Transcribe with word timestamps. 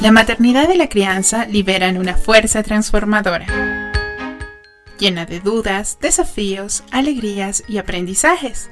La 0.00 0.12
maternidad 0.12 0.70
y 0.70 0.76
la 0.76 0.88
crianza 0.88 1.44
liberan 1.46 1.98
una 1.98 2.16
fuerza 2.16 2.62
transformadora, 2.62 3.92
llena 4.96 5.26
de 5.26 5.40
dudas, 5.40 5.98
desafíos, 6.00 6.84
alegrías 6.92 7.64
y 7.66 7.78
aprendizajes. 7.78 8.70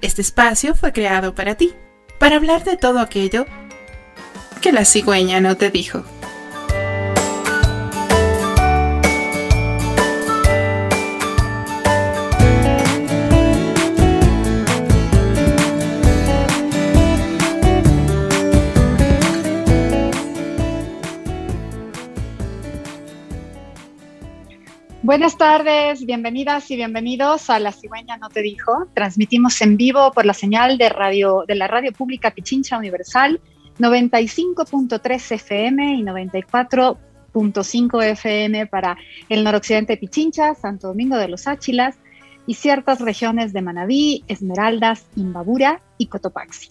Este 0.00 0.20
espacio 0.20 0.74
fue 0.74 0.92
creado 0.92 1.32
para 1.32 1.54
ti, 1.54 1.74
para 2.18 2.36
hablar 2.36 2.64
de 2.64 2.76
todo 2.76 2.98
aquello 2.98 3.46
que 4.60 4.72
la 4.72 4.84
cigüeña 4.84 5.40
no 5.40 5.56
te 5.56 5.70
dijo. 5.70 6.04
Buenas 25.04 25.36
tardes, 25.36 26.06
bienvenidas 26.06 26.70
y 26.70 26.76
bienvenidos 26.76 27.50
a 27.50 27.58
La 27.58 27.72
Cigüeña 27.72 28.16
No 28.16 28.30
Te 28.30 28.40
Dijo. 28.40 28.86
Transmitimos 28.94 29.60
en 29.60 29.76
vivo 29.76 30.10
por 30.12 30.24
la 30.24 30.32
señal 30.32 30.78
de, 30.78 30.88
radio, 30.88 31.44
de 31.46 31.56
la 31.56 31.66
Radio 31.66 31.92
Pública 31.92 32.30
Pichincha 32.30 32.78
Universal 32.78 33.38
95.3 33.78 35.32
FM 35.32 35.96
y 35.96 36.02
94.5 36.04 38.02
FM 38.02 38.66
para 38.66 38.96
el 39.28 39.44
noroccidente 39.44 39.92
de 39.92 39.98
Pichincha, 39.98 40.54
Santo 40.54 40.88
Domingo 40.88 41.18
de 41.18 41.28
los 41.28 41.46
Áchilas 41.48 41.98
y 42.46 42.54
ciertas 42.54 43.02
regiones 43.02 43.52
de 43.52 43.60
Manabí, 43.60 44.24
Esmeraldas, 44.26 45.04
Imbabura 45.16 45.82
y 45.98 46.06
Cotopaxi. 46.06 46.70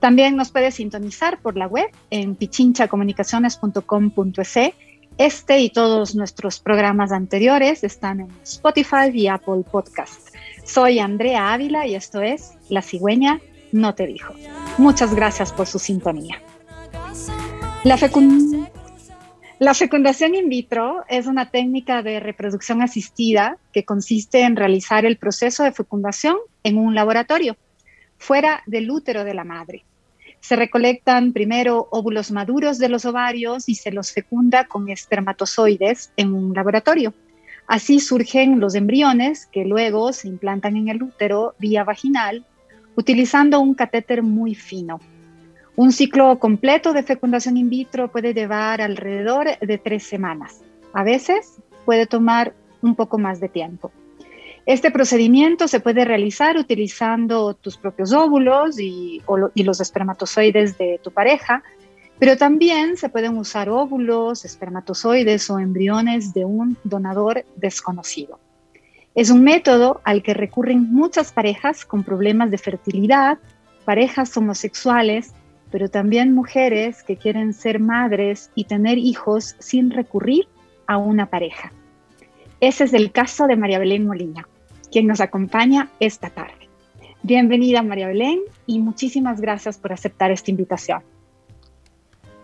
También 0.00 0.34
nos 0.34 0.50
puede 0.50 0.70
sintonizar 0.70 1.42
por 1.42 1.58
la 1.58 1.66
web 1.66 1.90
en 2.08 2.36
pichinchacomunicaciones.com.es 2.36 4.72
este 5.18 5.60
y 5.60 5.70
todos 5.70 6.14
nuestros 6.14 6.60
programas 6.60 7.10
anteriores 7.10 7.84
están 7.84 8.20
en 8.20 8.28
Spotify 8.42 9.10
y 9.12 9.28
Apple 9.28 9.62
Podcast. 9.70 10.34
Soy 10.64 10.98
Andrea 10.98 11.52
Ávila 11.52 11.86
y 11.86 11.94
esto 11.94 12.20
es 12.20 12.52
La 12.68 12.82
cigüeña 12.82 13.40
no 13.72 13.94
te 13.94 14.06
dijo. 14.06 14.34
Muchas 14.78 15.14
gracias 15.14 15.52
por 15.52 15.66
su 15.66 15.78
sintonía. 15.78 16.42
La, 17.84 17.98
la 19.58 19.74
fecundación 19.74 20.34
in 20.34 20.48
vitro 20.48 21.04
es 21.08 21.26
una 21.26 21.50
técnica 21.50 22.02
de 22.02 22.20
reproducción 22.20 22.82
asistida 22.82 23.58
que 23.72 23.84
consiste 23.84 24.42
en 24.42 24.56
realizar 24.56 25.06
el 25.06 25.16
proceso 25.16 25.62
de 25.64 25.72
fecundación 25.72 26.36
en 26.62 26.78
un 26.78 26.94
laboratorio, 26.94 27.56
fuera 28.18 28.62
del 28.66 28.90
útero 28.90 29.24
de 29.24 29.34
la 29.34 29.44
madre. 29.44 29.84
Se 30.46 30.54
recolectan 30.54 31.32
primero 31.32 31.88
óvulos 31.90 32.30
maduros 32.30 32.78
de 32.78 32.88
los 32.88 33.04
ovarios 33.04 33.68
y 33.68 33.74
se 33.74 33.90
los 33.90 34.12
fecunda 34.12 34.68
con 34.68 34.88
espermatozoides 34.88 36.12
en 36.16 36.34
un 36.34 36.54
laboratorio. 36.54 37.12
Así 37.66 37.98
surgen 37.98 38.60
los 38.60 38.76
embriones 38.76 39.46
que 39.46 39.64
luego 39.64 40.12
se 40.12 40.28
implantan 40.28 40.76
en 40.76 40.86
el 40.86 41.02
útero 41.02 41.56
vía 41.58 41.82
vaginal 41.82 42.46
utilizando 42.94 43.58
un 43.58 43.74
catéter 43.74 44.22
muy 44.22 44.54
fino. 44.54 45.00
Un 45.74 45.90
ciclo 45.90 46.38
completo 46.38 46.92
de 46.92 47.02
fecundación 47.02 47.56
in 47.56 47.68
vitro 47.68 48.12
puede 48.12 48.32
llevar 48.32 48.80
alrededor 48.80 49.58
de 49.58 49.78
tres 49.78 50.04
semanas. 50.04 50.60
A 50.92 51.02
veces 51.02 51.60
puede 51.84 52.06
tomar 52.06 52.54
un 52.82 52.94
poco 52.94 53.18
más 53.18 53.40
de 53.40 53.48
tiempo. 53.48 53.90
Este 54.66 54.90
procedimiento 54.90 55.68
se 55.68 55.78
puede 55.78 56.04
realizar 56.04 56.56
utilizando 56.56 57.54
tus 57.54 57.76
propios 57.76 58.12
óvulos 58.12 58.80
y, 58.80 59.22
los 59.54 59.80
espermatozoides 59.80 60.76
de 60.76 60.98
tu 61.04 61.12
pareja, 61.12 61.62
pero 62.18 62.36
también 62.36 62.96
se 62.96 63.08
pueden 63.08 63.38
usar 63.38 63.68
óvulos, 63.68 64.44
espermatozoides 64.44 65.48
o 65.50 65.60
embriones 65.60 66.34
de 66.34 66.44
un 66.44 66.76
donador 66.82 67.44
desconocido. 67.54 68.40
Es 69.14 69.30
un 69.30 69.44
método 69.44 70.00
al 70.02 70.24
que 70.24 70.34
recurren 70.34 70.92
muchas 70.92 71.30
parejas 71.30 71.84
con 71.84 72.02
problemas 72.02 72.50
de 72.50 72.58
fertilidad, 72.58 73.38
parejas 73.84 74.36
homosexuales, 74.36 75.32
pero 75.70 75.88
también 75.90 76.34
mujeres 76.34 77.04
que 77.04 77.16
quieren 77.16 77.52
ser 77.52 77.78
madres 77.78 78.50
y 78.56 78.64
tener 78.64 78.98
hijos 78.98 79.54
sin 79.60 79.92
recurrir 79.92 80.48
a 80.88 80.96
una 80.96 81.26
pareja. 81.26 81.72
Ese 82.58 82.82
es 82.82 82.94
el 82.94 83.12
caso 83.12 83.46
de 83.46 83.54
María 83.54 83.78
Belén 83.78 84.08
Molina 84.08 84.48
quien 84.96 85.08
nos 85.08 85.20
acompaña 85.20 85.90
esta 86.00 86.30
tarde. 86.30 86.70
Bienvenida 87.22 87.82
María 87.82 88.06
Belén 88.06 88.40
y 88.64 88.78
muchísimas 88.78 89.42
gracias 89.42 89.76
por 89.76 89.92
aceptar 89.92 90.30
esta 90.30 90.50
invitación. 90.50 91.02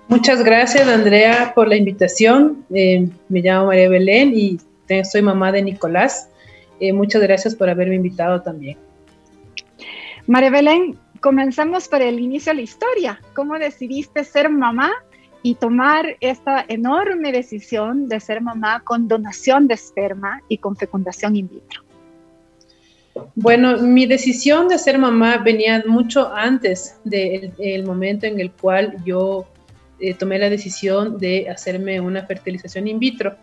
Muchas 0.07 0.45
gracias 0.45 0.87
Andrea 0.87 1.55
por 1.55 1.67
la 1.67 1.77
invitación. 1.77 2.63
Eh, 2.75 3.09
me 3.31 3.41
llamo 3.41 3.69
María 3.69 3.89
Belén 3.89 4.35
y 4.37 4.61
soy 5.03 5.23
mamá 5.23 5.51
de 5.51 5.63
Nicolás. 5.63 6.29
Eh, 6.79 6.93
muchas 6.93 7.23
gracias 7.23 7.55
por 7.55 7.71
haberme 7.71 7.95
invitado 7.95 8.43
también. 8.43 8.77
María 10.27 10.51
Belén, 10.51 10.99
comenzamos 11.21 11.89
por 11.89 12.03
el 12.03 12.21
inicio 12.21 12.53
de 12.53 12.57
la 12.57 12.63
historia. 12.65 13.21
¿Cómo 13.35 13.59
decidiste 13.59 14.25
ser 14.25 14.51
mamá 14.51 14.93
y 15.43 15.55
tomar 15.55 16.19
esta 16.21 16.67
enorme 16.69 17.33
decisión 17.33 18.11
de 18.11 18.21
ser 18.21 18.43
mamá 18.43 18.81
con 18.81 19.09
donación 19.09 19.69
de 19.69 19.73
esperma 19.73 20.43
y 20.49 20.59
con 20.59 20.77
fecundación 20.77 21.35
in 21.35 21.49
vitro? 21.49 21.83
Bueno, 23.35 23.79
mi 23.79 24.07
decisión 24.07 24.69
de 24.69 24.79
ser 24.79 24.99
mamá 24.99 25.39
venía 25.39 25.83
mucho 25.87 26.33
antes 26.33 26.97
del 27.05 27.85
momento 27.85 28.27
en 28.27 28.41
el 28.41 28.51
cual 28.53 28.97
yo 29.05 29.47
eh, 30.01 30.15
tomé 30.15 30.39
la 30.39 30.49
decisión 30.49 31.19
de 31.19 31.49
hacerme 31.51 32.01
una 32.01 32.25
fertilización 32.27 32.89
in 32.89 32.99
vitro. 32.99 33.37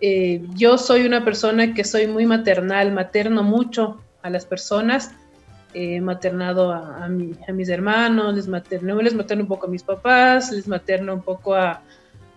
Eh, 0.00 0.42
yo 0.54 0.76
soy 0.76 1.06
una 1.06 1.24
persona 1.24 1.72
que 1.72 1.84
soy 1.84 2.06
muy 2.06 2.26
maternal, 2.26 2.92
materno 2.92 3.42
mucho 3.42 4.02
a 4.22 4.30
las 4.30 4.44
personas, 4.44 5.12
he 5.72 6.00
maternado 6.00 6.72
a, 6.72 7.08
mis 7.08 7.68
hermanos, 7.68 8.34
les 8.34 8.48
materno, 8.48 8.94
un 8.94 9.46
poco 9.46 9.66
a 9.66 9.70
mis 9.70 9.82
papás, 9.82 10.50
les 10.50 10.66
materno 10.66 11.14
un 11.14 11.22
poco 11.22 11.54
a, 11.54 11.82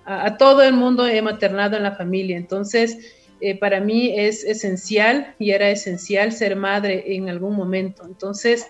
a 0.06 0.38
todo 0.38 0.62
el 0.62 0.74
mundo, 0.74 1.08
he 1.08 1.22
maternado 1.22 1.78
en 1.78 1.84
la 1.84 1.94
familia. 1.94 2.38
Entonces, 2.38 2.98
eh, 3.42 3.58
para 3.58 3.80
mí 3.80 4.14
es 4.18 4.44
esencial 4.44 5.34
y 5.40 5.52
era 5.52 5.70
esencial 5.70 6.32
ser 6.32 6.56
madre 6.56 7.16
en 7.16 7.30
algún 7.30 7.56
momento. 7.56 8.04
Entonces, 8.06 8.68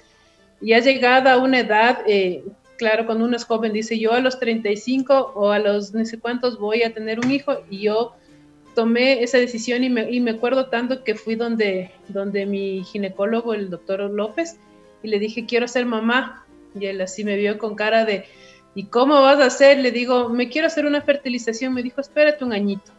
ya 0.62 0.80
llegada 0.80 1.34
a 1.34 1.38
una 1.38 1.60
edad, 1.60 2.00
eh, 2.06 2.44
claro, 2.78 3.06
cuando 3.06 3.26
uno 3.26 3.36
es 3.36 3.46
joven 3.46 3.74
dice 3.74 3.98
yo 3.98 4.14
a 4.14 4.20
los 4.20 4.40
35 4.40 5.34
o 5.36 5.52
a 5.52 5.60
los 5.60 5.94
no 5.94 6.06
sé 6.06 6.20
cuántos 6.20 6.60
voy 6.60 6.84
a 6.84 6.94
tener 6.94 7.20
un 7.20 7.32
hijo 7.32 7.64
y 7.70 7.82
yo 7.82 8.14
tomé 8.76 9.24
esa 9.24 9.38
decisión 9.38 9.84
y 9.84 9.90
me, 9.90 10.10
y 10.12 10.20
me 10.20 10.32
acuerdo 10.32 10.68
tanto 10.68 11.04
que 11.04 11.16
fui 11.16 11.36
donde, 11.36 11.92
donde 12.08 12.46
mi 12.46 12.84
ginecólogo, 12.84 13.54
el 13.54 13.70
doctor 13.70 14.02
López, 14.02 14.58
y 15.02 15.08
le 15.08 15.20
dije 15.20 15.46
quiero 15.46 15.68
ser 15.68 15.86
mamá 15.86 16.46
y 16.80 16.86
él 16.86 17.02
así 17.02 17.24
me 17.24 17.36
vio 17.36 17.58
con 17.58 17.76
cara 17.76 18.06
de 18.06 18.26
¿y 18.76 18.86
cómo 18.86 19.20
vas 19.22 19.40
a 19.40 19.46
hacer? 19.46 19.80
Le 19.80 19.92
digo, 19.92 20.30
me 20.30 20.48
quiero 20.48 20.68
hacer 20.68 20.86
una 20.86 21.02
fertilización. 21.02 21.74
Me 21.74 21.82
dijo, 21.82 22.00
espérate 22.00 22.46
un 22.46 22.54
añito 22.54 22.92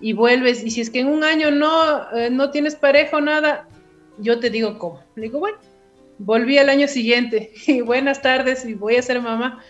y 0.00 0.12
vuelves, 0.12 0.62
y 0.62 0.70
si 0.70 0.80
es 0.80 0.90
que 0.90 1.00
en 1.00 1.08
un 1.08 1.24
año 1.24 1.50
no, 1.50 2.10
eh, 2.12 2.30
no 2.30 2.50
tienes 2.50 2.76
pareja 2.76 3.16
o 3.16 3.20
nada, 3.20 3.66
yo 4.18 4.38
te 4.38 4.50
digo 4.50 4.78
cómo. 4.78 5.02
Le 5.14 5.24
digo, 5.24 5.38
bueno, 5.38 5.58
volví 6.18 6.58
al 6.58 6.68
año 6.68 6.88
siguiente 6.88 7.52
y 7.66 7.80
buenas 7.80 8.22
tardes 8.22 8.64
y 8.64 8.74
voy 8.74 8.96
a 8.96 9.02
ser 9.02 9.20
mamá. 9.20 9.62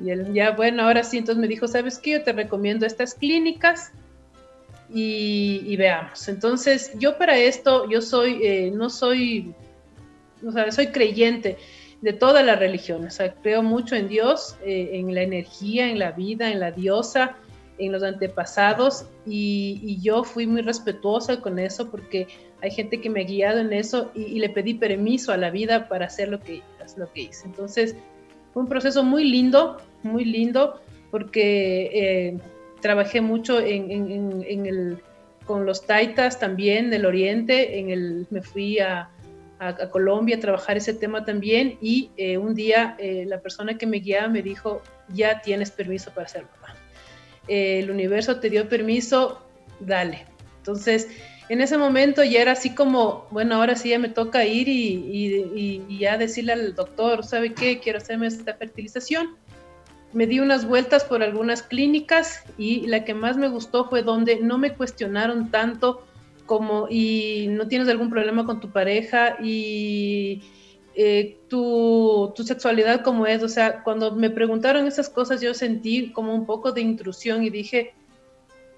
Y 0.00 0.10
él, 0.10 0.32
ya, 0.32 0.50
bueno, 0.50 0.82
ahora 0.82 1.04
sí, 1.04 1.18
entonces 1.18 1.40
me 1.40 1.48
dijo, 1.48 1.68
¿sabes 1.68 1.98
qué? 1.98 2.12
Yo 2.12 2.22
te 2.22 2.32
recomiendo 2.32 2.86
estas 2.86 3.14
clínicas 3.14 3.92
y, 4.92 5.76
veamos. 5.76 6.28
Entonces, 6.28 6.92
yo 6.98 7.16
para 7.16 7.38
esto, 7.38 7.88
yo 7.88 8.02
soy, 8.02 8.40
eh, 8.42 8.72
no 8.74 8.90
soy, 8.90 9.54
o 10.46 10.52
sea, 10.52 10.70
soy 10.70 10.88
creyente 10.88 11.56
de 12.02 12.12
toda 12.12 12.42
la 12.42 12.56
religión, 12.56 13.06
o 13.06 13.10
sea, 13.10 13.32
creo 13.32 13.62
mucho 13.62 13.94
en 13.94 14.08
Dios, 14.08 14.56
eh, 14.64 14.90
en 14.94 15.14
la 15.14 15.22
energía, 15.22 15.88
en 15.88 16.00
la 16.00 16.10
vida, 16.10 16.50
en 16.50 16.58
la 16.58 16.72
diosa, 16.72 17.36
en 17.78 17.92
los 17.92 18.02
antepasados 18.02 19.06
y, 19.26 19.98
yo 20.02 20.24
fui 20.24 20.46
muy 20.46 20.62
respetuosa 20.62 21.40
con 21.40 21.58
eso 21.58 21.90
porque 21.90 22.26
hay 22.60 22.70
gente 22.70 23.00
que 23.00 23.10
me 23.10 23.22
ha 23.22 23.24
guiado 23.24 23.60
en 23.60 23.72
eso 23.72 24.10
y, 24.14 24.38
le 24.38 24.48
pedí 24.48 24.74
permiso 24.74 25.32
a 25.32 25.36
la 25.36 25.50
vida 25.50 25.88
para 25.88 26.06
hacer 26.06 26.28
lo 26.28 26.40
que, 26.40 26.62
lo 26.96 27.12
que 27.12 27.22
hice. 27.22 27.46
Entonces 27.46 27.96
fue 28.52 28.62
un 28.62 28.68
proceso 28.68 29.02
muy 29.02 29.24
lindo, 29.24 29.78
muy 30.02 30.24
lindo 30.24 30.80
porque 31.10 31.90
eh, 31.92 32.38
trabajé 32.80 33.20
mucho 33.20 33.60
en, 33.60 34.42
el, 34.66 34.98
con 35.44 35.66
los 35.66 35.86
taitas 35.86 36.38
también 36.38 36.90
del 36.90 37.06
oriente, 37.06 37.78
en 37.78 37.90
el, 37.90 38.26
me 38.30 38.42
fui 38.42 38.78
a, 38.78 39.08
Colombia 39.92 40.38
a 40.38 40.40
trabajar 40.40 40.76
ese 40.76 40.92
tema 40.92 41.24
también 41.24 41.78
y 41.80 42.10
eh, 42.16 42.36
un 42.36 42.52
día 42.52 42.96
eh, 42.98 43.24
la 43.28 43.38
persona 43.38 43.78
que 43.78 43.86
me 43.86 43.98
guiaba 43.98 44.26
me 44.26 44.42
dijo, 44.42 44.82
ya 45.14 45.40
tienes 45.40 45.70
permiso 45.70 46.10
para 46.10 46.26
hacerlo 46.26 46.48
el 47.48 47.90
universo 47.90 48.40
te 48.40 48.50
dio 48.50 48.68
permiso, 48.68 49.42
dale. 49.80 50.26
Entonces, 50.58 51.08
en 51.48 51.60
ese 51.60 51.76
momento 51.76 52.22
ya 52.24 52.40
era 52.40 52.52
así 52.52 52.74
como, 52.74 53.26
bueno, 53.30 53.56
ahora 53.56 53.76
sí 53.76 53.90
ya 53.90 53.98
me 53.98 54.08
toca 54.08 54.44
ir 54.44 54.68
y, 54.68 55.98
ya 55.98 56.16
decirle 56.16 56.52
al 56.52 56.74
doctor, 56.74 57.24
¿sabe 57.24 57.52
qué? 57.52 57.80
Quiero 57.80 57.98
hacerme 57.98 58.26
esta 58.26 58.54
fertilización. 58.54 59.36
me 60.12 60.26
di 60.26 60.40
unas 60.40 60.66
vueltas 60.66 61.04
por 61.04 61.22
algunas 61.22 61.62
clínicas 61.62 62.44
y 62.58 62.86
la 62.86 63.04
que 63.04 63.14
más 63.14 63.36
me 63.36 63.48
gustó 63.48 63.88
fue 63.88 64.02
donde 64.02 64.40
no 64.40 64.58
me 64.58 64.74
cuestionaron 64.74 65.50
tanto 65.50 66.06
como 66.46 66.86
y 66.90 67.46
no 67.50 67.66
tienes 67.66 67.88
algún 67.88 68.10
problema 68.10 68.44
con 68.44 68.60
tu 68.60 68.70
pareja 68.70 69.36
y 69.42 70.42
eh, 70.94 71.38
tu, 71.48 72.32
tu, 72.34 72.44
sexualidad 72.44 73.02
como 73.02 73.26
es. 73.26 73.42
O 73.42 73.48
sea, 73.48 73.82
cuando 73.82 74.14
me 74.14 74.30
preguntaron 74.30 74.86
esas 74.86 75.08
cosas 75.08 75.40
yo 75.40 75.54
sentí 75.54 76.12
como 76.12 76.34
un 76.34 76.46
poco 76.46 76.72
de 76.72 76.80
intrusión 76.80 77.42
y 77.44 77.50
dije, 77.50 77.94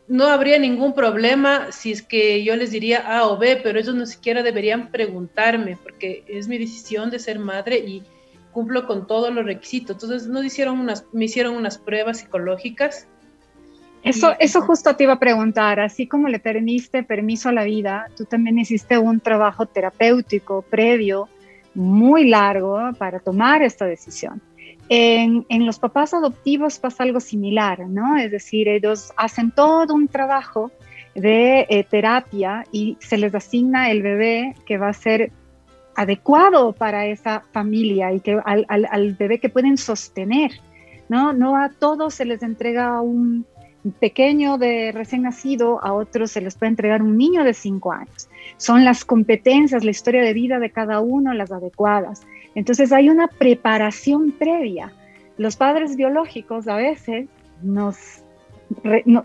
no 0.06 0.26
habría 0.26 0.58
ningún 0.58 0.94
problema 0.94 1.72
si 1.72 1.92
es 1.92 2.02
que 2.02 2.44
yo 2.44 2.56
les 2.56 2.70
diría 2.70 2.98
A 3.18 3.26
o 3.26 3.38
B, 3.38 3.60
pero 3.62 3.78
ellos 3.78 3.94
no 3.94 4.06
siquiera 4.06 4.42
deberían 4.42 4.90
preguntarme 4.90 5.78
porque 5.82 6.24
es 6.28 6.46
mi 6.46 6.58
decisión 6.58 7.10
de 7.10 7.18
ser 7.18 7.38
madre 7.38 7.78
y 7.78 8.02
cumplo 8.52 8.86
con 8.86 9.06
todos 9.06 9.32
los 9.34 9.44
requisitos. 9.44 9.96
Entonces 9.96 10.28
no 10.28 10.42
hicieron 10.42 10.78
unas, 10.78 11.06
me 11.12 11.24
hicieron 11.24 11.56
unas 11.56 11.78
pruebas 11.78 12.18
psicológicas. 12.20 13.08
Eso, 14.02 14.34
eso 14.38 14.60
justo 14.60 14.94
te 14.94 15.04
iba 15.04 15.14
a 15.14 15.18
preguntar, 15.18 15.80
así 15.80 16.06
como 16.06 16.28
le 16.28 16.38
permitiste 16.38 17.02
permiso 17.02 17.48
a 17.48 17.52
la 17.52 17.64
vida, 17.64 18.10
tú 18.14 18.26
también 18.26 18.58
hiciste 18.58 18.98
un 18.98 19.18
trabajo 19.18 19.64
terapéutico 19.64 20.60
previo 20.60 21.30
muy 21.74 22.28
largo 22.28 22.78
para 22.98 23.20
tomar 23.20 23.62
esta 23.62 23.86
decisión. 23.86 24.40
En, 24.88 25.44
los 25.66 25.78
papás 25.78 26.12
adoptivos 26.12 26.78
pasa 26.78 27.04
algo 27.04 27.20
similar, 27.20 27.88
¿no? 27.88 28.16
Es 28.16 28.30
decir, 28.30 28.68
ellos 28.68 29.12
hacen 29.16 29.50
todo 29.50 29.94
un 29.94 30.08
trabajo 30.08 30.70
de 31.14 31.66
eh, 31.70 31.84
terapia 31.84 32.64
y 32.70 32.96
se 33.00 33.16
les 33.16 33.34
asigna 33.34 33.90
el 33.90 34.02
bebé 34.02 34.54
que 34.66 34.76
va 34.76 34.88
a 34.88 34.92
ser 34.92 35.32
adecuado 35.96 36.72
para 36.72 37.06
esa 37.06 37.44
familia 37.52 38.12
y 38.12 38.20
que 38.20 38.38
al, 38.44 38.66
al, 38.68 39.14
bebé 39.14 39.38
que 39.38 39.48
pueden 39.48 39.78
sostener, 39.78 40.50
¿no? 41.08 41.32
No 41.32 41.56
a 41.56 41.70
todos 41.70 42.14
se 42.14 42.24
les 42.24 42.42
entrega 42.42 43.00
un 43.00 43.46
pequeño 43.92 44.58
de 44.58 44.92
recién 44.92 45.22
nacido, 45.22 45.82
a 45.84 45.92
otros 45.92 46.30
se 46.30 46.40
les 46.40 46.54
puede 46.54 46.70
entregar 46.70 47.02
un 47.02 47.16
niño 47.16 47.44
de 47.44 47.54
cinco 47.54 47.92
años. 47.92 48.28
Son 48.56 48.84
las 48.84 49.04
competencias, 49.04 49.84
la 49.84 49.90
historia 49.90 50.22
de 50.22 50.32
vida 50.32 50.58
de 50.58 50.70
cada 50.70 51.00
uno 51.00 51.34
las 51.34 51.52
adecuadas. 51.52 52.26
Entonces 52.54 52.92
hay 52.92 53.10
una 53.10 53.28
preparación 53.28 54.32
previa. 54.32 54.92
Los 55.36 55.56
padres 55.56 55.96
biológicos 55.96 56.68
a 56.68 56.76
veces 56.76 57.28
nos 57.62 57.96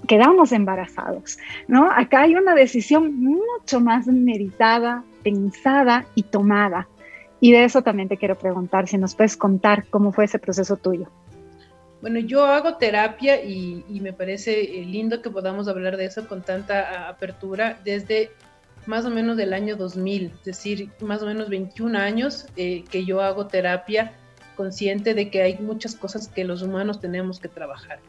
quedamos 0.08 0.52
embarazados, 0.52 1.40
¿no? 1.68 1.90
Acá 1.90 2.24
hay 2.24 2.36
una 2.36 2.54
decisión 2.56 3.20
mucho 3.20 3.80
más 3.80 4.08
meditada, 4.08 5.04
pensada 5.24 6.06
y 6.16 6.24
tomada. 6.24 6.88
Y 7.40 7.52
de 7.54 7.64
eso 7.64 7.82
también 7.82 8.10
te 8.10 8.18
quiero 8.18 8.36
preguntar, 8.36 8.88
si 8.88 8.98
nos 8.98 9.16
puedes 9.16 9.38
contar 9.38 9.86
cómo 9.90 10.12
fue 10.12 10.26
ese 10.26 10.40
proceso 10.40 10.76
tuyo. 10.76 11.08
Bueno, 12.02 12.20
yo 12.20 12.46
hago 12.46 12.76
terapia 12.76 13.44
y, 13.44 13.84
y 13.90 14.00
me 14.00 14.14
parece 14.14 14.62
eh, 14.62 14.86
lindo 14.86 15.22
que 15.22 15.30
podamos 15.30 15.68
hablar 15.68 15.98
de 15.98 16.06
eso 16.06 16.28
con 16.28 16.42
tanta 16.42 17.10
apertura 17.10 17.80
desde 17.84 18.32
más 18.86 19.06
o 19.06 19.10
menos 19.10 19.38
del 19.38 19.54
año 19.54 19.76
2000, 19.76 20.26
es 20.26 20.44
decir, 20.44 20.90
más 21.02 21.22
o 21.22 21.28
menos 21.28 21.50
21 21.50 21.98
años 21.98 22.48
eh, 22.58 22.84
que 22.90 23.06
yo 23.06 23.22
hago 23.22 23.48
terapia 23.48 24.14
consciente 24.56 25.14
de 25.14 25.30
que 25.30 25.42
hay 25.42 25.58
muchas 25.60 25.96
cosas 25.96 26.28
que 26.28 26.44
los 26.44 26.62
humanos 26.62 27.00
tenemos 27.00 27.40
que 27.40 27.48
trabajar. 27.48 28.00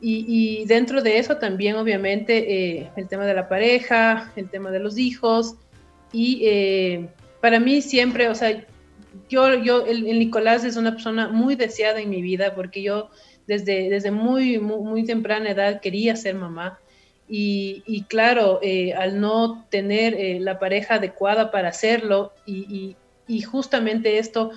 Y, 0.00 0.64
dentro 0.66 1.02
de 1.02 1.18
eso 1.18 1.38
también, 1.38 1.74
obviamente, 1.74 2.78
eh, 2.78 2.90
el 2.94 3.08
tema 3.08 3.26
de 3.26 3.34
la 3.34 3.48
pareja, 3.48 4.32
el 4.36 4.48
tema 4.48 4.70
de 4.70 4.78
los 4.78 4.96
hijos. 4.96 5.56
Y 6.12 6.42
eh, 6.44 7.08
para 7.40 7.58
mí 7.58 7.82
siempre, 7.82 8.28
o 8.28 8.34
sea, 8.36 8.64
yo, 9.28 9.54
yo 9.54 9.86
el, 9.86 10.04
Nicolás 10.18 10.64
es 10.64 10.76
una 10.76 10.92
persona 10.92 11.28
muy 11.28 11.54
deseada 11.54 12.00
en 12.00 12.10
mi 12.10 12.22
vida 12.22 12.54
porque 12.54 12.82
yo 12.82 13.10
desde, 13.46 13.88
desde 13.88 14.10
muy, 14.10 14.58
muy, 14.58 15.04
temprana 15.04 15.50
edad 15.50 15.80
quería 15.80 16.16
ser 16.16 16.34
mamá. 16.34 16.78
Y, 17.30 18.04
claro, 18.08 18.58
eh, 18.62 18.94
al 18.94 19.20
no 19.20 19.66
tener 19.68 20.14
eh, 20.14 20.40
la 20.40 20.58
pareja 20.58 20.94
adecuada 20.94 21.50
para 21.50 21.68
hacerlo 21.68 22.32
y, 22.46 22.96
justamente 23.42 24.18
esto, 24.18 24.50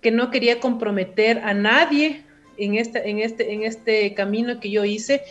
que 0.00 0.10
no 0.10 0.30
quería 0.30 0.58
comprometer 0.58 1.38
a 1.38 1.54
nadie 1.54 2.24
en 2.56 2.74
este, 2.74 3.08
en, 3.08 3.20
este, 3.20 3.52
en 3.52 3.62
este 3.62 4.12
camino 4.14 4.58
que 4.58 4.70
yo 4.70 4.84
hice, 4.84 5.22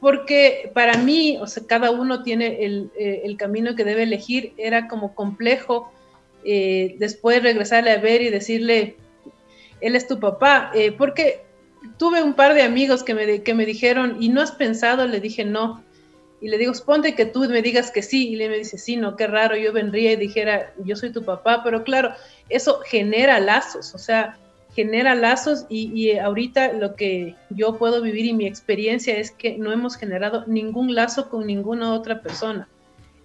porque 0.00 0.70
para 0.74 0.98
mí, 0.98 1.38
o 1.40 1.46
sea, 1.46 1.62
cada 1.66 1.90
uno 1.90 2.22
tiene 2.22 2.64
el, 2.64 2.90
eh, 2.96 3.34
camino 3.36 3.74
que 3.74 3.84
debe 3.84 4.02
elegir, 4.02 4.52
era 4.56 4.86
como 4.86 5.14
complejo 5.14 5.93
después 6.44 7.42
regresarle 7.42 7.90
a 7.90 7.98
ver 7.98 8.22
y 8.22 8.30
decirle, 8.30 8.96
él 9.80 9.96
es 9.96 10.06
tu 10.06 10.20
papá, 10.20 10.72
porque 10.98 11.42
tuve 11.98 12.22
un 12.22 12.34
par 12.34 12.54
de 12.54 12.62
amigos 12.62 13.02
que 13.02 13.14
me, 13.14 13.42
que 13.42 13.54
me 13.54 13.66
dijeron, 13.66 14.18
¿y 14.20 14.28
no 14.28 14.40
has 14.40 14.52
pensado? 14.52 15.06
Le 15.06 15.20
dije, 15.20 15.44
no 15.44 15.82
y 16.44 16.48
le 16.48 16.58
digo, 16.58 16.74
ponte 16.84 17.14
que 17.14 17.24
tú 17.24 17.48
me 17.48 17.62
digas 17.62 17.90
que 17.90 18.02
sí, 18.02 18.28
y 18.28 18.36
le 18.36 18.50
me 18.50 18.58
dice, 18.58 18.76
sí, 18.76 18.96
no, 18.96 19.16
qué 19.16 19.26
raro, 19.26 19.56
yo 19.56 19.72
vendría 19.72 20.12
y 20.12 20.16
dijera, 20.16 20.74
yo 20.84 20.94
soy 20.94 21.10
tu 21.10 21.24
papá, 21.24 21.62
pero 21.64 21.84
claro, 21.84 22.10
eso 22.50 22.80
genera 22.80 23.40
lazos, 23.40 23.94
o 23.94 23.98
sea, 23.98 24.38
genera 24.74 25.14
lazos 25.14 25.64
y, 25.70 25.90
y, 25.94 26.18
ahorita 26.18 26.74
lo 26.74 26.96
que 26.96 27.34
yo 27.48 27.78
puedo 27.78 28.02
vivir 28.02 28.26
y 28.26 28.34
mi 28.34 28.46
experiencia 28.46 29.16
es 29.16 29.30
que 29.30 29.56
no 29.56 29.72
hemos 29.72 29.96
generado 29.96 30.44
ningún 30.46 30.94
lazo 30.94 31.30
con 31.30 31.46
ninguna 31.46 31.94
otra 31.94 32.20
persona. 32.20 32.68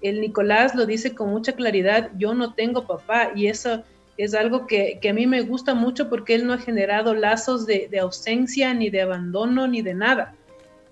El 0.02 0.22
Nicolás 0.22 0.76
lo 0.76 0.86
dice 0.86 1.14
con 1.14 1.30
mucha 1.30 1.54
claridad, 1.54 2.12
yo 2.18 2.34
no 2.34 2.54
tengo 2.54 2.86
papá 2.86 3.32
y 3.36 3.48
eso 3.48 3.84
es 4.18 4.34
algo 4.34 4.68
que, 4.68 5.00
a 5.08 5.14
mí 5.14 5.28
me 5.28 5.42
gusta 5.42 5.74
mucho 5.74 6.10
porque 6.10 6.36
él 6.36 6.46
no 6.46 6.54
ha 6.54 6.58
generado 6.58 7.14
lazos 7.14 7.66
de, 7.66 7.90
ausencia, 8.02 8.74
ni 8.74 8.90
de 8.90 9.02
abandono, 9.02 9.68
ni 9.68 9.82
de 9.82 9.94
nada. 9.94 10.36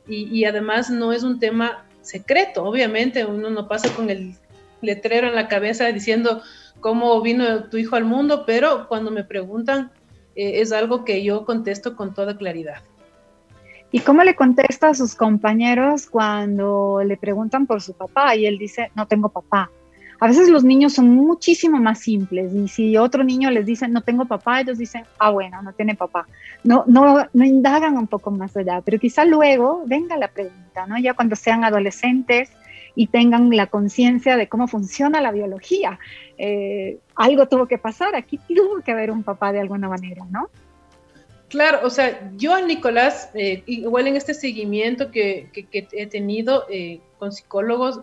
Y, 0.08 0.24
y, 0.34 0.46
además 0.46 0.90
no 0.90 1.12
es 1.12 1.24
un 1.24 1.38
tema 1.40 1.86
secreto. 2.02 2.64
Obviamente 2.64 3.26
uno 3.26 3.50
no 3.50 3.68
pasa 3.68 3.94
con 3.94 4.10
el 4.10 4.36
letrero 4.82 5.28
en 5.28 5.36
la 5.36 5.50
cabeza 5.50 5.88
diciendo 5.88 6.42
cómo 6.80 7.22
vino 7.22 7.66
tu 7.66 7.78
hijo 7.78 7.96
al 7.96 8.06
mundo, 8.06 8.44
pero 8.46 8.88
cuando 8.88 9.12
me 9.12 9.24
preguntan 9.24 9.92
eh, 10.36 10.62
es 10.62 10.72
algo 10.72 11.04
que 11.04 11.24
yo 11.24 11.46
contesto 11.46 11.96
con 11.96 12.14
toda 12.14 12.38
claridad. 12.38 12.82
¿Y 13.92 14.00
cómo 14.02 14.24
le 14.24 14.36
contesta 14.36 14.90
a 14.90 14.94
sus 14.94 15.16
compañeros 15.16 16.08
cuando 16.08 17.02
le 17.06 17.16
preguntan 17.16 17.66
por 17.66 17.82
su 17.82 17.94
papá 17.94 18.36
y 18.36 18.46
él 18.46 18.58
dice, 18.58 18.92
no 18.96 19.08
tengo 19.08 19.30
papá? 19.30 19.72
A 20.20 20.28
veces 20.28 20.50
los 20.50 20.64
niños 20.64 20.94
son 20.94 21.12
muchísimo 21.12 21.78
más 21.78 22.00
simples 22.00 22.52
y 22.54 22.68
si 22.68 22.98
otro 22.98 23.24
niño 23.24 23.52
les 23.52 23.66
dice 23.66 23.88
no 23.88 24.02
tengo 24.02 24.26
papá, 24.26 24.62
ellos 24.62 24.80
dicen, 24.80 25.04
ah, 25.20 25.30
bueno, 25.30 25.62
no 25.62 25.74
tiene 25.74 25.96
papá. 25.96 26.28
No, 26.64 26.84
no, 26.88 27.28
no 27.34 27.46
indagan 27.46 27.98
un 27.98 28.08
poco 28.08 28.32
más 28.32 28.58
allá, 28.58 28.82
pero 28.82 29.00
quizá 29.00 29.26
luego 29.26 29.84
venga 29.86 30.18
la 30.18 30.28
pregunta, 30.30 30.88
¿no? 30.88 30.98
Ya 30.98 31.14
cuando 31.14 31.36
sean 31.36 31.64
adolescentes 31.64 32.50
y 32.96 33.08
tengan 33.08 33.56
la 33.56 33.68
conciencia 33.68 34.38
de 34.38 34.50
cómo 34.50 34.68
funciona 34.68 35.22
la 35.22 35.32
biología. 35.32 36.00
Eh, 36.40 36.98
algo 37.16 37.48
tuvo 37.48 37.68
que 37.68 37.78
pasar, 37.78 38.16
aquí 38.16 38.40
tuvo 38.48 38.82
que 38.84 38.92
haber 38.92 39.12
un 39.12 39.22
papá 39.22 39.52
de 39.52 39.60
alguna 39.60 39.88
manera, 39.88 40.26
¿no? 40.32 40.50
Claro, 41.50 41.80
o 41.84 41.90
sea, 41.90 42.32
yo 42.36 42.60
Nicolás, 42.66 43.30
eh, 43.34 43.64
igual 43.68 44.08
en 44.08 44.18
este 44.18 44.34
seguimiento 44.34 45.12
que, 45.12 45.50
que, 45.54 45.88
he 45.92 46.08
tenido 46.08 46.66
eh, 46.70 47.00
con 47.20 47.32
psicólogos 47.32 48.02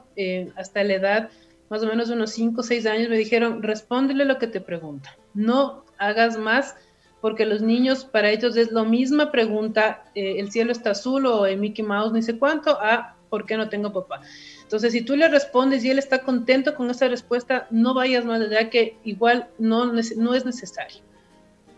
hasta 0.57 0.83
la 0.83 0.95
edad 0.95 1.31
más 1.69 1.83
o 1.83 1.87
menos 1.87 2.11
unos 2.11 2.31
5 2.31 2.61
o 2.61 2.65
6 2.65 2.87
años, 2.87 3.09
me 3.09 3.17
dijeron, 3.17 3.63
respóndele 3.63 4.25
lo 4.25 4.39
que 4.39 4.47
te 4.47 4.61
pregunta, 4.61 5.17
no 5.35 5.85
hagas 5.99 6.39
más, 6.39 6.77
porque 7.21 7.47
los 7.47 7.63
niños, 7.63 8.05
para 8.05 8.31
ellos 8.31 8.57
es 8.57 8.71
la 8.71 8.85
misma 8.85 9.33
pregunta, 9.33 10.05
eh, 10.15 10.37
el 10.39 10.53
cielo 10.53 10.73
está 10.73 10.91
azul 10.91 11.27
o 11.27 11.47
el 11.47 11.59
Mickey 11.59 11.85
Mouse, 11.85 12.13
ni 12.13 12.23
sé 12.23 12.39
cuánto, 12.39 12.79
a 12.81 13.17
¿por 13.31 13.47
qué 13.47 13.57
no 13.57 13.69
tengo 13.69 13.93
papá? 13.93 14.21
Entonces, 14.63 14.93
si 14.93 15.03
tú 15.03 15.17
le 15.17 15.29
respondes 15.29 15.85
y 15.85 15.91
él 15.91 15.99
está 15.99 16.21
contento 16.21 16.75
con 16.75 16.91
esa 16.91 17.09
respuesta, 17.09 17.67
no 17.71 17.95
vayas 17.95 18.25
más 18.25 18.41
allá 18.41 18.71
que 18.71 18.97
igual 19.05 19.49
no 19.59 19.99
es 19.99 20.17
necesario. 20.45 21.04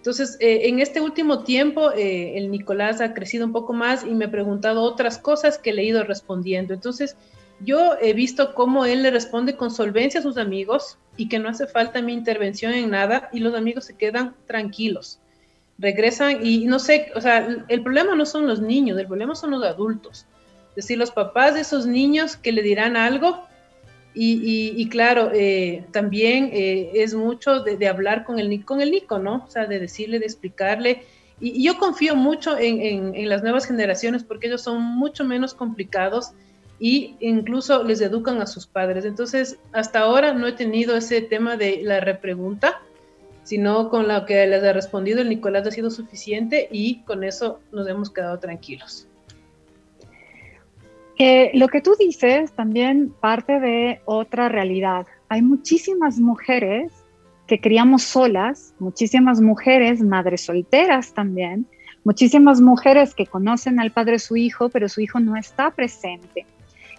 Entonces, 0.06 0.36
eh, 0.38 0.68
en 0.68 0.78
este 0.78 1.00
último 1.00 1.42
tiempo, 1.42 1.90
eh, 1.90 2.38
el 2.38 2.48
Nicolás 2.52 3.00
ha 3.00 3.12
crecido 3.12 3.44
un 3.44 3.50
poco 3.50 3.72
más 3.72 4.04
y 4.04 4.14
me 4.14 4.26
ha 4.26 4.30
preguntado 4.30 4.82
otras 4.82 5.18
cosas 5.18 5.58
que 5.58 5.72
le 5.72 5.82
he 5.82 5.86
ido 5.86 6.04
respondiendo. 6.04 6.72
Entonces, 6.72 7.16
yo 7.58 7.94
he 8.00 8.12
visto 8.12 8.54
cómo 8.54 8.84
él 8.84 9.02
le 9.02 9.10
responde 9.10 9.56
con 9.56 9.72
solvencia 9.72 10.20
a 10.20 10.22
sus 10.22 10.36
amigos 10.36 10.96
y 11.16 11.28
que 11.28 11.40
no 11.40 11.48
hace 11.48 11.66
falta 11.66 12.02
mi 12.02 12.12
intervención 12.12 12.72
en 12.72 12.90
nada 12.90 13.30
y 13.32 13.40
los 13.40 13.56
amigos 13.56 13.86
se 13.86 13.96
quedan 13.96 14.36
tranquilos. 14.46 15.18
Regresan 15.76 16.46
y 16.46 16.66
no 16.66 16.78
sé, 16.78 17.10
o 17.16 17.20
sea, 17.20 17.64
el 17.66 17.82
problema 17.82 18.14
no 18.14 18.26
son 18.26 18.46
los 18.46 18.60
niños, 18.60 18.96
el 19.00 19.08
problema 19.08 19.34
son 19.34 19.50
los 19.50 19.64
adultos. 19.64 20.24
Es 20.68 20.84
decir, 20.84 20.98
los 20.98 21.10
papás 21.10 21.54
de 21.54 21.62
esos 21.62 21.84
niños 21.84 22.36
que 22.36 22.52
le 22.52 22.62
dirán 22.62 22.96
algo 22.96 23.42
y, 24.18 24.88
claro, 24.88 25.30
eh, 25.34 25.84
también 25.92 26.50
eh, 26.52 26.90
es 26.94 27.14
mucho 27.14 27.60
de, 27.60 27.86
hablar 27.86 28.24
con 28.24 28.38
el, 28.38 28.64
con 28.64 28.80
el 28.80 28.90
Nico, 28.90 29.18
¿no? 29.18 29.44
O 29.46 29.50
sea, 29.50 29.66
de 29.66 29.78
decirle, 29.78 30.18
de 30.18 30.24
explicarle. 30.24 31.02
Y, 31.38 31.62
yo 31.62 31.78
confío 31.78 32.16
mucho 32.16 32.56
en, 32.56 33.14
en 33.14 33.28
las 33.28 33.42
nuevas 33.42 33.66
generaciones 33.66 34.24
porque 34.24 34.46
ellos 34.46 34.62
son 34.62 34.82
mucho 34.82 35.24
menos 35.24 35.52
complicados 35.52 36.32
y 36.78 37.16
incluso 37.20 37.84
les 37.84 38.00
educan 38.00 38.40
a 38.40 38.46
sus 38.46 38.66
padres. 38.66 39.04
Entonces, 39.04 39.58
hasta 39.72 40.00
ahora 40.00 40.32
no 40.32 40.46
he 40.46 40.52
tenido 40.52 40.96
ese 40.96 41.20
tema 41.20 41.56
de 41.56 41.80
la 41.82 42.00
repregunta. 42.00 42.80
sino 43.42 43.90
con 43.90 44.08
lo 44.08 44.26
que 44.26 44.44
les 44.46 44.64
ha 44.64 44.72
respondido 44.72 45.20
el 45.20 45.28
Nicolás 45.28 45.64
ha 45.68 45.70
sido 45.70 45.88
suficiente 45.90 46.68
y 46.72 47.02
con 47.04 47.22
eso 47.22 47.60
nos 47.70 47.86
hemos 47.86 48.10
quedado 48.10 48.40
tranquilos. 48.40 49.06
Lo 51.18 51.68
que 51.68 51.80
tú 51.80 51.94
dices 51.98 52.52
también 52.52 53.12
parte 53.20 53.58
de 53.58 54.00
otra 54.04 54.48
realidad. 54.48 55.06
Hay 55.28 55.42
muchísimas 55.42 56.18
mujeres 56.18 56.92
que 57.46 57.60
criamos 57.60 58.02
solas, 58.02 58.74
muchísimas 58.78 59.40
mujeres, 59.40 60.02
madres 60.02 60.44
solteras 60.44 61.14
también, 61.14 61.66
muchísimas 62.04 62.60
mujeres 62.60 63.14
que 63.14 63.26
conocen 63.26 63.80
al 63.80 63.92
padre 63.92 64.12
de 64.12 64.18
su 64.18 64.36
hijo, 64.36 64.68
pero 64.68 64.88
su 64.88 65.00
hijo 65.00 65.20
no 65.20 65.36
está 65.36 65.70
presente. 65.70 66.44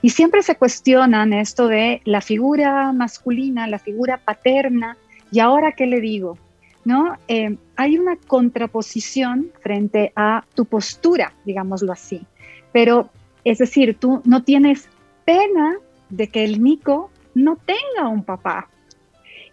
Y 0.01 0.11
siempre 0.11 0.41
se 0.43 0.55
cuestionan 0.55 1.33
esto 1.33 1.67
de 1.67 2.01
la 2.05 2.21
figura 2.21 2.91
masculina, 2.93 3.67
la 3.67 3.79
figura 3.79 4.17
paterna, 4.17 4.97
y 5.31 5.39
ahora 5.39 5.73
qué 5.73 5.85
le 5.85 5.99
digo, 5.99 6.37
¿no? 6.85 7.17
Eh, 7.27 7.57
hay 7.75 7.97
una 7.97 8.15
contraposición 8.15 9.51
frente 9.61 10.13
a 10.15 10.45
tu 10.55 10.65
postura, 10.65 11.33
digámoslo 11.45 11.91
así, 11.91 12.25
pero 12.71 13.09
es 13.49 13.59
decir, 13.59 13.97
tú 13.99 14.21
no 14.25 14.43
tienes 14.43 14.89
pena 15.25 15.77
de 16.09 16.27
que 16.27 16.43
el 16.43 16.61
Nico 16.63 17.09
no 17.33 17.57
tenga 17.57 18.07
un 18.07 18.23
papá, 18.23 18.69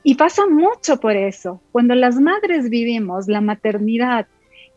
y 0.06 0.14
pasa 0.16 0.46
mucho 0.46 1.00
por 1.00 1.16
eso. 1.16 1.60
Cuando 1.72 1.94
las 1.94 2.20
madres 2.20 2.68
vivimos 2.68 3.26
la 3.26 3.40
maternidad 3.40 4.26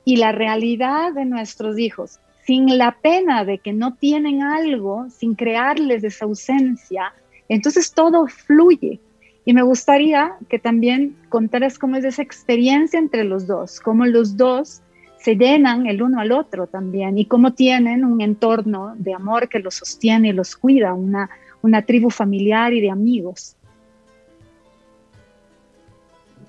y 0.05 0.15
la 0.15 0.31
realidad 0.31 1.13
de 1.13 1.25
nuestros 1.25 1.77
hijos 1.77 2.19
sin 2.45 2.77
la 2.77 2.93
pena 3.01 3.43
de 3.43 3.57
que 3.57 3.74
no 3.74 3.95
tienen 3.95 4.41
algo, 4.41 5.07
sin 5.09 5.36
crearles 5.36 6.05
esa 6.05 6.24
ausencia, 6.24 7.13
entonces 7.50 7.91
todo 7.91 8.25
fluye. 8.27 9.01
Y 9.43 9.53
me 9.53 9.63
gustaría 9.63 10.38
que 10.47 10.57
también 10.57 11.17
contaras 11.27 11.77
cómo 11.77 11.97
es 11.97 12.05
esa 12.05 12.21
experiencia 12.21 13.00
entre 13.00 13.25
los 13.25 13.47
dos, 13.47 13.81
cómo 13.81 14.05
los 14.05 14.38
dos 14.38 14.81
se 15.19 15.36
llenan 15.36 15.88
el 15.88 16.01
uno 16.01 16.19
al 16.19 16.31
otro 16.31 16.67
también 16.67 17.17
y 17.17 17.25
cómo 17.25 17.53
tienen 17.53 18.05
un 18.05 18.21
entorno 18.21 18.93
de 18.97 19.13
amor 19.13 19.50
que 19.50 19.59
los 19.59 19.75
sostiene 19.75 20.29
y 20.29 20.33
los 20.33 20.55
cuida, 20.55 20.93
una, 20.93 21.29
una 21.62 21.81
tribu 21.81 22.09
familiar 22.09 22.74
y 22.74 22.81
de 22.81 22.91
amigos. 22.91 23.55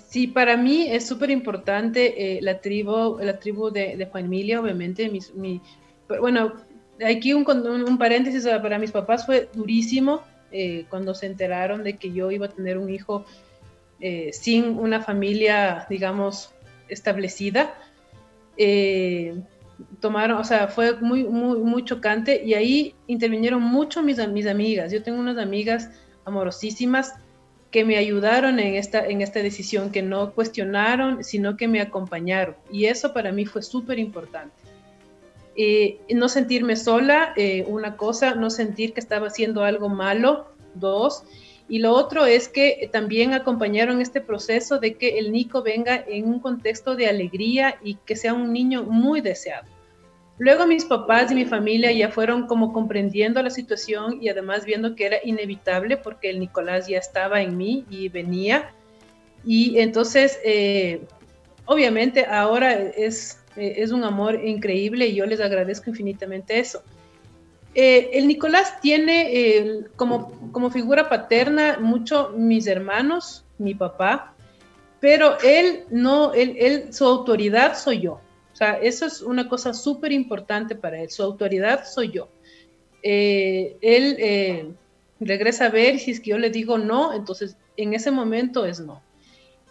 Sí, 0.09 0.27
para 0.27 0.57
mí 0.57 0.87
es 0.89 1.07
súper 1.07 1.31
importante 1.31 2.37
eh, 2.37 2.41
la 2.41 2.61
tribu, 2.61 3.19
la 3.21 3.39
tribu 3.39 3.71
de, 3.71 4.09
familia, 4.11 4.61
obviamente. 4.61 5.11
mi, 5.35 5.61
bueno, 6.21 6.55
aquí 7.05 7.35
un, 7.35 7.47
un, 7.49 7.99
paréntesis 7.99 8.47
para 8.47 8.79
mis 8.79 8.91
papás 8.91 9.27
fue 9.27 9.49
durísimo 9.53 10.23
eh, 10.51 10.87
cuando 10.89 11.15
se 11.15 11.27
enteraron 11.27 11.85
de 11.85 11.97
que 11.97 12.11
yo 12.11 12.31
iba 12.31 12.47
a 12.47 12.49
tener 12.49 12.79
un 12.79 12.89
hijo 12.89 13.27
eh, 14.01 14.31
sin 14.33 14.79
una 14.79 15.03
familia, 15.03 15.87
digamos, 15.91 16.53
establecida. 16.89 17.75
Tomaron, 20.01 20.39
o 20.39 20.45
sea, 20.45 20.69
fue 20.69 20.95
muy, 21.01 21.25
muy, 21.25 21.59
muy 21.59 21.85
chocante 21.85 22.43
y 22.45 22.55
ahí 22.55 22.95
intervinieron 23.07 23.63
mucho 23.63 24.03
mis, 24.03 24.19
mis 24.29 24.47
amigas. 24.47 24.93
Yo 24.93 25.03
tengo 25.03 25.19
unas 25.19 25.39
amigas 25.39 25.91
amorosísimas 26.25 27.15
que 27.71 27.85
me 27.85 27.97
ayudaron 27.99 28.59
en 28.59 28.75
esta, 28.75 29.07
en 29.07 29.21
esta 29.21 29.41
decisión, 29.41 29.91
que 29.91 30.03
no 30.03 30.33
cuestionaron, 30.33 31.23
sino 31.23 31.57
que 31.57 31.69
me 31.69 31.81
acompañaron. 31.81 32.57
Y 32.73 32.87
eso 32.87 33.13
para 33.13 33.31
mí 33.31 33.45
fue 33.45 33.63
súper 33.63 33.99
importante. 33.99 34.55
Eh, 35.55 35.99
no 36.15 36.29
sentirme 36.29 36.77
sola, 36.77 37.33
eh, 37.37 37.65
una 37.67 37.97
cosa, 37.97 38.35
no 38.35 38.49
sentir 38.49 38.95
que 38.95 39.01
estaba 39.01 39.27
haciendo 39.27 39.65
algo 39.65 39.89
malo, 39.89 40.53
dos. 40.75 41.25
Y 41.69 41.81
lo 41.81 41.93
otro 41.93 42.25
es 42.25 42.49
que 42.49 42.89
también 42.91 43.35
acompañaron 43.35 44.01
este 44.01 44.23
proceso 44.23 44.79
de 44.79 44.95
que 44.95 45.19
el 45.19 45.33
Nico 45.33 45.63
venga 45.63 46.03
en 46.07 46.27
un 46.27 46.41
contexto 46.41 46.97
de 46.97 47.09
alegría 47.09 47.79
y 47.83 47.97
que 48.07 48.17
sea 48.17 48.33
un 48.33 48.53
niño 48.53 48.85
muy 48.85 49.21
deseado. 49.21 49.69
Luego 50.39 50.67
mis 50.67 50.85
papás 50.85 51.31
y 51.33 51.35
mi 51.35 51.45
familia 51.45 51.93
ya 51.93 52.11
fueron 52.11 52.47
como 52.47 52.73
comprendiendo 52.73 53.43
la 53.43 53.51
situación 53.51 54.23
y 54.23 54.29
además 54.29 54.65
viendo 54.65 54.95
que 54.95 55.07
era 55.07 55.19
inevitable 55.25 55.97
porque 55.97 56.31
el 56.31 56.39
Nicolás 56.39 56.87
ya 56.87 56.99
estaba 56.99 57.43
en 57.43 57.57
mí 57.57 57.85
y 57.91 58.09
venía. 58.09 58.71
Y 59.45 59.79
entonces, 59.81 60.39
eh, 60.45 61.03
obviamente 61.67 62.25
ahora 62.25 62.73
es, 62.73 63.45
eh, 63.57 63.75
es 63.79 63.91
un 63.91 64.05
amor 64.05 64.43
increíble 64.45 65.09
y 65.09 65.17
yo 65.17 65.27
les 65.27 65.41
agradezco 65.41 65.91
infinitamente 65.91 66.59
eso. 66.59 66.83
Eh, 67.81 68.19
el 68.19 68.27
Nicolás 68.27 68.81
tiene 68.81 69.85
como, 69.95 70.51
como 70.51 70.69
figura 70.69 71.09
paterna 71.09 71.79
mucho 71.79 72.31
mis 72.37 72.67
hermanos, 72.67 73.45
mi 73.57 73.73
papá, 73.73 74.35
pero 74.99 75.39
él 75.45 75.85
no, 75.89 76.33
él, 76.35 76.93
su 76.93 77.05
autoridad 77.05 77.79
soy 77.79 78.01
yo. 78.01 78.15
O 78.53 78.57
sea, 78.57 78.73
eso 78.83 79.07
es 79.07 79.23
una 79.23 79.49
cosa 79.49 79.75
súper 79.75 80.11
importante 80.11 80.75
para 80.75 81.01
él. 81.01 81.09
Su 81.11 81.23
autoridad 81.23 81.85
soy 81.87 82.11
yo. 82.11 82.29
Eh, 83.05 83.77
él 83.81 84.17
eh, 84.19 84.73
regresa 85.21 85.67
a 85.67 85.71
ver 85.71 86.01
si 86.01 86.11
es 86.11 86.19
que 86.19 86.31
yo 86.31 86.39
le 86.39 86.51
digo 86.51 86.79
no, 86.79 87.15
entonces 87.15 87.57
en 87.77 87.95
ese 87.95 88.11
momento 88.11 88.67
es 88.67 88.81
no. 88.81 89.05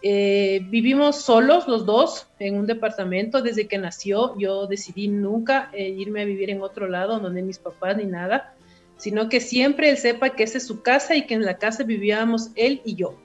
Eh, 0.00 0.60
vivimos 0.70 1.22
solos 1.22 1.66
los 1.66 1.84
dos 1.84 2.28
en 2.38 2.56
un 2.56 2.66
departamento 2.66 3.42
desde 3.42 3.66
que 3.66 3.78
nació. 3.78 4.38
Yo 4.38 4.66
decidí 4.66 5.08
nunca 5.08 5.70
irme 5.76 6.22
a 6.22 6.24
vivir 6.24 6.50
en 6.50 6.62
otro 6.62 6.88
lado 6.88 7.18
donde 7.18 7.42
mis 7.42 7.58
papás 7.58 7.96
ni 7.96 8.04
nada, 8.04 8.54
sino 8.96 9.28
que 9.28 9.40
siempre 9.40 9.90
él 9.90 9.96
sepa 9.96 10.30
que 10.30 10.44
esa 10.44 10.58
es 10.58 10.66
su 10.66 10.82
casa 10.82 11.16
y 11.16 11.26
que 11.26 11.34
en 11.34 11.44
la 11.44 11.58
casa 11.58 11.84
vivíamos 11.84 12.50
él 12.54 12.80
y 12.84 12.94
yo, 12.94 13.18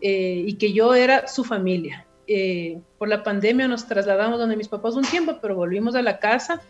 y 0.00 0.54
que 0.54 0.72
yo 0.72 0.94
era 0.94 1.26
su 1.26 1.44
familia. 1.44 2.06
Eh, 2.32 2.80
por 2.96 3.08
la 3.08 3.24
pandemia 3.24 3.66
nos 3.66 3.88
trasladamos 3.88 4.38
donde 4.38 4.54
mis 4.54 4.68
papás 4.68 4.94
un 4.94 5.02
tiempo, 5.02 5.38
pero 5.42 5.56
volvimos 5.56 5.96
a 5.96 6.02
la 6.02 6.20
casa 6.20 6.62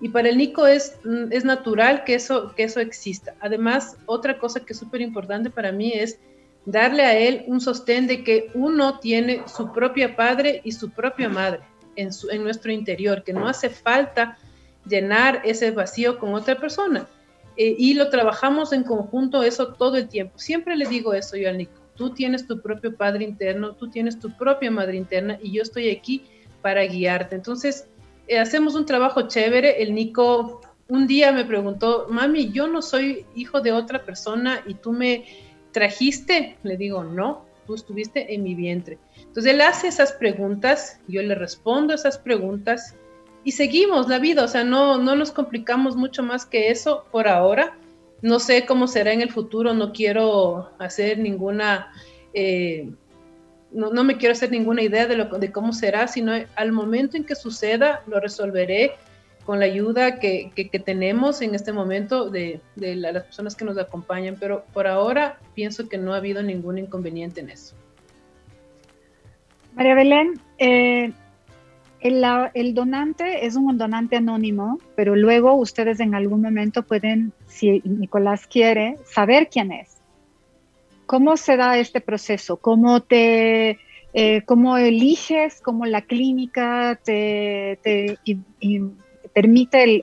y 0.00 0.10
para 0.10 0.28
el 0.28 0.38
Nico 0.38 0.64
es, 0.64 0.96
mm, 1.02 1.32
es 1.32 1.44
natural 1.44 2.04
que 2.04 2.14
eso, 2.14 2.54
que 2.54 2.62
eso 2.62 2.78
exista. 2.78 3.34
Además, 3.40 3.96
otra 4.06 4.38
cosa 4.38 4.64
que 4.64 4.74
es 4.74 4.78
súper 4.78 5.00
importante 5.00 5.50
para 5.50 5.72
mí 5.72 5.92
es 5.92 6.20
darle 6.64 7.02
a 7.02 7.18
él 7.18 7.44
un 7.46 7.60
sostén 7.60 8.06
de 8.06 8.24
que 8.24 8.50
uno 8.54 8.98
tiene 8.98 9.42
su 9.46 9.72
propia 9.72 10.16
padre 10.16 10.60
y 10.64 10.72
su 10.72 10.90
propia 10.90 11.28
madre 11.28 11.60
en, 11.96 12.12
su, 12.12 12.30
en 12.30 12.42
nuestro 12.42 12.72
interior, 12.72 13.24
que 13.24 13.32
no 13.32 13.48
hace 13.48 13.70
falta 13.70 14.38
llenar 14.86 15.42
ese 15.44 15.70
vacío 15.70 16.18
con 16.18 16.34
otra 16.34 16.56
persona. 16.56 17.08
Eh, 17.56 17.74
y 17.76 17.94
lo 17.94 18.08
trabajamos 18.08 18.72
en 18.72 18.84
conjunto 18.84 19.42
eso 19.42 19.74
todo 19.74 19.96
el 19.96 20.08
tiempo. 20.08 20.38
Siempre 20.38 20.76
le 20.76 20.86
digo 20.86 21.12
eso 21.14 21.36
yo 21.36 21.48
al 21.48 21.58
Nico 21.58 21.72
Tú 21.98 22.10
tienes 22.10 22.46
tu 22.46 22.62
propio 22.62 22.94
padre 22.96 23.24
interno, 23.24 23.74
tú 23.74 23.90
tienes 23.90 24.20
tu 24.20 24.30
propia 24.36 24.70
madre 24.70 24.96
interna 24.96 25.36
y 25.42 25.50
yo 25.50 25.62
estoy 25.62 25.90
aquí 25.90 26.22
para 26.62 26.84
guiarte. 26.84 27.34
Entonces, 27.34 27.88
eh, 28.28 28.38
hacemos 28.38 28.76
un 28.76 28.86
trabajo 28.86 29.22
chévere. 29.22 29.82
El 29.82 29.92
Nico 29.96 30.60
un 30.86 31.08
día 31.08 31.32
me 31.32 31.44
preguntó, 31.44 32.06
mami, 32.08 32.52
yo 32.52 32.68
no 32.68 32.82
soy 32.82 33.26
hijo 33.34 33.60
de 33.60 33.72
otra 33.72 34.04
persona 34.04 34.62
y 34.64 34.74
tú 34.74 34.92
me 34.92 35.24
trajiste. 35.72 36.56
Le 36.62 36.76
digo, 36.76 37.04
no, 37.04 37.44
tú 37.66 37.74
estuviste 37.74 38.34
en 38.34 38.42
mi 38.42 38.54
vientre. 38.54 38.98
Entonces 39.16 39.52
él 39.52 39.60
hace 39.60 39.88
esas 39.88 40.12
preguntas, 40.12 41.00
yo 41.06 41.22
le 41.22 41.34
respondo 41.34 41.94
esas 41.94 42.18
preguntas 42.18 42.94
y 43.44 43.52
seguimos 43.52 44.08
la 44.08 44.18
vida, 44.18 44.44
o 44.44 44.48
sea, 44.48 44.64
no, 44.64 44.98
no 44.98 45.14
nos 45.14 45.32
complicamos 45.32 45.96
mucho 45.96 46.22
más 46.22 46.44
que 46.44 46.70
eso 46.70 47.04
por 47.12 47.28
ahora. 47.28 47.76
No 48.20 48.40
sé 48.40 48.66
cómo 48.66 48.88
será 48.88 49.12
en 49.12 49.20
el 49.20 49.30
futuro, 49.30 49.74
no 49.74 49.92
quiero 49.92 50.70
hacer 50.78 51.18
ninguna, 51.18 51.92
eh, 52.34 52.90
no, 53.70 54.02
me 54.02 54.16
quiero 54.16 54.32
hacer 54.32 54.50
ninguna 54.50 54.82
idea 54.82 55.06
de, 55.06 55.16
lo, 55.16 55.26
de 55.26 55.52
cómo 55.52 55.72
será, 55.72 56.08
sino 56.08 56.32
al 56.56 56.72
momento 56.72 57.16
en 57.16 57.24
que 57.24 57.36
suceda 57.36 58.02
lo 58.06 58.18
resolveré 58.18 58.96
con 59.48 59.60
la 59.60 59.64
ayuda 59.64 60.18
que, 60.18 60.52
tenemos 60.84 61.40
en 61.40 61.54
este 61.54 61.72
momento 61.72 62.28
de, 62.28 62.60
las 62.76 63.24
personas 63.24 63.56
que 63.56 63.64
nos 63.64 63.78
acompañan, 63.78 64.36
pero 64.38 64.66
por 64.74 64.86
ahora 64.86 65.38
pienso 65.54 65.88
que 65.88 65.96
no 65.96 66.12
ha 66.12 66.18
habido 66.18 66.42
ningún 66.42 66.76
inconveniente 66.76 67.40
en 67.40 67.48
eso. 67.48 67.74
María 69.74 69.94
Belén, 69.94 70.38
eh, 70.58 71.12
el, 72.00 72.74
donante 72.74 73.46
es 73.46 73.56
un 73.56 73.78
donante 73.78 74.16
anónimo, 74.16 74.80
pero 74.94 75.16
luego 75.16 75.54
ustedes 75.54 75.98
en 76.00 76.14
algún 76.14 76.42
momento 76.42 76.82
pueden, 76.82 77.32
si 77.46 77.80
Nicolás 77.86 78.46
quiere, 78.46 78.96
saber 79.06 79.48
quién 79.50 79.72
es. 79.72 79.96
¿Cómo 81.06 81.38
se 81.38 81.56
da 81.56 81.78
este 81.78 82.02
proceso? 82.02 82.58
¿Cómo 82.58 83.00
te, 83.00 83.78
eh, 84.12 84.42
cómo 84.44 84.76
eliges, 84.76 85.62
cómo 85.62 85.86
la 85.86 86.02
clínica 86.02 87.00
te, 87.02 87.78
permite 89.38 89.84
el, 89.84 90.02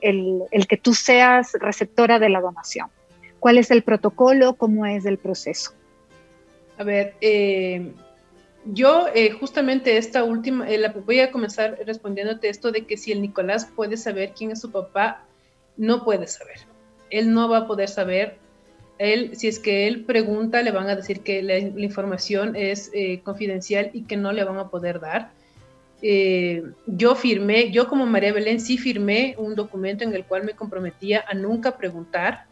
el, 0.50 0.66
que 0.66 0.78
tú 0.78 0.94
seas 0.94 1.52
receptora 1.60 2.18
de 2.18 2.30
la 2.30 2.40
donación? 2.40 2.88
¿Cuál 3.38 3.58
es 3.58 3.70
el 3.70 3.82
protocolo? 3.82 4.54
¿Cómo 4.54 4.86
es 4.86 5.04
el 5.04 5.18
proceso? 5.18 5.72
A 6.78 6.84
ver, 6.84 7.12
eh, 7.20 7.92
yo 8.64 9.08
eh, 9.14 9.32
justamente 9.32 9.98
esta 9.98 10.24
última, 10.24 10.66
eh, 10.70 10.90
voy 11.04 11.20
a 11.20 11.30
comenzar 11.30 11.78
respondiéndote 11.84 12.48
esto 12.48 12.72
de 12.72 12.86
que 12.86 12.96
si 12.96 13.12
el 13.12 13.20
Nicolás 13.20 13.66
puede 13.76 13.98
saber 13.98 14.32
quién 14.34 14.52
es 14.52 14.62
su 14.62 14.70
papá, 14.70 15.22
no 15.76 16.02
puede 16.02 16.26
saber. 16.28 16.60
Él 17.10 17.34
no 17.34 17.46
va 17.50 17.58
a 17.58 17.66
poder 17.66 17.90
saber 17.90 18.38
Él, 18.96 19.36
si 19.36 19.48
es 19.48 19.58
que 19.58 19.86
él 19.86 20.06
pregunta, 20.06 20.62
le 20.62 20.70
van 20.70 20.88
a 20.88 20.96
decir 20.96 21.20
que 21.20 21.42
la, 21.42 21.58
información 21.58 22.56
es 22.56 22.90
confidencial 23.22 23.90
y 23.92 24.04
que 24.04 24.16
no 24.16 24.32
le 24.32 24.44
van 24.44 24.56
a 24.56 24.70
poder 24.70 24.98
dar. 24.98 25.35
Eh, 26.02 26.62
yo 26.86 27.14
firmé, 27.14 27.70
yo 27.70 27.88
como 27.88 28.06
María 28.06 28.32
Belén 28.32 28.60
sí 28.60 28.78
firmé 28.78 29.34
un 29.38 29.54
documento 29.54 30.04
en 30.04 30.14
el 30.14 30.24
cual 30.24 30.44
me 30.44 30.54
comprometía 30.54 31.24
a 31.28 31.34
nunca 31.34 31.76
preguntar. 31.76 32.44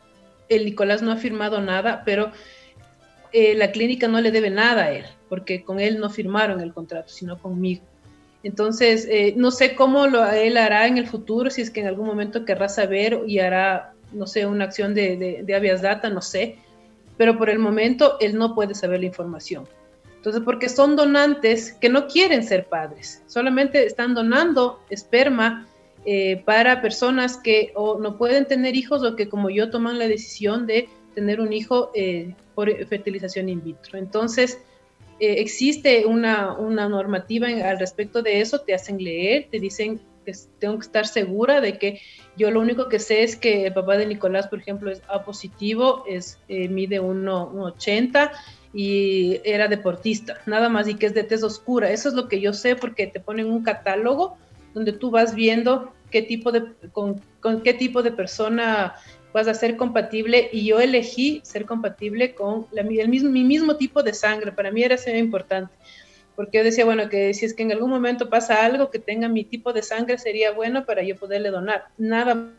El 0.49 0.65
Nicolás 0.65 1.03
no 1.03 1.13
ha 1.13 1.17
firmado 1.17 1.61
nada, 1.61 2.03
pero 2.05 2.33
eh, 3.33 3.55
la 3.55 3.73
clínica 3.73 4.09
no 4.09 4.21
le 4.21 4.31
debe 4.31 4.51
nada 4.51 4.85
a 4.85 4.93
él, 4.93 5.05
porque 5.29 5.65
con 5.65 5.81
él 5.81 5.99
no 5.99 6.11
firmaron 6.11 6.61
el 6.61 6.73
contrato, 6.73 7.09
sino 7.09 7.39
conmigo. 7.39 7.83
Entonces, 8.43 9.09
no 9.37 9.51
sé 9.51 9.75
cómo 9.75 10.07
lo, 10.07 10.31
él 10.31 10.59
hará 10.59 10.87
en 10.87 10.99
el 10.99 11.07
futuro, 11.07 11.49
si 11.49 11.63
es 11.63 11.71
que 11.71 11.81
en 11.81 11.87
algún 11.87 12.07
momento 12.07 12.45
querrá 12.45 12.69
saber 12.69 13.21
y 13.27 13.39
hará 13.39 13.95
no 14.15 14.27
sé, 14.27 14.47
una 14.47 14.65
acción 14.65 14.95
de, 14.95 15.17
de, 15.17 15.43
de 15.43 15.55
Avias 15.55 15.83
Data, 15.83 16.09
no 16.09 16.23
sé, 16.23 16.57
pero 17.17 17.37
por 17.37 17.51
el 17.51 17.59
momento 17.59 18.17
él 18.21 18.37
no 18.37 18.55
puede 18.55 18.75
saber 18.75 19.01
la 19.01 19.07
información. 19.07 19.69
Entonces, 20.25 20.43
porque 20.43 20.71
son 20.71 20.97
donantes 20.97 21.75
que 21.75 21.91
no 21.91 22.07
quieren 22.07 22.43
ser 22.45 22.65
padres, 22.65 23.23
solamente 23.27 23.85
están 23.85 24.15
donando 24.15 24.81
esperma 24.89 25.69
eh, 26.07 26.43
para 26.47 26.81
personas 26.81 27.37
que 27.37 27.73
o 27.75 27.99
no 27.99 28.17
pueden 28.17 28.47
tener 28.47 28.75
hijos 28.75 29.05
o 29.05 29.17
que 29.17 29.29
como 29.29 29.51
yo 29.51 29.69
toman 29.69 29.99
la 29.99 30.09
decisión 30.09 30.67
de 30.67 30.89
tener 31.15 31.43
un 31.43 31.53
hijo 31.53 31.91
eh, 31.95 32.35
por 32.55 32.75
fertilización 32.87 33.51
in 33.51 33.63
vitro. 33.63 33.99
Entonces, 33.99 34.63
eh, 35.21 35.35
existe 35.41 36.07
una, 36.07 36.55
una 36.55 36.89
normativa 36.89 37.49
al 37.49 37.79
respecto 37.79 38.23
de 38.23 38.41
eso, 38.41 38.63
te 38.63 38.73
hacen 38.73 39.05
leer, 39.05 39.49
te 39.51 39.61
dicen 39.61 40.01
que 40.25 40.33
tengo 40.59 40.79
que 40.79 40.87
estar 40.87 41.07
segura 41.07 41.61
de 41.61 41.77
que 41.77 42.01
yo 42.39 42.51
lo 42.51 42.61
único 42.61 42.89
que 42.89 42.99
sé 42.99 43.25
es 43.25 43.37
que 43.37 43.67
el 43.67 43.75
papá 43.75 43.99
de 43.99 44.07
Nicolás, 44.07 44.49
por 44.49 44.59
ejemplo, 44.59 44.91
es 44.91 45.03
A 45.07 45.23
positivo, 45.23 46.03
es, 46.09 46.39
eh, 46.49 46.69
mide 46.69 46.99
1,80 46.99 48.31
y 48.75 49.41
era 49.45 49.69
deportista, 49.69 50.39
nada 50.47 50.69
más, 50.69 50.89
y 50.89 50.97
que 50.97 51.07
es 51.07 51.15
de 51.15 51.23
tez 51.23 51.43
oscura. 51.43 51.91
Eso 51.91 52.09
es 52.09 52.15
lo 52.15 52.29
que 52.29 52.41
yo 52.41 52.53
sé 52.53 52.75
porque 52.75 53.07
te 53.07 53.21
ponen 53.21 53.47
un 53.47 53.63
catálogo 53.63 54.37
donde 54.75 54.93
tú 54.93 55.11
vas 55.11 55.35
viendo 55.35 55.93
qué 56.11 56.23
tipo 56.23 56.51
de, 56.51 56.65
con, 56.93 57.23
qué 57.63 57.73
tipo 57.73 58.03
de 58.03 58.11
persona 58.11 58.95
vas 59.33 59.49
a 59.49 59.55
ser 59.55 59.77
compatible 59.77 60.49
y 60.53 60.67
yo 60.67 60.81
elegí 60.81 61.41
ser 61.45 61.67
compatible 61.67 62.35
con 62.35 62.67
la, 62.73 62.83
el 62.83 63.09
mismo, 63.09 63.31
mi 63.31 63.45
mismo 63.45 63.77
tipo 63.77 64.03
de 64.03 64.13
sangre. 64.13 64.51
Para 64.53 64.73
mí 64.73 64.83
era 64.83 64.97
ser 64.97 65.17
importante 65.17 65.73
porque 66.37 66.59
yo 66.59 66.65
decía, 66.65 66.85
bueno, 66.85 67.09
que 67.09 67.33
si 67.33 67.47
es 67.47 67.55
que 67.55 67.63
en 67.63 67.73
algún 67.73 67.91
momento 67.91 68.29
pasa 68.29 68.65
algo 68.65 68.91
que 68.91 68.99
tenga 68.99 69.29
mi 69.29 69.45
tipo 69.45 69.73
de 69.73 69.83
sangre, 69.83 70.19
sería 70.19 70.51
bueno 70.51 70.85
para 70.85 71.03
yo 71.03 71.17
poderle 71.17 71.51
donar. 71.51 71.87
Nada. 71.97 72.51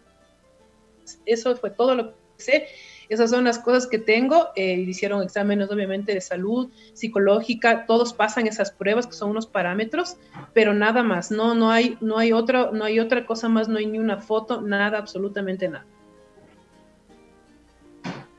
Eso 1.26 1.56
fue 1.58 1.72
todo 1.72 1.94
lo 1.96 2.12
que 2.12 2.16
sé. 2.38 2.68
Esas 3.10 3.30
son 3.30 3.44
las 3.44 3.60
cosas 3.60 3.88
que 3.88 4.00
tengo. 4.00 4.50
Eh, 4.56 4.74
hicieron 4.74 5.24
exámenes, 5.24 5.70
obviamente, 5.70 6.14
de 6.14 6.22
salud, 6.22 6.70
psicológica. 6.94 7.86
Todos 7.86 8.14
pasan 8.14 8.48
esas 8.48 8.72
pruebas 8.72 9.08
que 9.08 9.14
son 9.14 9.32
unos 9.32 9.48
parámetros, 9.48 10.18
pero 10.54 10.74
nada 10.74 11.04
más. 11.04 11.32
No, 11.32 11.56
no 11.56 11.72
hay, 11.72 11.98
no 12.02 12.18
hay 12.18 12.32
otra, 12.32 12.72
no 12.72 12.84
hay 12.84 13.00
otra 13.00 13.26
cosa 13.26 13.50
más. 13.50 13.68
No 13.68 13.78
hay 13.78 13.86
ni 13.86 14.00
una 14.00 14.18
foto, 14.18 14.62
nada, 14.62 14.98
absolutamente 14.98 15.68
nada. 15.68 15.86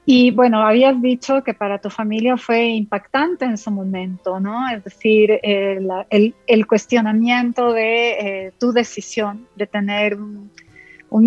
Y 0.08 0.30
bueno, 0.30 0.64
habías 0.64 1.02
dicho 1.02 1.42
que 1.42 1.52
para 1.52 1.80
tu 1.80 1.90
familia 1.90 2.37
fue 2.37 2.68
impactante 2.68 3.44
en 3.44 3.58
su 3.58 3.73
momento, 3.73 4.38
¿no? 4.38 4.68
Es 4.70 4.85
decir, 4.85 5.40
el, 5.42 6.32
el, 6.46 6.66
cuestionamiento 6.68 7.73
de 7.73 8.11
eh, 8.12 8.52
tu 8.56 8.70
decisión 8.70 9.49
de 9.56 9.66
tener 9.66 10.16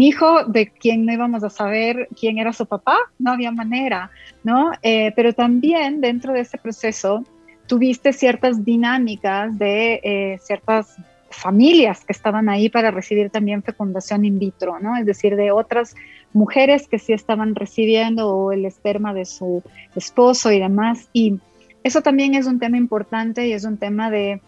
hijo 0.02 0.44
de 0.46 0.68
quien 0.68 1.06
no 1.06 1.14
íbamos 1.14 1.44
a 1.44 1.50
saber 1.50 2.08
quién 2.20 2.38
era 2.38 2.54
su 2.54 2.66
papá, 2.66 2.98
no 3.18 3.32
había 3.32 3.52
manera, 3.52 4.12
¿no? 4.44 4.72
Eh, 4.82 5.12
pero 5.16 5.34
también 5.34 6.02
dentro 6.02 6.34
de 6.34 6.42
ese 6.42 6.58
proceso 6.58 7.24
tuviste 7.68 8.14
ciertas 8.14 8.66
dinámicas 8.66 9.58
de 9.58 10.00
eh, 10.04 10.40
ciertas 10.42 10.98
familias 11.30 12.04
que 12.04 12.14
estaban 12.14 12.50
ahí 12.50 12.70
para 12.70 12.92
recibir 12.92 13.30
también 13.30 13.64
fecundación 13.64 14.26
in 14.26 14.40
vitro, 14.40 14.80
¿no? 14.80 14.98
Es 14.98 15.06
decir, 15.06 15.36
de 15.36 15.52
otras 15.52 15.96
mujeres 16.34 16.88
que 16.88 17.00
sí 17.00 17.14
estaban 17.14 17.56
recibiendo 17.56 18.52
el 18.52 18.66
esperma 18.66 19.14
de 19.14 19.26
su 19.26 19.64
esposo 19.96 20.52
y 20.52 20.60
demás. 20.60 21.08
Y 21.14 21.40
eso 21.84 22.02
también 22.02 22.34
es 22.34 22.48
un 22.48 22.60
tema 22.60 22.78
importante 22.78 23.48
y 23.48 23.54
es 23.54 23.64
un 23.64 23.78
tema 23.78 24.10
de, 24.10 24.42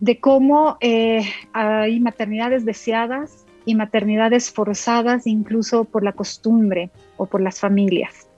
de 0.00 0.20
cómo 0.20 0.76
eh, 0.80 1.24
hay 1.52 2.00
maternidades 2.00 2.64
deseadas 2.64 3.46
y 3.68 3.74
maternidades 3.74 4.50
forzadas 4.50 5.26
incluso 5.26 5.84
por 5.84 6.02
la 6.02 6.12
costumbre 6.12 6.90
o 7.16 7.26
por 7.26 7.40
las 7.40 7.60
familias. 7.60 8.28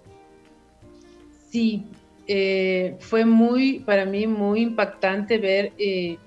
Sí, 1.50 1.84
eh, 2.26 2.96
fue 3.00 3.24
muy, 3.24 3.80
para 3.80 4.04
mí, 4.04 4.26
muy 4.26 4.62
impactante 4.62 5.38
ver 5.38 5.72
eh, 5.78 6.18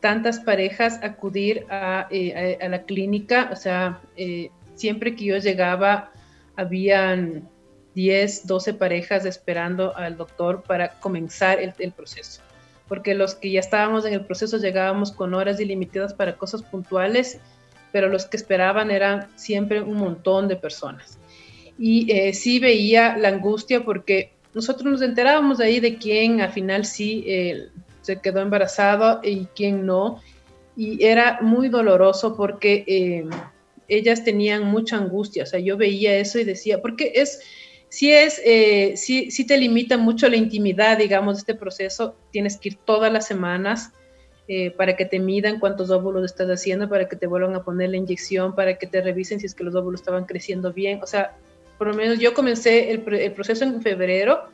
tantas 0.00 0.40
parejas 0.40 1.00
acudir 1.02 1.66
a, 1.70 2.08
a, 2.08 2.68
la 2.68 2.82
clínica, 2.82 3.50
o 3.52 3.56
sea, 3.56 4.00
siempre 4.74 5.14
que 5.16 5.24
yo 5.24 5.38
llegaba, 5.38 6.10
habían 6.56 7.48
10, 7.94 8.46
12 8.46 8.74
parejas 8.74 9.24
esperando 9.24 9.96
al 9.96 10.16
doctor 10.16 10.62
para 10.62 11.00
comenzar 11.00 11.58
el, 11.60 11.92
proceso. 11.92 12.42
Porque 12.86 13.14
los 13.14 13.34
que 13.34 13.50
ya 13.50 13.58
estábamos 13.58 14.04
en 14.06 14.14
el 14.14 14.24
proceso 14.24 14.56
llegábamos 14.58 15.10
con 15.10 15.34
horas 15.34 15.58
ilimitadas 15.58 16.14
para 16.14 16.36
cosas 16.36 16.62
puntuales, 16.62 17.40
pero 17.92 18.08
los 18.08 18.26
que 18.26 18.36
esperaban 18.36 18.90
eran 18.90 19.28
siempre 19.36 19.80
un 19.80 19.96
montón 19.96 20.48
de 20.48 20.56
personas. 20.56 21.18
Y 21.78 22.10
eh, 22.12 22.34
sí 22.34 22.58
veía 22.58 23.16
la 23.16 23.28
angustia 23.28 23.84
porque 23.84 24.32
nosotros 24.54 24.90
nos 24.90 25.02
enterábamos 25.02 25.60
ahí 25.60 25.80
de 25.80 25.96
quién 25.96 26.40
al 26.40 26.52
final 26.52 26.84
sí 26.84 27.24
eh, 27.26 27.68
se 28.02 28.20
quedó 28.20 28.40
embarazado 28.40 29.20
y 29.22 29.46
quién 29.54 29.86
no. 29.86 30.20
Y 30.76 31.04
era 31.04 31.38
muy 31.40 31.68
doloroso 31.68 32.36
porque 32.36 32.84
eh, 32.86 33.24
ellas 33.88 34.24
tenían 34.24 34.64
mucha 34.64 34.96
angustia, 34.96 35.42
o 35.42 35.46
sea, 35.46 35.60
yo 35.60 35.76
veía 35.76 36.16
eso 36.16 36.38
y 36.38 36.44
decía, 36.44 36.80
porque 36.80 37.12
es, 37.16 37.40
si 37.88 38.12
es, 38.12 38.40
si, 39.00 39.30
si 39.30 39.46
te 39.46 39.56
limita 39.56 39.96
mucho 39.96 40.28
la 40.28 40.36
intimidad, 40.36 40.98
digamos, 40.98 41.36
de 41.36 41.40
este 41.40 41.54
proceso, 41.54 42.14
tienes 42.30 42.58
que 42.58 42.68
ir 42.68 42.76
todas 42.84 43.12
las 43.12 43.26
semanas 43.26 43.92
eh, 44.48 44.70
para 44.70 44.96
que 44.96 45.04
te 45.04 45.18
midan 45.18 45.60
cuántos 45.60 45.90
óvulos 45.90 46.24
estás 46.24 46.48
haciendo, 46.48 46.88
para 46.88 47.06
que 47.06 47.16
te 47.16 47.26
vuelvan 47.26 47.54
a 47.54 47.62
poner 47.62 47.90
la 47.90 47.98
inyección, 47.98 48.54
para 48.54 48.78
que 48.78 48.86
te 48.86 49.02
revisen 49.02 49.38
si 49.38 49.46
es 49.46 49.54
que 49.54 49.62
los 49.62 49.74
óvulos 49.74 50.00
estaban 50.00 50.24
creciendo 50.24 50.72
bien, 50.72 51.00
o 51.02 51.06
sea, 51.06 51.36
por 51.76 51.88
lo 51.88 51.94
menos 51.94 52.18
yo 52.18 52.32
comencé 52.34 52.90
el, 52.90 53.06
el 53.12 53.32
proceso 53.32 53.64
en 53.64 53.82
febrero 53.82 54.44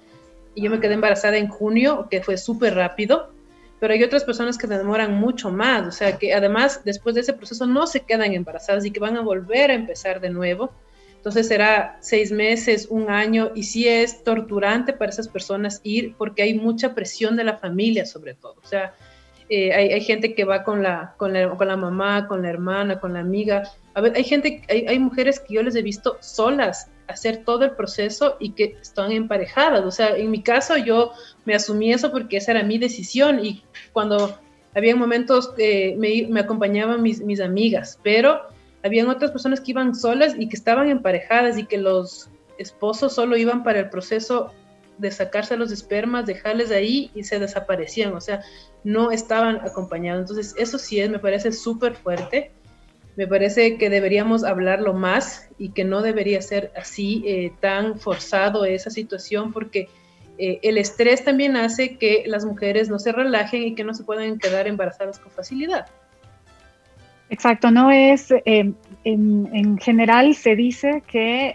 y 0.54 0.62
yo 0.62 0.70
me 0.70 0.80
quedé 0.80 0.94
embarazada 0.94 1.36
en 1.36 1.48
junio, 1.48 2.08
que 2.10 2.22
fue 2.22 2.36
súper 2.36 2.74
rápido, 2.74 3.30
pero 3.78 3.94
hay 3.94 4.02
otras 4.02 4.24
personas 4.24 4.58
que 4.58 4.66
demoran 4.66 5.14
mucho 5.14 5.50
más, 5.50 5.86
o 5.86 5.92
sea 5.92 6.18
que 6.18 6.34
además 6.34 6.80
después 6.84 7.14
de 7.14 7.20
ese 7.20 7.32
proceso 7.32 7.66
no 7.66 7.86
se 7.86 8.00
quedan 8.00 8.32
embarazadas 8.32 8.84
y 8.84 8.90
que 8.90 8.98
van 8.98 9.16
a 9.16 9.20
volver 9.20 9.70
a 9.70 9.74
empezar 9.74 10.20
de 10.20 10.30
nuevo. 10.30 10.72
Entonces 11.16 11.48
será 11.48 11.98
seis 12.00 12.32
meses, 12.32 12.86
un 12.90 13.08
año, 13.10 13.52
y 13.54 13.62
sí 13.62 13.88
es 13.88 14.24
torturante 14.24 14.92
para 14.92 15.10
esas 15.10 15.28
personas 15.28 15.80
ir 15.82 16.14
porque 16.18 16.42
hay 16.42 16.54
mucha 16.54 16.94
presión 16.94 17.36
de 17.36 17.44
la 17.44 17.56
familia 17.58 18.04
sobre 18.04 18.34
todo. 18.34 18.56
O 18.62 18.66
sea, 18.66 18.94
eh, 19.48 19.72
hay, 19.72 19.92
hay, 19.92 20.00
gente 20.00 20.34
que 20.34 20.44
va 20.44 20.64
con 20.64 20.82
la, 20.82 21.14
con 21.18 21.32
la, 21.32 21.50
con, 21.50 21.68
la, 21.68 21.76
mamá, 21.76 22.26
con 22.26 22.42
la 22.42 22.48
hermana, 22.48 23.00
con 23.00 23.12
la 23.12 23.20
amiga. 23.20 23.64
A 23.94 24.00
ver, 24.00 24.14
hay 24.16 24.24
gente, 24.24 24.62
hay, 24.68 24.86
hay 24.86 24.98
mujeres 24.98 25.40
que 25.40 25.54
yo 25.54 25.62
les 25.62 25.74
he 25.76 25.82
visto 25.82 26.16
solas 26.20 26.90
hacer 27.08 27.44
todo 27.44 27.64
el 27.64 27.72
proceso 27.72 28.36
y 28.40 28.52
que 28.52 28.76
están 28.80 29.12
emparejadas. 29.12 29.84
O 29.84 29.90
sea, 29.90 30.16
en 30.16 30.30
mi 30.30 30.42
caso 30.42 30.76
yo 30.76 31.12
me 31.44 31.54
asumí 31.54 31.92
eso 31.92 32.10
porque 32.10 32.38
esa 32.38 32.52
era 32.52 32.62
mi 32.62 32.78
decisión 32.78 33.44
y 33.44 33.62
cuando 33.92 34.38
había 34.74 34.96
momentos 34.96 35.48
que 35.48 35.94
me, 35.98 36.26
me 36.28 36.40
acompañaban 36.40 37.02
mis, 37.02 37.20
mis 37.20 37.40
amigas, 37.40 37.98
pero 38.02 38.42
habían 38.82 39.08
otras 39.08 39.30
personas 39.30 39.60
que 39.60 39.70
iban 39.70 39.94
solas 39.94 40.34
y 40.38 40.48
que 40.48 40.56
estaban 40.56 40.88
emparejadas 40.88 41.58
y 41.58 41.64
que 41.64 41.78
los 41.78 42.28
esposos 42.58 43.14
solo 43.14 43.36
iban 43.36 43.62
para 43.62 43.80
el 43.80 43.90
proceso 43.90 44.52
de 44.98 45.10
sacarse 45.10 45.56
los 45.56 45.72
espermas, 45.72 46.26
dejarles 46.26 46.70
ahí 46.70 47.10
y 47.14 47.24
se 47.24 47.38
desaparecían, 47.38 48.14
o 48.14 48.20
sea, 48.20 48.42
no 48.84 49.10
estaban 49.10 49.56
acompañados. 49.56 50.22
Entonces, 50.22 50.54
eso 50.58 50.78
sí 50.78 51.06
me 51.08 51.18
parece 51.18 51.52
súper 51.52 51.94
fuerte 51.94 52.52
me 53.16 53.26
parece 53.28 53.78
que 53.78 53.90
deberíamos 53.90 54.44
hablarlo 54.44 54.92
más 54.92 55.48
y 55.58 55.70
que 55.70 55.84
no 55.84 56.02
debería 56.02 56.42
ser 56.42 56.72
así 56.76 57.22
eh, 57.26 57.52
tan 57.60 57.98
forzado 57.98 58.64
esa 58.64 58.90
situación 58.90 59.52
porque 59.52 59.88
eh, 60.38 60.58
el 60.62 60.78
estrés 60.78 61.24
también 61.24 61.56
hace 61.56 61.96
que 61.96 62.24
las 62.26 62.44
mujeres 62.44 62.88
no 62.88 62.98
se 62.98 63.12
relajen 63.12 63.62
y 63.62 63.74
que 63.74 63.84
no 63.84 63.94
se 63.94 64.02
puedan 64.02 64.38
quedar 64.38 64.66
embarazadas 64.66 65.20
con 65.20 65.30
facilidad. 65.30 65.86
Exacto, 67.34 67.72
no 67.72 67.90
es, 67.90 68.30
eh, 68.30 68.72
en, 69.02 69.78
general 69.78 70.36
se 70.36 70.54
dice 70.54 71.02
que 71.04 71.52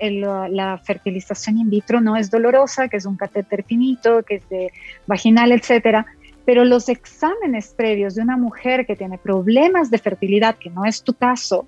la 0.51 0.77
fertilización 0.79 1.57
in 1.57 1.69
vitro 1.69 2.01
no 2.01 2.17
es 2.17 2.29
dolorosa, 2.29 2.89
que 2.89 2.97
es 2.97 3.05
un 3.05 3.15
catéter 3.15 3.63
finito, 3.63 4.23
que 4.23 4.35
es 4.35 4.49
de 4.49 4.73
vaginal, 5.07 5.53
etcétera, 5.53 6.05
pero 6.43 6.65
los 6.65 6.89
exámenes 6.89 7.73
previos 7.77 8.15
de 8.15 8.23
una 8.23 8.35
mujer 8.35 8.85
que 8.85 8.97
tiene 8.97 9.17
problemas 9.17 9.89
de 9.89 9.99
fertilidad, 9.99 10.57
que 10.57 10.69
no 10.69 10.83
es 10.83 11.01
tu 11.01 11.13
caso, 11.13 11.65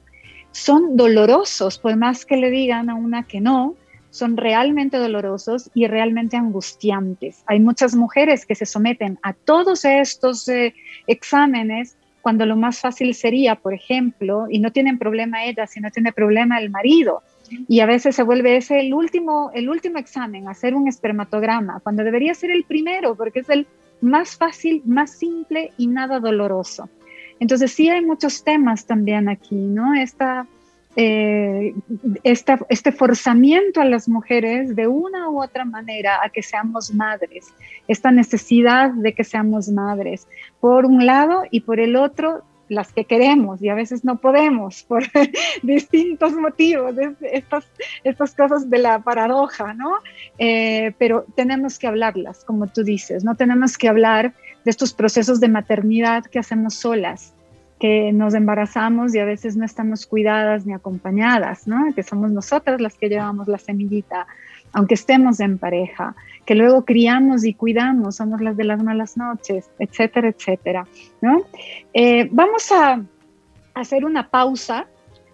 son 0.52 0.98
dolorosos, 0.98 1.80
por 1.80 1.96
más 1.96 2.26
que 2.26 2.36
le 2.36 2.50
digan 2.50 2.90
a 2.90 2.96
una 2.96 3.24
que 3.24 3.40
no, 3.40 3.76
son 4.10 4.36
realmente 4.36 4.98
dolorosos 4.98 5.72
y 5.74 5.88
realmente 5.88 6.36
angustiantes. 6.36 7.44
Hay 7.46 7.62
muchas 7.62 7.96
mujeres 7.96 8.46
que 8.46 8.56
se 8.56 8.66
someten 8.66 9.20
a 9.24 9.32
todos 9.32 9.86
estos 9.86 10.50
eh, 10.50 10.74
exámenes 11.08 11.96
cuando 12.22 12.46
lo 12.46 12.56
más 12.56 12.80
fácil 12.80 13.14
sería, 13.14 13.56
por 13.56 13.74
ejemplo, 13.74 14.46
y 14.50 14.60
no 14.60 14.72
tienen 14.72 14.98
problema 14.98 15.46
ella, 15.46 15.68
sino 15.68 15.90
tiene 15.90 16.14
problema 16.14 16.60
el 16.60 16.70
marido. 16.70 17.24
Y 17.68 17.82
a 17.82 17.86
veces 17.86 18.16
se 18.16 18.24
vuelve 18.24 18.56
ese 18.56 18.80
el 18.80 18.94
último, 18.94 19.52
el 19.54 19.70
último 19.70 19.98
examen, 19.98 20.48
hacer 20.48 20.74
un 20.74 20.88
espermatograma, 20.88 21.82
cuando 21.82 22.04
debería 22.04 22.34
ser 22.34 22.52
el 22.52 22.64
primero, 22.64 23.16
porque 23.16 23.40
es 23.40 23.50
el 23.50 23.68
más 24.00 24.38
fácil, 24.38 24.82
más 24.86 25.12
simple 25.12 25.72
y 25.78 25.88
nada 25.88 26.20
doloroso. 26.20 26.90
Entonces 27.40 27.72
sí 27.72 27.90
hay 27.90 28.06
muchos 28.06 28.44
temas 28.44 28.86
también 28.86 29.28
aquí, 29.28 29.56
¿no? 29.56 29.96
Esta, 29.96 30.48
eh, 30.96 31.74
este 32.24 32.92
forzamiento 32.92 33.82
a 33.82 33.86
las 33.86 34.10
mujeres 34.10 34.76
de 34.76 34.88
una 34.88 35.30
u 35.30 35.42
otra 35.42 35.66
manera 35.66 36.20
a 36.24 36.30
que 36.30 36.44
seamos 36.44 36.94
madres, 36.94 37.54
esta 37.88 38.12
necesidad 38.12 38.92
de 38.92 39.14
que 39.14 39.24
seamos 39.24 39.70
madres, 39.70 40.28
por 40.60 40.86
un 40.86 41.06
lado 41.06 41.44
y 41.50 41.62
por 41.62 41.80
el 41.80 41.96
otro 41.96 42.44
las 42.72 42.94
que 42.94 43.04
queremos 43.04 43.62
y 43.62 43.68
a 43.68 43.76
veces 43.76 44.06
no 44.06 44.20
podemos 44.22 44.84
por 44.88 45.04
distintos 45.62 46.32
motivos, 46.34 46.96
estas, 47.20 47.66
estas 48.04 48.34
cosas 48.34 48.70
de 48.70 48.78
la 48.78 49.00
paradoja, 49.00 49.74
¿no? 49.74 49.96
Eh, 50.40 50.94
pero 50.98 51.26
tenemos 51.36 51.78
que 51.78 51.88
hablarlas, 51.88 52.46
como 52.46 52.68
tú 52.68 52.84
dices, 52.84 53.26
no 53.26 53.36
tenemos 53.36 53.78
que 53.78 53.90
hablar 53.90 54.34
de 54.64 54.72
estos 54.72 54.94
procesos 54.94 55.42
de 55.42 55.50
maternidad 55.50 56.24
que 56.26 56.40
hacemos 56.40 56.76
solas, 56.76 57.34
que 57.82 58.14
nos 58.14 58.36
embarazamos 58.36 59.16
y 59.16 59.20
a 59.20 59.26
veces 59.26 59.58
no 59.58 59.66
estamos 59.66 60.06
cuidadas 60.06 60.68
ni 60.68 60.74
acompañadas, 60.74 61.66
¿no? 61.66 61.92
Que 61.96 62.04
somos 62.04 62.30
nosotras 62.30 62.80
las 62.80 62.94
que 62.94 63.10
llevamos 63.10 63.48
la 63.48 63.58
semillita, 63.58 64.28
aunque 64.72 64.94
estemos 64.94 65.40
en 65.40 65.58
pareja, 65.58 66.16
que 66.46 66.54
luego 66.54 66.86
criamos 66.86 67.44
y 67.44 67.56
cuidamos, 67.56 68.18
somos 68.18 68.40
las 68.40 68.56
de 68.56 68.66
las 68.66 68.84
malas 68.84 69.18
noches, 69.18 69.72
etcétera, 69.80 70.28
etcétera, 70.30 70.88
¿no? 71.22 71.42
Eh, 71.92 72.30
vamos 72.32 72.72
a 72.72 73.02
hacer 73.74 74.06
una 74.06 74.30
pausa, 74.30 74.86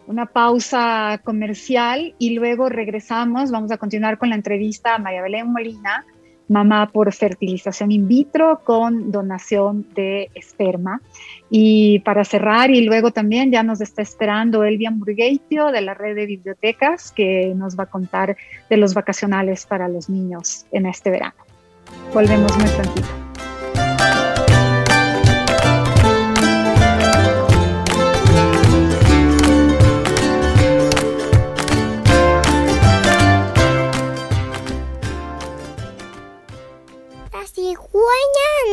una 0.07 0.25
pausa 0.25 1.19
comercial 1.25 2.15
y 2.17 2.33
luego 2.33 2.69
regresamos, 2.69 3.51
vamos 3.51 3.73
a 3.73 3.77
continuar 3.77 4.17
con 4.17 4.29
la 4.29 4.35
entrevista 4.35 4.95
a 4.95 4.99
María 4.99 5.21
Belén 5.21 5.51
Molina, 5.51 6.05
mamá 6.47 6.89
por 6.91 7.11
fertilización 7.13 7.91
in 7.91 8.07
vitro 8.07 8.61
con 8.63 9.11
donación 9.11 9.85
de 9.93 10.29
esperma. 10.33 11.01
Y 11.49 11.99
para 11.99 12.23
cerrar, 12.23 12.69
y 12.71 12.81
luego 12.81 13.11
también 13.11 13.51
ya 13.51 13.63
nos 13.63 13.81
está 13.81 14.01
esperando 14.01 14.63
Elvia 14.63 14.91
Murgueitio 14.91 15.67
de 15.67 15.81
la 15.81 15.93
red 15.93 16.15
de 16.15 16.25
bibliotecas 16.25 17.11
que 17.11 17.53
nos 17.55 17.77
va 17.77 17.83
a 17.83 17.87
contar 17.87 18.37
de 18.69 18.77
los 18.77 18.93
vacacionales 18.93 19.65
para 19.65 19.87
los 19.87 20.09
niños 20.09 20.65
en 20.71 20.85
este 20.85 21.09
verano. 21.09 21.35
Volvemos 22.13 22.57
muy 22.57 22.69
prontito. 22.69 23.26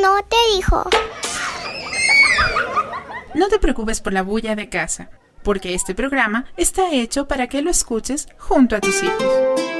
No 0.02 0.22
te 0.22 0.36
dijo. 0.54 0.84
No 3.34 3.48
te 3.48 3.58
preocupes 3.58 4.00
por 4.00 4.12
la 4.12 4.22
bulla 4.22 4.54
de 4.54 4.68
casa, 4.68 5.10
porque 5.42 5.74
este 5.74 5.94
programa 5.94 6.46
está 6.56 6.92
hecho 6.92 7.26
para 7.26 7.48
que 7.48 7.62
lo 7.62 7.70
escuches 7.70 8.28
junto 8.38 8.76
a 8.76 8.80
tus 8.80 9.02
hijos. 9.02 9.73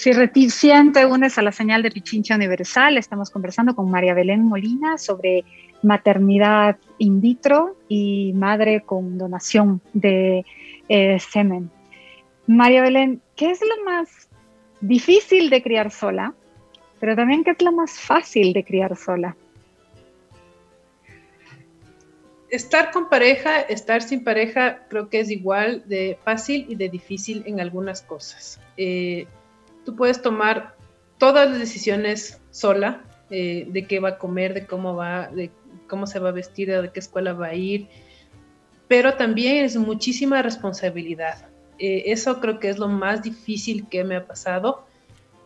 Si 0.00 0.12
recién 0.12 0.94
te 0.94 1.04
unes 1.04 1.36
a 1.36 1.42
la 1.42 1.52
señal 1.52 1.82
de 1.82 1.90
Pichincha 1.90 2.34
Universal, 2.34 2.96
estamos 2.96 3.28
conversando 3.28 3.76
con 3.76 3.90
María 3.90 4.14
Belén 4.14 4.42
Molina 4.42 4.96
sobre 4.96 5.44
maternidad 5.82 6.78
in 6.96 7.20
vitro 7.20 7.76
y 7.86 8.32
madre 8.32 8.80
con 8.80 9.18
donación 9.18 9.82
de 9.92 10.46
eh, 10.88 11.18
semen. 11.20 11.70
María 12.46 12.80
Belén, 12.80 13.20
¿qué 13.36 13.50
es 13.50 13.60
lo 13.60 13.84
más 13.84 14.30
difícil 14.80 15.50
de 15.50 15.62
criar 15.62 15.90
sola? 15.90 16.32
Pero 16.98 17.14
también, 17.14 17.44
¿qué 17.44 17.50
es 17.50 17.60
lo 17.60 17.72
más 17.72 18.00
fácil 18.00 18.54
de 18.54 18.64
criar 18.64 18.96
sola? 18.96 19.36
Estar 22.48 22.90
con 22.90 23.10
pareja, 23.10 23.60
estar 23.60 24.00
sin 24.00 24.24
pareja, 24.24 24.86
creo 24.88 25.10
que 25.10 25.20
es 25.20 25.30
igual 25.30 25.84
de 25.86 26.18
fácil 26.24 26.64
y 26.70 26.76
de 26.76 26.88
difícil 26.88 27.42
en 27.44 27.60
algunas 27.60 28.00
cosas. 28.00 28.58
Eh, 28.78 29.26
puedes 29.96 30.22
tomar 30.22 30.74
todas 31.18 31.50
las 31.50 31.58
decisiones 31.58 32.40
sola, 32.50 33.04
eh, 33.30 33.66
de 33.68 33.86
qué 33.86 34.00
va 34.00 34.10
a 34.10 34.18
comer, 34.18 34.54
de 34.54 34.66
cómo 34.66 34.96
va, 34.96 35.28
de 35.28 35.50
cómo 35.86 36.06
se 36.06 36.18
va 36.18 36.30
a 36.30 36.32
vestir, 36.32 36.68
de 36.68 36.90
qué 36.90 36.98
escuela 36.98 37.32
va 37.32 37.48
a 37.48 37.54
ir, 37.54 37.88
pero 38.88 39.14
también 39.14 39.64
es 39.64 39.76
muchísima 39.76 40.42
responsabilidad. 40.42 41.46
Eh, 41.78 42.04
eso 42.06 42.40
creo 42.40 42.58
que 42.58 42.70
es 42.70 42.78
lo 42.78 42.88
más 42.88 43.22
difícil 43.22 43.86
que 43.88 44.02
me 44.02 44.16
ha 44.16 44.26
pasado, 44.26 44.84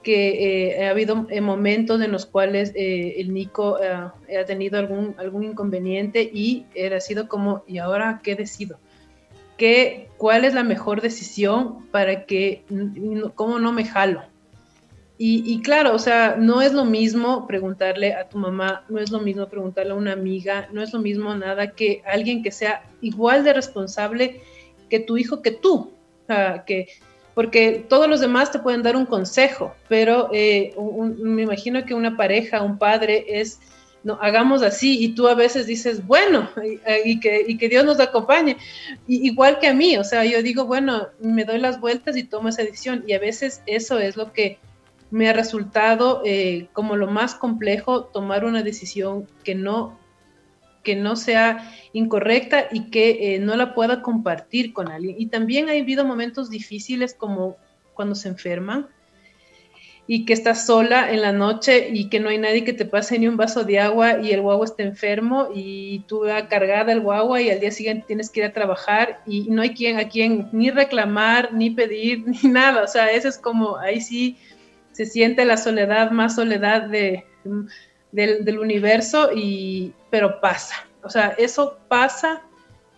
que 0.03 0.71
eh, 0.73 0.87
ha 0.87 0.91
habido 0.91 1.27
momentos 1.43 2.01
en 2.01 2.13
los 2.13 2.25
cuales 2.27 2.73
el 2.75 3.33
Nico 3.33 3.77
ha 3.77 4.45
tenido 4.47 4.79
algún, 4.79 5.15
algún 5.19 5.45
inconveniente 5.45 6.23
y 6.23 6.67
era 6.75 7.01
sido 7.01 7.27
como, 7.27 7.65
¿y 7.67 7.79
ahora 7.79 8.21
qué 8.23 8.35
decido? 8.35 8.79
¿Qué, 9.57 10.09
¿Cuál 10.19 10.45
es 10.45 10.53
la 10.53 10.63
mejor 10.63 11.01
decisión 11.01 11.87
para 11.91 12.27
que, 12.27 12.65
cómo 13.35 13.59
no 13.59 13.73
me 13.73 13.85
jalo? 13.85 14.23
Y, 15.17 15.63
claro, 15.63 15.95
o 15.95 15.99
sea, 16.01 16.35
no 16.37 16.61
es 16.61 16.73
lo 16.73 16.85
mismo 16.85 17.47
preguntarle 17.47 18.15
a 18.15 18.29
tu 18.29 18.37
mamá, 18.37 18.85
no 18.89 18.99
es 18.99 19.13
lo 19.13 19.21
mismo 19.21 19.49
preguntarle 19.49 19.93
a 19.93 19.95
una 19.95 20.13
amiga, 20.13 20.69
no 20.73 20.83
es 20.83 20.93
lo 20.93 20.99
mismo 20.99 21.33
nada 21.37 21.71
que 21.71 22.03
alguien 22.05 22.43
que 22.43 22.51
sea 22.51 22.83
igual 23.01 23.45
de 23.45 23.53
responsable 23.53 24.41
que 24.91 24.99
tu 24.99 25.17
hijo 25.17 25.41
que 25.41 25.53
tú. 25.53 25.93
que, 26.67 26.89
porque 27.35 27.87
todos 27.89 28.09
los 28.09 28.21
demás 28.21 28.51
te 28.51 28.59
pueden 28.59 28.83
dar 28.83 28.97
un 28.97 29.07
consejo, 29.07 29.75
pero 29.89 30.31
eh, 30.33 30.75
me 31.19 31.43
imagino 31.43 31.85
que 31.85 31.95
una 31.95 32.17
pareja, 32.17 32.63
un 32.63 32.79
padre 32.79 33.25
es, 33.29 33.61
no, 34.03 34.19
hagamos 34.21 34.63
así 34.63 34.99
y 35.01 35.15
tú 35.15 35.29
a 35.29 35.35
veces 35.37 35.67
dices, 35.67 36.05
bueno, 36.05 36.49
y, 37.05 37.21
que, 37.21 37.45
y 37.47 37.57
que, 37.57 37.69
Dios 37.69 37.85
nos 37.85 38.01
acompañe. 38.01 38.57
igual 39.07 39.61
que 39.61 39.69
a 39.69 39.75
mí, 39.75 39.97
o 39.97 40.03
sea, 40.03 40.25
yo 40.25 40.43
digo, 40.43 40.65
bueno, 40.65 41.09
me 41.21 41.45
doy 41.45 41.59
las 41.61 41.81
vueltas 41.81 42.17
y 42.17 42.25
tomo 42.25 42.49
esa 42.49 42.63
decisión 42.63 43.05
y 43.07 43.13
a 43.13 43.21
veces 43.21 43.63
eso 43.67 44.01
es 44.01 44.17
lo 44.17 44.33
que 44.33 44.59
me 45.15 45.29
ha 45.29 45.33
resultado 45.33 46.23
eh, 46.25 46.67
como 46.73 46.97
lo 46.97 47.07
más 47.07 47.37
complejo 47.37 48.03
tomar 48.03 48.45
una 48.45 48.65
decisión 48.65 49.29
que 49.45 49.55
no, 49.55 49.97
que 50.83 50.97
no 50.97 51.15
sea 51.15 51.73
incorrecta 51.93 52.67
y 52.73 52.91
que 52.91 53.37
eh, 53.37 53.39
no 53.39 53.55
la 53.55 53.75
pueda 53.75 54.03
compartir 54.03 54.73
con 54.73 54.91
alguien. 54.91 55.15
Y 55.17 55.27
también 55.27 55.69
ha 55.69 55.73
habido 55.73 56.05
momentos 56.05 56.51
difíciles 56.51 57.15
como 57.15 57.57
cuando 57.95 58.17
se 58.17 58.27
enferman 58.27 58.89
y 60.09 60.25
que 60.25 60.33
estás 60.33 60.67
sola 60.67 61.13
en 61.13 61.23
la 61.23 61.31
noche 61.31 61.91
y 61.93 62.09
que 62.09 62.19
no 62.19 62.29
hay 62.29 62.39
nadie 62.39 62.65
que 62.65 62.73
te 62.73 62.85
pase 62.85 63.17
ni 63.17 63.29
un 63.29 63.37
vaso 63.37 63.63
de 63.63 63.79
agua 63.79 64.19
y 64.21 64.33
el 64.33 64.41
guagua 64.41 64.67
está 64.67 64.83
enfermo 64.83 65.49
y 65.55 66.01
tú 66.09 66.25
vas 66.25 66.43
cargada 66.49 66.91
el 66.91 67.01
guagua 67.01 67.41
y 67.41 67.51
al 67.51 67.61
día 67.61 67.71
siguiente 67.71 68.05
tienes 68.09 68.31
que 68.31 68.41
ir 68.41 68.47
a 68.47 68.53
trabajar 68.53 69.23
y 69.27 69.43
no 69.43 69.63
hay 69.63 69.75
quien 69.75 69.97
a 69.97 70.09
quien 70.09 70.49
ni 70.51 70.73
reclamar, 70.73 71.55
ni 71.55 71.71
pedir, 71.71 72.25
ni 72.27 72.51
nada. 72.51 72.83
O 72.83 72.89
sea, 72.89 73.13
eso 73.13 73.29
es 73.29 73.39
como, 73.39 73.77
ahí 73.77 74.01
sí 74.01 74.37
se 74.95 75.07
siente 75.07 75.45
la 75.45 75.57
soledad 75.57 76.13
más 76.13 76.37
soledad 76.37 76.83
de, 76.83 77.25
del, 78.13 78.59
universo, 78.59 79.31
y, 79.35 79.93
pero 80.09 80.41
pasa. 80.41 80.87
O 81.03 81.11
sea, 81.11 81.35
eso 81.37 81.79
pasa, 81.89 82.43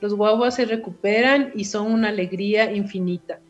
los 0.00 0.14
guaguas 0.14 0.56
se 0.56 0.66
recuperan 0.66 1.52
y 1.54 1.64
son 1.64 1.90
una 1.90 2.11
alegría 2.11 2.70
infinita. 2.70 3.40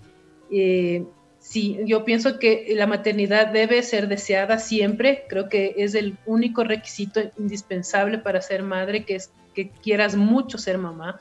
Eh, 0.50 1.04
sí, 1.40 1.78
yo 1.85 2.04
pienso 2.04 2.38
que 2.38 2.72
la 2.76 2.87
maternidad 2.87 3.48
debe 3.48 3.82
ser 3.82 4.06
deseada 4.06 4.61
siempre, 4.61 5.24
creo 5.28 5.48
que 5.48 5.74
es 5.78 5.96
el 5.96 6.16
único 6.24 6.62
requisito 6.62 7.20
indispensable 7.38 8.18
para 8.18 8.40
ser 8.40 8.62
madre, 8.62 9.04
que 9.04 9.16
es 9.16 9.32
que 9.54 9.70
quieras 9.70 10.14
mucho 10.14 10.56
ser 10.56 10.78
mamá, 10.78 11.18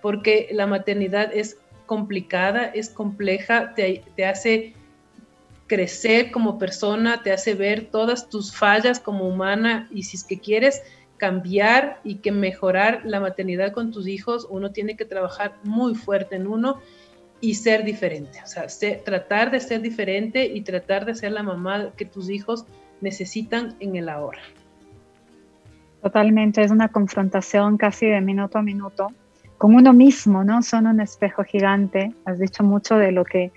porque 0.00 0.48
la 0.52 0.68
maternidad 0.68 1.32
es 1.34 1.56
complicada, 1.86 2.66
es 2.66 2.90
compleja, 2.90 3.74
te, 3.74 4.04
te 4.14 4.24
hace 4.24 4.74
crecer 5.70 6.32
como 6.32 6.58
persona, 6.58 7.22
te 7.22 7.30
hace 7.30 7.54
ver 7.54 7.90
todas 7.92 8.28
tus 8.28 8.52
fallas 8.52 8.98
como 8.98 9.28
humana 9.28 9.88
y 9.92 10.02
si 10.02 10.16
es 10.16 10.24
que 10.24 10.40
quieres 10.40 10.82
cambiar 11.16 12.00
y 12.02 12.16
que 12.16 12.32
mejorar 12.32 13.02
la 13.04 13.20
maternidad 13.20 13.70
con 13.70 13.92
tus 13.92 14.08
hijos, 14.08 14.48
uno 14.50 14.72
tiene 14.72 14.96
que 14.96 15.04
trabajar 15.04 15.54
muy 15.62 15.94
fuerte 15.94 16.34
en 16.34 16.48
uno 16.48 16.80
y 17.40 17.54
ser 17.54 17.84
diferente, 17.84 18.40
o 18.42 18.48
sea, 18.48 18.66
tratar 19.04 19.52
de 19.52 19.60
ser 19.60 19.80
diferente 19.80 20.44
y 20.44 20.62
tratar 20.62 21.04
de 21.04 21.14
ser 21.14 21.30
la 21.30 21.44
mamá 21.44 21.92
que 21.96 22.04
tus 22.04 22.30
hijos 22.30 22.64
necesitan 23.00 23.76
en 23.78 23.94
el 23.94 24.08
ahora. 24.08 24.40
Totalmente, 26.02 26.62
es 26.62 26.72
una 26.72 26.88
confrontación 26.88 27.76
casi 27.76 28.06
de 28.06 28.20
minuto 28.20 28.58
a 28.58 28.62
minuto 28.62 29.12
con 29.56 29.76
uno 29.76 29.92
mismo, 29.92 30.42
¿no? 30.42 30.62
Son 30.62 30.88
un 30.88 31.00
espejo 31.00 31.44
gigante. 31.44 32.12
Has 32.24 32.40
dicho 32.40 32.64
mucho 32.64 32.96
de 32.96 33.12
lo 33.12 33.24
que 33.24 33.52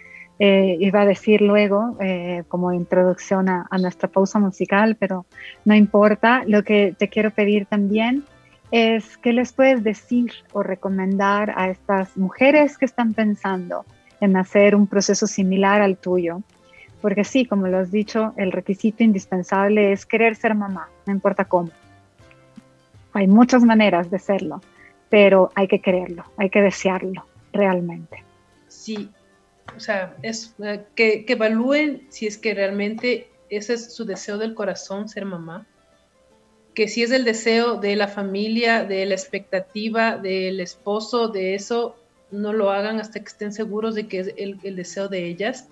eh, 0.45 0.75
iba 0.81 1.01
a 1.01 1.05
decir 1.05 1.41
luego 1.41 1.95
eh, 2.01 2.43
como 2.49 2.73
introducción 2.73 3.47
a, 3.47 3.65
nuestra 3.79 4.09
pausa 4.09 4.39
musical, 4.39 4.97
pero 4.99 5.25
no 5.63 5.73
importa. 5.73 6.43
Lo 6.45 6.63
que 6.63 6.93
te 6.97 7.07
quiero 7.07 7.31
pedir 7.31 7.65
también 7.65 8.25
es 8.69 9.17
qué 9.19 9.31
les 9.31 9.53
puedes 9.53 9.85
decir 9.85 10.33
o 10.51 10.61
recomendar 10.61 11.53
a 11.55 11.69
estas 11.69 12.17
mujeres 12.17 12.77
que 12.77 12.83
están 12.83 13.13
pensando 13.13 13.85
en 14.19 14.35
hacer 14.35 14.75
un 14.75 14.87
proceso 14.87 15.27
similar 15.27 15.81
al 15.81 15.95
tuyo. 15.95 16.41
Porque 17.01 17.23
sí, 17.23 17.45
como 17.45 17.67
lo 17.67 17.77
has 17.77 17.91
dicho, 17.91 18.33
el 18.35 18.51
requisito 18.51 19.01
indispensable 19.01 19.93
es 19.93 20.05
querer 20.05 20.35
ser 20.35 20.55
mamá, 20.55 20.89
no 21.05 21.13
importa 21.13 21.45
cómo. 21.45 21.69
Hay 23.13 23.27
muchas 23.27 23.63
maneras 23.63 24.11
de 24.11 24.19
serlo 24.19 24.59
pero 25.13 25.51
hay 25.53 25.67
que 25.67 25.79
creerlo, 25.79 26.23
hay 26.37 26.49
que 26.49 26.59
desearlo 26.59 27.27
realmente. 27.51 28.23
Sí, 28.67 29.11
o 29.75 29.79
sea, 29.79 30.15
es, 30.21 30.55
eh, 30.63 30.83
que, 30.95 31.25
que 31.25 31.33
evalúen 31.33 32.07
si 32.09 32.27
es 32.27 32.37
que 32.37 32.53
realmente 32.53 33.29
ese 33.49 33.73
es 33.73 33.93
su 33.93 34.05
deseo 34.05 34.37
del 34.37 34.53
corazón, 34.53 35.09
ser 35.09 35.25
mamá, 35.25 35.67
que 36.73 36.87
si 36.87 37.03
es 37.03 37.11
el 37.11 37.23
deseo 37.23 37.75
de 37.75 37.95
la 37.95 38.07
familia, 38.07 38.83
de 38.83 39.05
la 39.05 39.13
expectativa 39.13 40.17
del 40.17 40.59
esposo, 40.59 41.27
de 41.27 41.55
eso, 41.55 41.95
no 42.31 42.51
lo 42.51 42.71
hagan 42.71 42.99
hasta 42.99 43.19
que 43.19 43.27
estén 43.27 43.53
seguros 43.53 43.95
de 43.95 44.07
que 44.07 44.19
es 44.19 44.33
el, 44.37 44.59
deseo 44.75 45.07
de 45.07 45.25
ellas. 45.25 45.67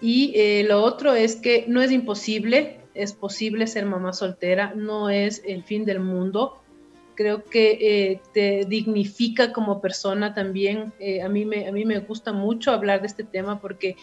Y 0.00 0.32
eh, 0.36 0.64
lo 0.68 0.82
otro 0.82 1.14
es 1.14 1.36
que 1.36 1.64
no 1.66 1.82
es 1.82 1.90
imposible, 1.90 2.80
es 2.94 3.12
posible 3.12 3.66
ser 3.66 3.86
mamá 3.86 4.12
soltera, 4.12 4.74
no 4.74 5.10
es 5.10 5.42
el 5.46 5.64
fin 5.64 5.84
del 5.84 6.00
mundo 6.00 6.60
creo 7.18 7.44
que 7.44 7.78
eh, 7.80 8.20
te 8.32 8.64
dignifica 8.68 9.52
como 9.52 9.80
persona 9.80 10.34
también. 10.34 10.92
Eh, 11.00 11.20
a, 11.20 11.28
mí 11.28 11.44
me, 11.44 11.66
a 11.66 11.72
mí 11.72 11.84
me 11.84 11.98
gusta 11.98 12.32
mucho 12.32 12.70
hablar 12.70 13.00
de 13.00 13.08
este 13.08 13.24
tema 13.24 13.60
porque 13.60 13.96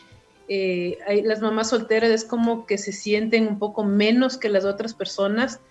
eh, 0.49 0.97
hay, 1.08 1.21
las 1.21 1.39
mamás 1.39 1.69
solteras 1.69 2.10
es 2.10 2.25
como 2.25 2.65
que 2.65 2.78
se 2.78 2.91
sienten 2.91 3.47
un 3.47 3.58
poco 3.58 3.86
menos 3.86 4.38
que 4.38 4.49
las 4.49 4.65
otras 4.65 4.93
personas. 4.93 5.62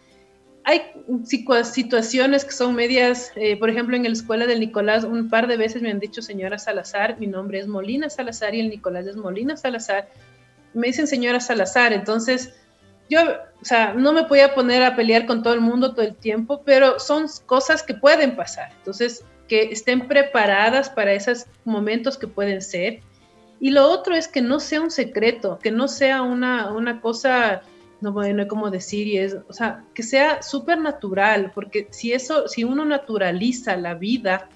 Hay 0.64 0.80
situaciones 1.24 2.46
que 2.46 2.52
son 2.52 2.74
medias, 2.74 3.30
por 3.60 3.68
ejemplo, 3.68 3.94
en 3.94 4.04
la 4.04 4.08
escuela 4.08 4.46
del 4.46 4.60
Nicolás, 4.60 5.04
un 5.04 5.28
par 5.28 5.46
de 5.46 5.58
veces 5.58 5.82
me 5.82 5.90
han 5.90 6.00
dicho 6.00 6.22
señora 6.22 6.58
Salazar, 6.58 7.20
mi 7.20 7.26
nombre 7.26 7.58
es 7.58 7.66
Molina 7.66 8.08
Salazar 8.08 8.54
y 8.54 8.60
el 8.60 8.70
Nicolás 8.70 9.06
es 9.06 9.16
Molina 9.16 9.58
Salazar. 9.58 10.08
Me 10.72 10.86
dicen 10.86 11.06
señora 11.06 11.40
Salazar, 11.40 11.92
entonces 11.92 12.54
yo, 13.14 13.20
o 13.60 13.64
sea, 13.64 13.94
no 13.94 14.12
me 14.12 14.24
podía 14.24 14.54
poner 14.54 14.82
a 14.82 14.94
pelear 14.94 15.26
con 15.26 15.42
todo 15.42 15.54
el 15.54 15.60
mundo 15.60 15.92
todo 15.92 16.04
el 16.04 16.14
tiempo, 16.14 16.62
pero 16.64 16.98
son 16.98 17.26
cosas 17.46 17.82
que 17.82 17.94
pueden 17.94 18.36
pasar. 18.36 18.70
Entonces, 18.78 19.24
que 19.48 19.62
estén 19.64 20.08
preparadas 20.08 20.88
para 20.90 21.12
esos 21.12 21.46
momentos 21.64 22.18
que 22.18 22.26
pueden 22.26 22.62
ser. 22.62 23.00
Y 23.60 23.70
lo 23.70 23.88
otro 23.88 24.14
es 24.14 24.28
que 24.28 24.42
no 24.42 24.60
sea 24.60 24.80
un 24.80 24.90
secreto, 24.90 25.58
que 25.62 25.70
no 25.70 25.88
sea 25.88 26.22
una, 26.22 26.72
una 26.72 27.00
cosa, 27.00 27.62
no, 28.00 28.10
no 28.10 28.20
hay 28.20 28.48
como 28.48 28.70
decir, 28.70 29.06
y 29.06 29.18
es, 29.18 29.36
o 29.48 29.52
sea, 29.52 29.84
que 29.94 30.02
sea 30.02 30.42
súper 30.42 30.78
natural, 30.78 31.52
porque 31.54 31.88
si 31.90 32.12
eso, 32.12 32.48
si 32.48 32.64
uno 32.64 32.84
naturaliza 32.84 33.76
la 33.76 33.94
vida, 33.94 34.48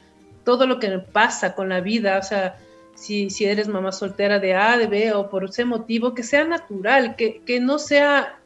todo 0.44 0.66
lo 0.66 0.78
que 0.78 0.98
pasa 0.98 1.54
con 1.54 1.68
la 1.68 1.80
vida, 1.80 2.18
o 2.18 2.22
sea, 2.22 2.58
si, 2.94 3.30
si 3.30 3.44
eres 3.44 3.68
mamá 3.68 3.92
soltera 3.92 4.38
de 4.40 4.54
A, 4.54 4.76
de 4.76 4.86
B 4.88 5.12
o 5.12 5.30
por 5.30 5.44
ese 5.44 5.64
motivo, 5.64 6.14
que 6.14 6.22
sea 6.22 6.44
natural, 6.44 7.14
que, 7.16 7.40
que 7.46 7.60
no 7.60 7.78
sea 7.78 8.37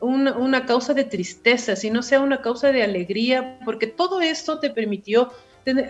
una, 0.00 0.66
causa 0.66 0.94
de 0.94 1.04
tristeza, 1.04 1.76
sino 1.76 2.02
sea 2.02 2.20
una 2.20 2.40
causa 2.40 2.72
de 2.72 2.82
alegría, 2.82 3.58
porque 3.64 3.86
todo 3.86 4.20
esto 4.20 4.58
te 4.58 4.70
permitió 4.70 5.30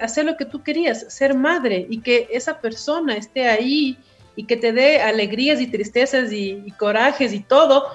hacer 0.00 0.24
lo 0.24 0.36
que 0.36 0.44
tú 0.44 0.62
querías, 0.62 1.12
ser 1.12 1.34
madre 1.34 1.86
y 1.88 2.00
que 2.00 2.28
esa 2.30 2.60
persona 2.60 3.16
esté 3.16 3.48
ahí 3.48 3.96
y 4.36 4.44
que 4.44 4.56
te 4.56 4.72
dé 4.72 5.00
alegrías 5.00 5.60
y 5.60 5.66
tristezas 5.68 6.32
y, 6.32 6.62
y 6.66 6.70
corajes 6.72 7.32
y 7.32 7.40
todo, 7.40 7.86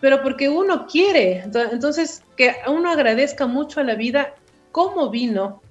pero 0.00 0.22
porque 0.22 0.48
uno 0.48 0.86
quiere. 0.86 1.44
Entonces, 1.72 2.22
que 2.36 2.56
uno 2.66 2.90
agradezca 2.90 3.46
mucho 3.46 3.80
a 3.80 3.84
la 3.84 3.94
vida 3.94 4.34
cómo 4.72 5.10
vino, 5.10 5.62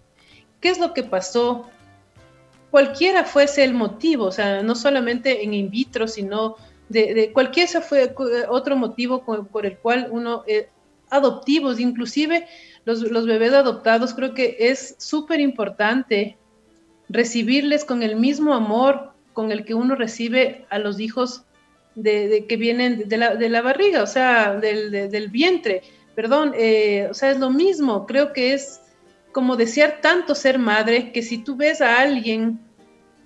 qué 0.62 0.70
es 0.70 0.80
lo 0.80 0.94
que 0.94 1.04
pasó, 1.04 1.70
cualquiera 2.72 3.24
fuese 3.24 3.64
el 3.64 3.74
motivo, 3.74 4.26
o 4.26 4.32
sea, 4.32 4.62
no 4.62 4.76
solamente 4.76 5.44
en 5.44 5.54
in 5.54 5.70
vitro, 5.70 6.08
sino 6.08 6.56
de, 6.90 7.32
cualquier 7.34 7.66
ese 7.66 7.82
fue 7.82 8.14
otro 8.50 8.76
motivo 8.76 9.24
por, 9.24 9.66
el 9.66 9.78
cual 9.78 10.10
uno, 10.12 10.44
eh, 10.48 10.70
adoptivos, 11.10 11.80
inclusive 11.80 12.48
los, 12.86 13.02
los, 13.02 13.26
bebés 13.26 13.54
adoptados, 13.54 14.14
creo 14.14 14.34
que 14.34 14.58
es 14.60 14.96
súper 14.98 15.40
importante 15.40 16.38
recibirles 17.08 17.86
con 17.86 18.04
el 18.04 18.16
mismo 18.16 18.54
amor 18.54 19.12
con 19.34 19.52
el 19.52 19.66
que 19.66 19.74
uno 19.74 19.96
recibe 19.96 20.66
a 20.70 20.80
los 20.80 21.00
hijos 21.00 21.44
de, 21.96 22.46
que 22.48 22.58
vienen 22.58 23.08
de 23.08 23.18
la, 23.18 23.36
de 23.36 23.50
la, 23.50 23.62
barriga, 23.62 24.04
o 24.04 24.08
sea, 24.08 24.56
del, 24.56 24.92
del 24.92 25.28
vientre, 25.30 25.84
perdón, 26.16 26.54
eh, 26.56 27.08
o 27.10 27.14
sea, 27.14 27.32
es 27.32 27.40
lo 27.40 27.50
mismo, 27.50 28.06
creo 28.06 28.34
que 28.34 28.54
es 28.54 28.82
como 29.32 29.56
desear 29.56 30.00
tanto 30.02 30.36
ser 30.36 30.60
madre, 30.60 31.12
que 31.12 31.22
si 31.22 31.38
tú 31.38 31.56
ves 31.56 31.82
a 31.82 32.00
alguien 32.00 32.60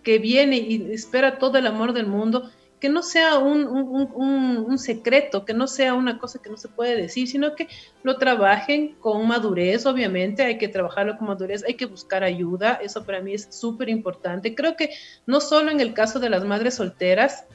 que 0.03 0.19
viene 0.19 0.57
y 0.57 0.91
espera 0.91 1.39
todo 1.39 1.57
el 1.57 1.65
amor 1.65 1.93
del 1.93 2.07
mundo, 2.07 2.51
que 2.83 2.89
no 2.89 3.01
sea 3.01 3.37
un, 3.37 4.77
secreto, 4.77 5.45
que 5.45 5.53
no 5.53 5.67
sea 5.67 5.93
una 5.93 6.19
cosa 6.19 6.41
que 6.41 6.49
no 6.49 6.57
se 6.57 6.67
puede 6.67 6.97
decir, 6.97 7.29
sino 7.29 7.55
que 7.55 7.69
lo 8.03 8.17
trabajen 8.17 8.95
con 8.99 9.25
madurez, 9.25 9.85
obviamente, 9.85 10.43
hay 10.43 10.57
que 10.57 10.67
trabajarlo 10.67 11.17
con 11.17 11.29
madurez, 11.29 11.63
hay 11.65 11.75
que 11.75 11.85
buscar 11.85 12.25
ayuda, 12.25 12.73
eso 12.83 13.05
para 13.05 13.21
mí 13.21 13.35
es 13.35 13.47
súper 13.51 13.87
importante. 13.87 14.53
Creo 14.53 14.75
que 14.75 14.89
no 15.25 15.39
solo 15.39 15.71
en 15.71 15.79
el 15.79 15.93
caso 15.93 16.19
de 16.19 16.29
las 16.29 16.43
madres 16.43 16.73
solteras, 16.73 17.45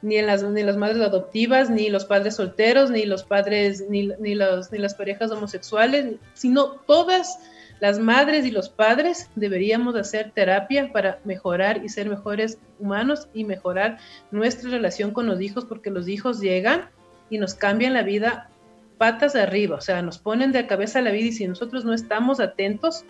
ni 0.00 0.16
en 0.16 0.26
las, 0.26 0.42
ni 0.44 0.62
las 0.62 0.78
madres 0.78 1.02
adoptivas, 1.02 1.68
ni 1.68 1.90
los 1.90 2.06
padres 2.06 2.36
solteros, 2.36 2.90
ni 2.90 3.04
los 3.04 3.22
padres, 3.22 3.84
ni, 3.90 4.06
ni, 4.18 4.34
los, 4.34 4.72
ni 4.72 4.78
las 4.78 4.94
parejas 4.94 5.30
homosexuales, 5.30 6.14
sino 6.32 6.70
todas 6.86 7.38
las 7.80 7.98
madres 7.98 8.44
y 8.44 8.50
los 8.50 8.68
padres 8.68 9.30
deberíamos 9.34 9.96
hacer 9.96 10.32
terapia 10.32 10.92
para 10.92 11.18
mejorar 11.24 11.82
y 11.84 11.88
ser 11.88 12.08
mejores 12.08 12.58
humanos 12.78 13.28
y 13.32 13.44
mejorar 13.44 13.98
nuestra 14.30 14.70
relación 14.70 15.12
con 15.12 15.26
los 15.26 15.40
hijos, 15.40 15.64
porque 15.64 15.90
los 15.90 16.06
hijos 16.06 16.40
llegan 16.40 16.90
y 17.30 17.38
nos 17.38 17.54
cambian 17.54 17.94
la 17.94 18.02
vida 18.02 18.50
patas 18.98 19.34
arriba, 19.34 19.76
o 19.76 19.80
sea, 19.80 20.02
nos 20.02 20.18
ponen 20.18 20.52
de 20.52 20.66
cabeza 20.66 21.00
la 21.00 21.10
vida 21.10 21.28
y 21.28 21.32
si 21.32 21.48
nosotros 21.48 21.86
no 21.86 21.94
estamos 21.94 22.38
atentos, 22.38 23.06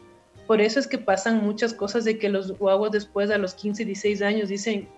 por 0.47 0.61
eso 0.61 0.79
es 0.79 0.87
que 0.87 0.99
pasan 0.99 1.43
muchas 1.43 1.75
cosas 1.75 2.05
de 2.05 2.17
que 2.17 2.29
los 2.29 2.57
guaguas 2.57 2.93
después 2.93 3.29
a 3.33 3.39
los 3.39 3.55
15, 3.55 3.85
16 3.85 4.23
años 4.23 4.49
dicen, 4.49 4.89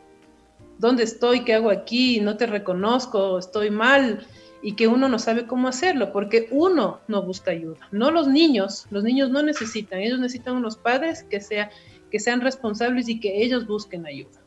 ¿dónde 0.78 1.04
estoy? 1.04 1.44
¿Qué 1.44 1.54
hago 1.54 1.70
aquí? 1.70 2.20
No 2.20 2.36
te 2.36 2.46
reconozco, 2.46 3.38
estoy 3.38 3.70
mal 3.70 4.26
y 4.62 4.74
que 4.74 4.86
uno 4.86 5.08
no 5.08 5.18
sabe 5.18 5.46
cómo 5.46 5.68
hacerlo, 5.68 6.12
porque 6.12 6.48
uno 6.52 7.00
no 7.08 7.22
busca 7.22 7.50
ayuda, 7.50 7.80
no 7.90 8.10
los 8.10 8.28
niños, 8.28 8.86
los 8.90 9.02
niños 9.02 9.30
no 9.30 9.42
necesitan, 9.42 9.98
ellos 9.98 10.20
necesitan 10.20 10.56
unos 10.56 10.76
padres 10.76 11.24
que, 11.24 11.40
sea, 11.40 11.70
que 12.10 12.20
sean 12.20 12.40
responsables 12.40 13.08
y 13.08 13.18
que 13.18 13.42
ellos 13.42 13.66
busquen 13.66 14.06
ayuda. 14.06 14.40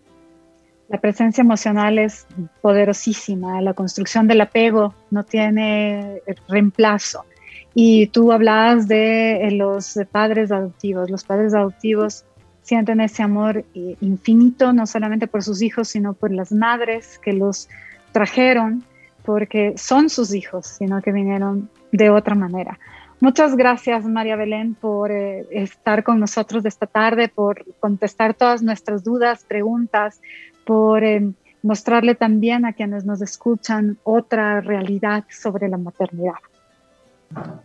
La 0.88 1.01
presencia 1.01 1.41
emocional 1.41 1.99
es 1.99 2.28
poderosísima, 2.62 3.62
la 3.62 3.73
construcción 3.73 4.28
del 4.28 4.41
apego 4.41 4.93
no 5.12 5.23
tiene 5.23 6.21
reemplazo. 6.47 7.25
Y 7.73 8.08
tú 8.08 8.32
hablabas 8.32 8.88
de 8.88 9.49
los 9.51 9.99
padres 10.12 10.51
adoptivos. 10.51 11.10
Los 11.10 11.25
padres 11.25 11.54
adoptivos 11.54 12.23
sienten 12.62 13.01
ese 13.01 13.21
amor 13.21 13.65
eh, 13.73 13.97
infinito, 13.99 14.71
no 14.71 14.88
solamente 14.88 15.28
por 15.28 15.43
sus 15.43 15.62
hijos, 15.62 15.89
sino 15.89 16.13
por 16.13 16.32
las 16.32 16.51
madres 16.51 17.19
que 17.19 17.34
los 17.34 17.67
trajeron 18.13 18.86
porque 19.25 19.73
son 19.77 20.09
sus 20.09 20.33
hijos, 20.33 20.67
sino 20.67 21.01
que 21.01 21.11
vinieron 21.11 21.69
de 21.91 22.09
otra 22.09 22.35
manera. 22.35 22.79
Muchas 23.19 23.55
gracias, 23.55 24.05
María 24.05 24.35
Belén, 24.35 24.75
por 24.75 25.11
eh, 25.11 25.45
estar 25.51 26.03
con 26.03 26.19
nosotros 26.19 26.65
esta 26.65 26.85
tarde, 26.85 27.29
por 27.29 27.65
contestar 27.79 28.33
todas 28.33 28.61
nuestras 28.61 29.03
dudas, 29.03 29.45
preguntas, 29.45 30.21
por 30.65 31.03
eh, 31.03 31.31
mostrarle 31.63 32.15
también 32.15 32.65
a 32.65 32.73
quienes 32.73 33.05
nos 33.05 33.21
escuchan 33.21 33.97
otra 34.03 34.61
realidad 34.61 35.23
sobre 35.29 35.69
la 35.69 35.77
maternidad. 35.77 36.35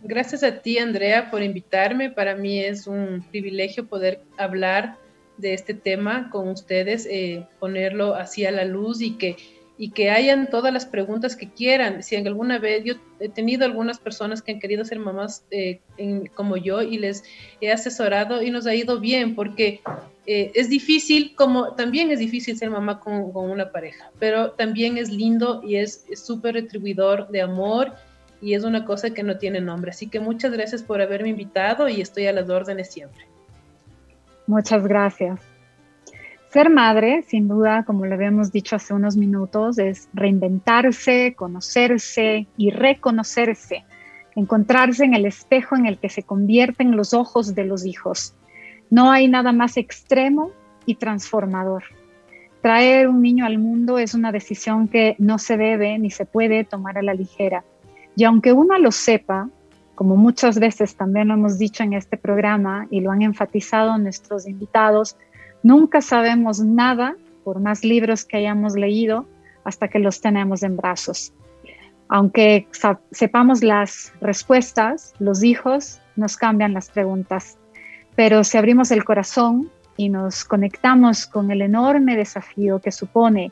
Gracias 0.01 0.43
a 0.43 0.61
ti, 0.61 0.79
Andrea, 0.79 1.29
por 1.29 1.43
invitarme. 1.43 2.09
Para 2.09 2.35
mí 2.35 2.59
es 2.59 2.87
un 2.87 3.23
privilegio 3.29 3.85
poder 3.85 4.21
hablar 4.37 4.95
de 5.37 5.53
este 5.53 5.73
tema 5.73 6.29
con 6.29 6.47
ustedes, 6.49 7.07
eh, 7.09 7.45
ponerlo 7.59 8.15
así 8.15 8.45
a 8.45 8.51
la 8.51 8.65
luz 8.65 9.01
y 9.01 9.17
que 9.17 9.37
y 9.81 9.89
que 9.89 10.11
hayan 10.11 10.47
todas 10.47 10.71
las 10.71 10.85
preguntas 10.85 11.35
que 11.35 11.49
quieran. 11.49 12.03
Si 12.03 12.15
en 12.15 12.27
alguna 12.27 12.59
vez 12.59 12.83
yo 12.83 12.93
he 13.19 13.29
tenido 13.29 13.65
algunas 13.65 13.97
personas 13.97 14.43
que 14.43 14.51
han 14.51 14.59
querido 14.59 14.85
ser 14.85 14.99
mamás 14.99 15.43
eh, 15.49 15.79
como 16.35 16.55
yo 16.55 16.83
y 16.83 16.99
les 16.99 17.23
he 17.61 17.71
asesorado 17.71 18.43
y 18.43 18.51
nos 18.51 18.67
ha 18.67 18.75
ido 18.75 18.99
bien 18.99 19.33
porque 19.33 19.81
eh, 20.27 20.51
es 20.53 20.69
difícil, 20.69 21.33
como 21.35 21.73
también 21.73 22.11
es 22.11 22.19
difícil 22.19 22.55
ser 22.59 22.69
mamá 22.69 22.99
con, 22.99 23.31
con 23.33 23.49
una 23.49 23.71
pareja, 23.71 24.11
pero 24.19 24.51
también 24.51 24.99
es 24.99 25.09
lindo 25.09 25.63
y 25.65 25.77
es 25.77 26.05
súper 26.13 26.53
retribuidor 26.53 27.29
de 27.29 27.41
amor 27.41 27.93
y 28.39 28.53
es 28.53 28.63
una 28.63 28.85
cosa 28.85 29.09
que 29.09 29.23
no 29.23 29.39
tiene 29.39 29.61
nombre. 29.61 29.89
Así 29.89 30.09
que 30.09 30.19
muchas 30.19 30.51
gracias 30.51 30.83
por 30.83 31.01
haberme 31.01 31.29
invitado 31.29 31.89
y 31.89 32.01
estoy 32.01 32.27
a 32.27 32.33
las 32.33 32.47
órdenes 32.51 32.91
siempre. 32.91 33.25
Muchas 34.45 34.85
gracias. 34.85 35.39
Ser 36.51 36.69
madre, 36.69 37.23
sin 37.23 37.47
duda, 37.47 37.85
como 37.85 38.05
lo 38.05 38.13
habíamos 38.13 38.51
dicho 38.51 38.75
hace 38.75 38.93
unos 38.93 39.15
minutos, 39.15 39.77
es 39.79 40.09
reinventarse, 40.13 41.33
conocerse 41.33 42.45
y 42.57 42.71
reconocerse, 42.71 43.85
encontrarse 44.35 45.05
en 45.05 45.13
el 45.13 45.25
espejo 45.25 45.77
en 45.77 45.85
el 45.85 45.97
que 45.97 46.09
se 46.09 46.23
convierten 46.23 46.97
los 46.97 47.13
ojos 47.13 47.55
de 47.55 47.63
los 47.63 47.85
hijos. 47.85 48.35
No 48.89 49.11
hay 49.11 49.29
nada 49.29 49.53
más 49.53 49.77
extremo 49.77 50.51
y 50.85 50.95
transformador. 50.95 51.83
Traer 52.61 53.07
un 53.07 53.21
niño 53.21 53.45
al 53.45 53.57
mundo 53.57 53.97
es 53.97 54.13
una 54.13 54.33
decisión 54.33 54.89
que 54.89 55.15
no 55.19 55.37
se 55.37 55.55
debe 55.55 55.97
ni 55.99 56.11
se 56.11 56.25
puede 56.25 56.65
tomar 56.65 56.97
a 56.97 57.01
la 57.01 57.13
ligera. 57.13 57.63
Y 58.17 58.25
aunque 58.25 58.51
uno 58.51 58.77
lo 58.77 58.91
sepa, 58.91 59.47
como 59.95 60.17
muchas 60.17 60.59
veces 60.59 60.95
también 60.95 61.29
lo 61.29 61.35
hemos 61.35 61.57
dicho 61.57 61.83
en 61.83 61.93
este 61.93 62.17
programa 62.17 62.87
y 62.89 62.99
lo 62.99 63.11
han 63.11 63.21
enfatizado 63.21 63.97
nuestros 63.97 64.45
invitados, 64.45 65.15
nunca 65.63 66.01
sabemos 66.01 66.59
nada, 66.59 67.15
por 67.43 67.59
más 67.59 67.83
libros 67.83 68.25
que 68.25 68.37
hayamos 68.37 68.75
leído, 68.75 69.25
hasta 69.63 69.87
que 69.87 69.99
los 69.99 70.21
tenemos 70.21 70.63
en 70.63 70.77
brazos. 70.77 71.33
Aunque 72.07 72.67
sepamos 73.11 73.63
las 73.63 74.11
respuestas, 74.19 75.13
los 75.19 75.43
hijos 75.43 76.01
nos 76.15 76.35
cambian 76.35 76.73
las 76.73 76.89
preguntas. 76.89 77.57
Pero 78.15 78.43
si 78.43 78.57
abrimos 78.57 78.91
el 78.91 79.05
corazón 79.05 79.69
y 79.95 80.09
nos 80.09 80.43
conectamos 80.43 81.25
con 81.25 81.51
el 81.51 81.61
enorme 81.61 82.17
desafío 82.17 82.79
que 82.79 82.91
supone 82.91 83.51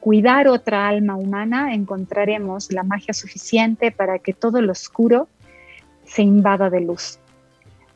cuidar 0.00 0.48
otra 0.48 0.88
alma 0.88 1.14
humana, 1.14 1.74
encontraremos 1.74 2.72
la 2.72 2.82
magia 2.82 3.14
suficiente 3.14 3.92
para 3.92 4.18
que 4.18 4.32
todo 4.32 4.60
lo 4.60 4.72
oscuro 4.72 5.28
se 6.04 6.22
invada 6.22 6.70
de 6.70 6.80
luz. 6.80 7.20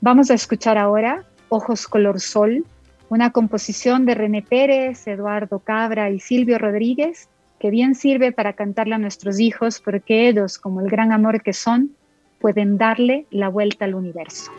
Vamos 0.01 0.31
a 0.31 0.35
escuchar 0.35 0.79
ahora 0.79 1.25
Ojos 1.49 1.89
Color 1.89 2.21
Sol, 2.21 2.65
una 3.09 3.31
composición 3.31 4.07
de 4.07 4.15
René 4.15 4.43
Pérez, 4.43 5.07
Eduardo 5.07 5.59
Cabra 5.59 6.11
y 6.11 6.21
Silvio 6.21 6.59
Rodríguez, 6.59 7.29
que 7.59 7.71
bien 7.71 7.95
sirve 7.95 8.33
para 8.33 8.55
cantarle 8.55 8.95
a 8.95 8.99
nuestros 8.99 9.41
hijos 9.41 9.81
porque 9.81 10.29
ellos, 10.29 10.59
como 10.59 10.81
el 10.81 10.89
gran 10.89 11.13
amor 11.13 11.43
que 11.43 11.53
son, 11.53 11.91
pueden 12.41 12.77
darle 12.77 13.27
la 13.31 13.49
vuelta 13.49 13.85
al 13.85 13.95
universo. 13.95 14.51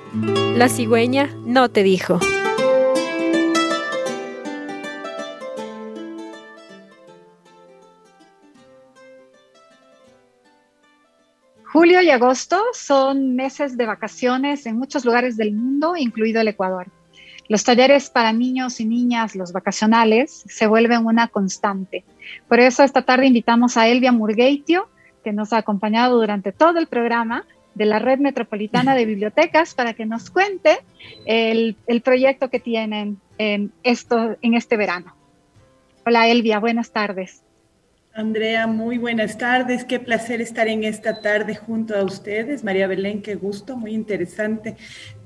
La 0.55 0.69
cigüeña 0.69 1.29
no 1.45 1.69
te 1.69 1.84
dijo. 1.84 2.19
Julio 11.71 12.01
y 12.01 12.10
agosto 12.10 12.63
son 12.73 13.36
meses 13.36 13.77
de 13.77 13.86
vacaciones 13.86 14.65
en 14.65 14.77
muchos 14.77 15.03
lugares 15.03 15.36
del 15.36 15.53
mundo, 15.53 15.95
incluido 15.97 16.41
el 16.41 16.47
Ecuador. 16.47 16.88
Los 17.47 17.63
talleres 17.63 18.10
para 18.10 18.34
niños 18.34 18.79
y 18.79 18.86
niñas, 18.86 19.36
los 19.36 19.51
vacacionales, 19.51 20.43
se 20.47 20.65
vuelven 20.67 21.05
una 21.05 21.27
constante. 21.27 22.03
Por 22.47 22.60
eso 22.60 22.84
esta 22.84 23.03
tarde 23.03 23.27
invitamos 23.27 23.77
a 23.77 23.88
Elvia 23.88 24.12
Murgueitio, 24.12 24.89
que 25.23 25.31
nos 25.31 25.53
ha 25.53 25.58
acompañado 25.58 26.19
durante 26.19 26.51
todo 26.51 26.79
el 26.79 26.88
programa 26.88 27.45
de 27.75 27.86
la 27.86 27.99
Red 27.99 28.19
Metropolitana 28.19 28.95
de 28.95 29.05
Bibliotecas, 29.05 29.75
para 29.75 29.93
que 29.93 30.05
nos 30.05 30.31
cuente 30.31 30.79
el, 31.25 31.75
proyecto 32.03 32.49
que 32.49 32.60
tienen 32.60 33.19
en, 33.38 33.71
esto, 33.84 34.38
en 34.41 34.53
este 34.55 34.77
verano. 34.77 35.15
Hola 36.05 36.27
Elvia, 36.27 36.60
buenas 36.60 36.91
tardes. 36.91 37.43
Andrea, 38.17 38.65
muy 38.65 38.97
buenas 38.97 39.38
tardes. 39.38 39.84
Qué 39.84 39.99
placer 39.99 40.39
estar 40.39 40.69
en 40.69 40.86
esta 40.86 41.19
tarde 41.19 41.53
junto 41.53 41.97
a 41.97 42.03
ustedes. 42.05 42.63
María 42.63 42.88
Belén, 42.88 43.21
qué 43.21 43.36
gusto, 43.36 43.75
muy 43.75 43.93
interesante. 43.93 44.77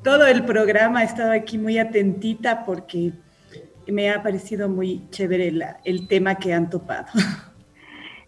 Todo 0.03 0.25
el 0.27 0.45
programa 0.45 1.01
he 1.01 1.05
estado 1.05 1.31
aquí 1.31 1.57
muy 1.57 1.77
atentita 1.77 2.63
porque 2.65 3.11
me 3.87 4.09
ha 4.09 4.23
parecido 4.23 4.69
muy 4.69 5.03
chévere 5.09 5.53
el 5.83 6.07
tema 6.07 6.35
que 6.35 6.53
han 6.53 6.69
topado. 6.69 7.07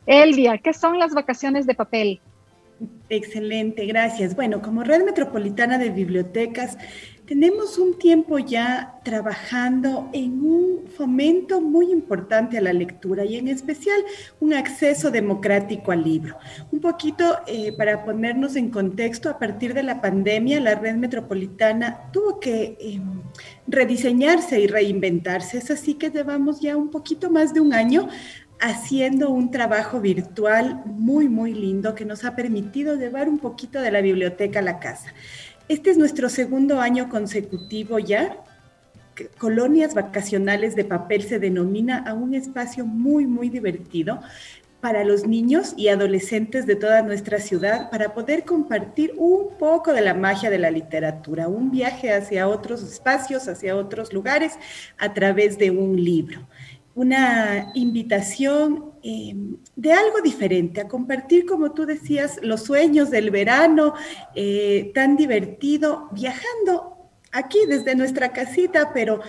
Elvia, 0.06 0.58
¿qué 0.58 0.74
son 0.74 1.00
las 1.00 1.14
vacaciones 1.14 1.66
de 1.66 1.76
papel? 1.76 2.20
Excelente, 3.10 3.86
gracias. 3.86 4.36
Bueno, 4.36 4.62
como 4.62 4.84
Red 4.84 5.06
Metropolitana 5.06 5.78
de 5.78 5.92
Bibliotecas, 5.92 6.78
tenemos 7.32 7.78
un 7.78 7.98
tiempo 7.98 8.40
ya 8.40 9.00
trabajando 9.06 10.10
en 10.12 10.44
un 10.44 10.88
fomento 10.90 11.62
muy 11.62 11.90
importante 11.90 12.58
a 12.58 12.62
la 12.62 12.74
lectura 12.74 13.24
y 13.24 13.38
en 13.38 13.48
especial 13.48 14.04
un 14.42 14.54
acceso 14.54 15.12
democrático 15.12 15.94
al 15.94 16.04
libro. 16.04 16.36
Un 16.74 16.82
poquito 16.82 17.38
eh, 17.48 17.72
para 17.78 18.04
ponernos 18.04 18.58
en 18.58 18.70
contexto, 18.70 19.30
a 19.30 19.40
partir 19.40 19.74
de 19.74 19.84
la 19.84 20.02
pandemia, 20.02 20.60
la 20.60 20.76
red 20.76 20.96
metropolitana 20.96 22.12
tuvo 22.12 22.38
que 22.42 22.78
em, 22.82 23.22
rediseñarse 23.66 24.60
y 24.60 24.68
reinventarse. 24.68 25.60
Es 25.60 25.72
así 25.72 25.94
que 25.94 26.10
llevamos 26.10 26.60
ya 26.60 26.76
un 26.76 26.90
poquito 26.90 27.30
más 27.30 27.54
de 27.54 27.62
un 27.62 27.72
año 27.72 28.10
haciendo 28.60 29.30
un 29.30 29.52
trabajo 29.52 30.02
virtual 30.02 30.84
muy, 30.86 31.30
muy 31.30 31.54
lindo 31.54 31.96
que 31.96 32.04
nos 32.04 32.26
ha 32.26 32.36
permitido 32.36 32.96
llevar 32.96 33.30
un 33.30 33.40
poquito 33.40 33.80
de 33.80 33.90
la 33.90 34.02
biblioteca 34.02 34.60
a 34.60 34.64
la 34.64 34.80
casa. 34.80 35.14
Este 35.68 35.90
es 35.92 35.98
nuestro 35.98 36.30
segundo 36.30 36.80
año 36.82 37.10
consecutivo 37.10 38.00
ya. 38.00 38.38
Colonias 39.38 39.94
Vacacionales 39.94 40.76
de 40.76 40.86
Papel 40.86 41.24
se 41.24 41.40
denomina 41.40 42.04
a 42.08 42.14
un 42.14 42.34
espacio 42.34 42.86
muy, 42.86 43.28
muy 43.28 43.50
divertido 43.50 44.20
para 44.82 45.04
los 45.04 45.28
niños 45.28 45.74
y 45.78 45.90
adolescentes 45.90 46.66
de 46.66 46.76
toda 46.76 47.04
nuestra 47.04 47.40
ciudad 47.40 47.92
para 47.92 48.16
poder 48.16 48.46
compartir 48.46 49.14
un 49.16 49.56
poco 49.60 49.94
de 49.94 50.02
la 50.02 50.16
magia 50.16 50.50
de 50.50 50.58
la 50.58 50.72
literatura, 50.72 51.48
un 51.48 51.70
viaje 51.70 52.12
hacia 52.12 52.48
otros 52.48 52.82
espacios, 52.82 53.48
hacia 53.48 53.76
otros 53.76 54.12
lugares 54.12 54.54
a 54.98 55.14
través 55.14 55.60
de 55.60 55.70
un 55.70 56.04
libro 56.04 56.48
una 56.96 57.72
invitación 57.74 58.92
em, 59.04 59.58
de 59.76 59.94
algo 59.94 60.22
diferente, 60.22 60.82
a 60.82 60.88
compartir, 60.88 61.46
como 61.46 61.72
tú 61.72 61.86
decías, 61.86 62.40
los 62.42 62.64
sueños 62.64 63.10
del 63.10 63.32
verano 63.32 63.94
eh, 64.36 64.92
tan 64.94 65.16
divertido, 65.16 66.10
viajando 66.12 67.10
aquí 67.32 67.60
desde 67.68 67.96
nuestra 67.96 68.34
casita, 68.34 68.92
pero 68.94 69.22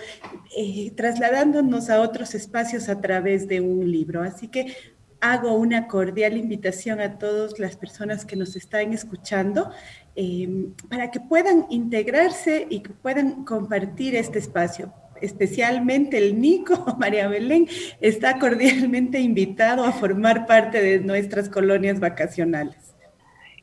eh, 0.57 0.91
trasladándonos 0.95 1.89
a 1.89 2.01
otros 2.01 2.35
espacios 2.35 2.89
a 2.89 2.99
través 2.99 3.47
de 3.47 3.61
un 3.61 3.89
libro. 3.89 4.21
Así 4.21 4.49
que 4.49 4.75
hago 5.21 5.53
una 5.53 5.87
cordial 5.87 6.35
invitación 6.35 6.99
a 6.99 7.17
todas 7.17 7.57
las 7.57 7.77
personas 7.77 8.25
que 8.25 8.35
nos 8.35 8.57
están 8.57 8.91
escuchando 8.91 9.71
em, 10.15 10.73
para 10.89 11.11
que 11.11 11.21
puedan 11.21 11.65
integrarse 11.69 12.67
y 12.69 12.81
que 12.81 12.89
puedan 12.89 13.45
compartir 13.45 14.15
este 14.15 14.39
espacio 14.39 14.93
especialmente 15.21 16.17
el 16.17 16.39
Nico, 16.39 16.95
María 16.99 17.27
Belén, 17.27 17.67
está 18.01 18.39
cordialmente 18.39 19.19
invitado 19.19 19.83
a 19.83 19.91
formar 19.91 20.45
parte 20.45 20.81
de 20.81 20.99
nuestras 20.99 21.49
colonias 21.49 21.99
vacacionales. 21.99 22.93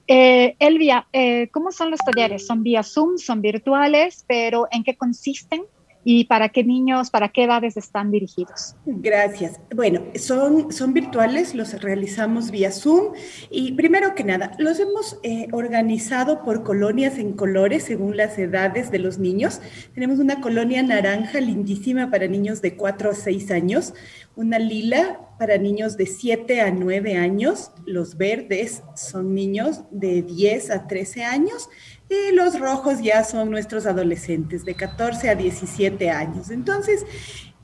Eh, 0.06 0.56
Elvia, 0.58 1.06
eh, 1.12 1.48
¿cómo 1.52 1.70
son 1.70 1.90
los 1.90 2.00
talleres? 2.00 2.46
¿Son 2.46 2.64
vía 2.64 2.82
Zoom? 2.82 3.16
¿Son 3.18 3.40
virtuales? 3.40 4.24
¿Pero 4.26 4.66
en 4.72 4.82
qué 4.82 4.96
consisten? 4.96 5.62
Y 6.04 6.24
para 6.24 6.48
qué 6.48 6.64
niños, 6.64 7.10
para 7.10 7.28
qué 7.28 7.44
edades 7.44 7.76
están 7.76 8.10
dirigidos. 8.10 8.74
Gracias. 8.86 9.60
Bueno, 9.74 10.02
son, 10.14 10.72
son 10.72 10.94
virtuales, 10.94 11.54
los 11.54 11.80
realizamos 11.80 12.50
vía 12.50 12.72
Zoom 12.72 13.14
y 13.50 13.72
primero 13.72 14.14
que 14.14 14.24
nada, 14.24 14.52
los 14.58 14.80
hemos 14.80 15.18
eh, 15.22 15.48
organizado 15.52 16.42
por 16.42 16.62
colonias 16.62 17.18
en 17.18 17.32
colores 17.32 17.84
según 17.84 18.16
las 18.16 18.38
edades 18.38 18.90
de 18.90 18.98
los 18.98 19.18
niños. 19.18 19.60
Tenemos 19.94 20.18
una 20.18 20.40
colonia 20.40 20.82
naranja 20.82 21.40
lindísima 21.40 22.10
para 22.10 22.26
niños 22.26 22.62
de 22.62 22.76
4 22.76 23.10
a 23.10 23.14
6 23.14 23.50
años, 23.50 23.94
una 24.36 24.58
lila 24.58 25.20
para 25.38 25.58
niños 25.58 25.96
de 25.96 26.06
7 26.06 26.60
a 26.60 26.70
9 26.70 27.16
años, 27.16 27.72
los 27.86 28.16
verdes 28.16 28.82
son 28.94 29.34
niños 29.34 29.82
de 29.90 30.22
10 30.22 30.70
a 30.70 30.86
13 30.86 31.24
años 31.24 31.68
y 32.10 32.34
los 32.34 32.58
rojos 32.58 33.00
ya 33.00 33.22
son 33.22 33.50
nuestros 33.50 33.86
adolescentes 33.86 34.64
de 34.64 34.74
14 34.74 35.30
a 35.30 35.34
17 35.36 36.10
años. 36.10 36.50
Entonces, 36.50 37.06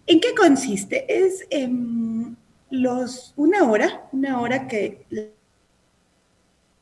¿en 0.07 0.21
qué 0.21 0.35
consiste? 0.37 1.05
Es 1.25 1.45
em, 1.51 2.37
los, 2.71 3.35
una 3.37 3.69
hora, 3.69 4.09
una 4.13 4.41
hora 4.41 4.69
que 4.69 5.05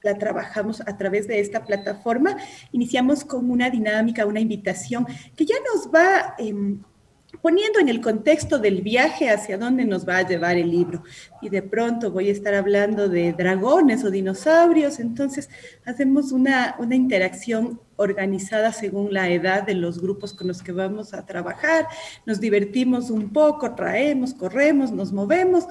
la 0.02 0.18
trabajamos 0.18 0.82
a 0.82 0.98
través 0.98 1.26
de 1.26 1.40
esta 1.40 1.64
plataforma. 1.64 2.36
Iniciamos 2.70 3.24
con 3.24 3.50
una 3.50 3.70
dinámica, 3.70 4.26
una 4.26 4.40
invitación 4.40 5.06
que 5.34 5.46
ya 5.46 5.56
nos 5.72 5.92
va... 5.92 6.34
Em, 6.38 6.82
poniendo 7.44 7.78
en 7.78 7.90
el 7.90 8.00
contexto 8.00 8.58
del 8.58 8.80
viaje 8.80 9.28
hacia 9.28 9.58
dónde 9.58 9.84
nos 9.84 10.08
va 10.08 10.16
a 10.16 10.26
llevar 10.26 10.56
el 10.56 10.70
libro. 10.70 11.02
Y 11.42 11.50
de 11.50 11.60
pronto 11.60 12.10
voy 12.10 12.30
a 12.30 12.32
estar 12.32 12.54
hablando 12.54 13.10
de 13.10 13.34
dragones 13.34 14.02
o 14.02 14.10
dinosaurios, 14.10 14.98
entonces 14.98 15.50
hacemos 15.84 16.32
una, 16.32 16.74
una 16.78 16.96
interacción 16.96 17.82
organizada 17.96 18.72
según 18.72 19.12
la 19.12 19.30
edad 19.30 19.64
de 19.64 19.74
los 19.74 20.00
grupos 20.00 20.32
con 20.32 20.48
los 20.48 20.62
que 20.62 20.72
vamos 20.72 21.14
a 21.14 21.26
trabajar, 21.26 21.86
nos 22.26 22.40
divertimos 22.40 23.10
un 23.10 23.32
poco, 23.32 23.74
traemos, 23.74 24.34
corremos, 24.34 24.92
nos 24.92 25.12
movemos 25.12 25.64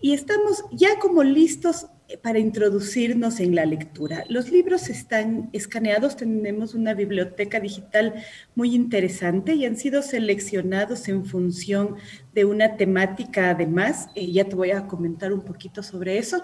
y 0.00 0.12
estamos 0.12 0.64
ya 0.72 0.98
como 0.98 1.22
listos 1.22 1.86
para 2.22 2.38
introducirnos 2.38 3.40
en 3.40 3.54
la 3.54 3.64
lectura. 3.64 4.24
Los 4.28 4.50
libros 4.50 4.88
están 4.88 5.48
escaneados, 5.52 6.16
tenemos 6.16 6.74
una 6.74 6.94
biblioteca 6.94 7.60
digital 7.60 8.14
muy 8.54 8.74
interesante 8.74 9.54
y 9.54 9.64
han 9.64 9.76
sido 9.76 10.02
seleccionados 10.02 11.08
en 11.08 11.24
función 11.24 11.96
de 12.34 12.44
una 12.44 12.76
temática 12.76 13.50
además, 13.50 14.08
eh, 14.14 14.30
ya 14.30 14.44
te 14.44 14.56
voy 14.56 14.70
a 14.70 14.86
comentar 14.86 15.32
un 15.32 15.42
poquito 15.42 15.82
sobre 15.82 16.18
eso. 16.18 16.42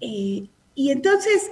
Eh, 0.00 0.48
y 0.74 0.90
entonces 0.90 1.50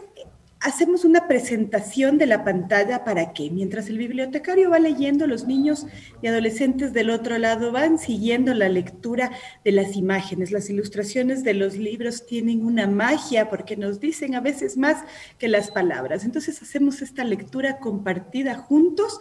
hacemos 0.65 1.05
una 1.05 1.29
presentación 1.29 2.17
de 2.17 2.25
la 2.25 2.43
pantalla 2.43 3.05
para 3.05 3.35
que 3.35 3.51
mientras 3.51 3.89
el 3.89 3.99
bibliotecario 3.99 4.71
va 4.71 4.79
leyendo, 4.79 5.27
los 5.27 5.47
niños 5.47 5.87
y 6.23 6.27
adolescentes 6.27 6.95
del 6.95 7.11
otro 7.11 7.37
lado 7.37 7.71
van 7.71 7.99
siguiendo 7.99 8.55
la 8.55 8.71
lectura 8.71 9.31
de 9.63 9.73
las 9.73 9.95
imágenes. 9.95 10.53
Las 10.53 10.71
ilustraciones 10.71 11.45
de 11.45 11.53
los 11.53 11.77
libros 11.77 12.25
tienen 12.25 12.65
una 12.65 12.87
magia 12.87 13.51
porque 13.51 13.77
nos 13.77 14.01
dicen 14.01 14.35
a 14.35 14.41
veces 14.41 14.79
más 14.79 15.05
que 15.39 15.49
las 15.49 15.71
palabras. 15.71 16.25
Entonces 16.25 16.63
hacemos 16.63 17.03
esta 17.03 17.25
lectura 17.25 17.79
compartida 17.79 18.55
juntos 18.55 19.21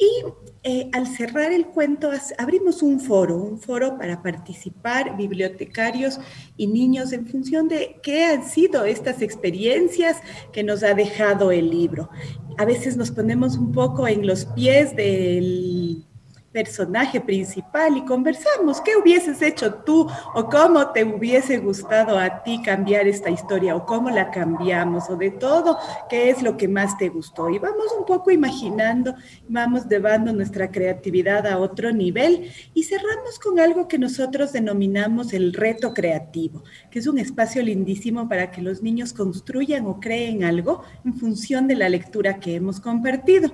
y 0.00 0.24
eh, 0.62 0.90
al 0.92 1.06
cerrar 1.06 1.52
el 1.52 1.66
cuento 1.66 2.10
abrimos 2.38 2.82
un 2.82 3.00
foro, 3.00 3.36
un 3.36 3.60
foro 3.60 3.98
para 3.98 4.22
participar 4.22 5.16
bibliotecarios 5.16 6.18
y 6.56 6.66
niños 6.66 7.12
en 7.12 7.26
función 7.26 7.68
de 7.68 8.00
qué 8.02 8.24
han 8.24 8.48
sido 8.48 8.86
estas 8.86 9.20
experiencias 9.20 10.16
que 10.52 10.62
nos 10.64 10.82
ha 10.82 10.94
dejado 10.94 11.52
el 11.52 11.70
libro. 11.70 12.08
A 12.56 12.64
veces 12.64 12.96
nos 12.96 13.10
ponemos 13.10 13.58
un 13.58 13.72
poco 13.72 14.08
en 14.08 14.26
los 14.26 14.46
pies 14.46 14.96
del 14.96 16.06
personaje 16.52 17.20
principal 17.20 17.96
y 17.96 18.04
conversamos. 18.04 18.80
¿Qué 18.80 18.96
hubieses 18.96 19.40
hecho 19.40 19.74
tú 19.74 20.08
o 20.34 20.44
cómo 20.48 20.90
te 20.90 21.04
hubiese 21.04 21.58
gustado 21.58 22.18
a 22.18 22.42
ti 22.42 22.60
cambiar 22.62 23.06
esta 23.06 23.30
historia 23.30 23.76
o 23.76 23.86
cómo 23.86 24.10
la 24.10 24.30
cambiamos 24.30 25.08
o 25.10 25.16
de 25.16 25.30
todo, 25.30 25.78
qué 26.08 26.30
es 26.30 26.42
lo 26.42 26.56
que 26.56 26.66
más 26.66 26.98
te 26.98 27.08
gustó? 27.08 27.48
Y 27.50 27.58
vamos 27.58 27.86
un 27.96 28.04
poco 28.04 28.30
imaginando, 28.30 29.14
vamos 29.48 29.88
llevando 29.88 30.32
nuestra 30.32 30.70
creatividad 30.70 31.46
a 31.46 31.58
otro 31.58 31.92
nivel 31.92 32.50
y 32.74 32.82
cerramos 32.82 33.38
con 33.38 33.60
algo 33.60 33.86
que 33.86 33.98
nosotros 33.98 34.52
denominamos 34.52 35.32
el 35.32 35.52
reto 35.52 35.94
creativo, 35.94 36.64
que 36.90 36.98
es 36.98 37.06
un 37.06 37.18
espacio 37.18 37.62
lindísimo 37.62 38.28
para 38.28 38.50
que 38.50 38.60
los 38.60 38.82
niños 38.82 39.12
construyan 39.12 39.86
o 39.86 40.00
creen 40.00 40.42
algo 40.42 40.82
en 41.04 41.14
función 41.14 41.68
de 41.68 41.76
la 41.76 41.88
lectura 41.88 42.40
que 42.40 42.56
hemos 42.56 42.80
compartido 42.80 43.52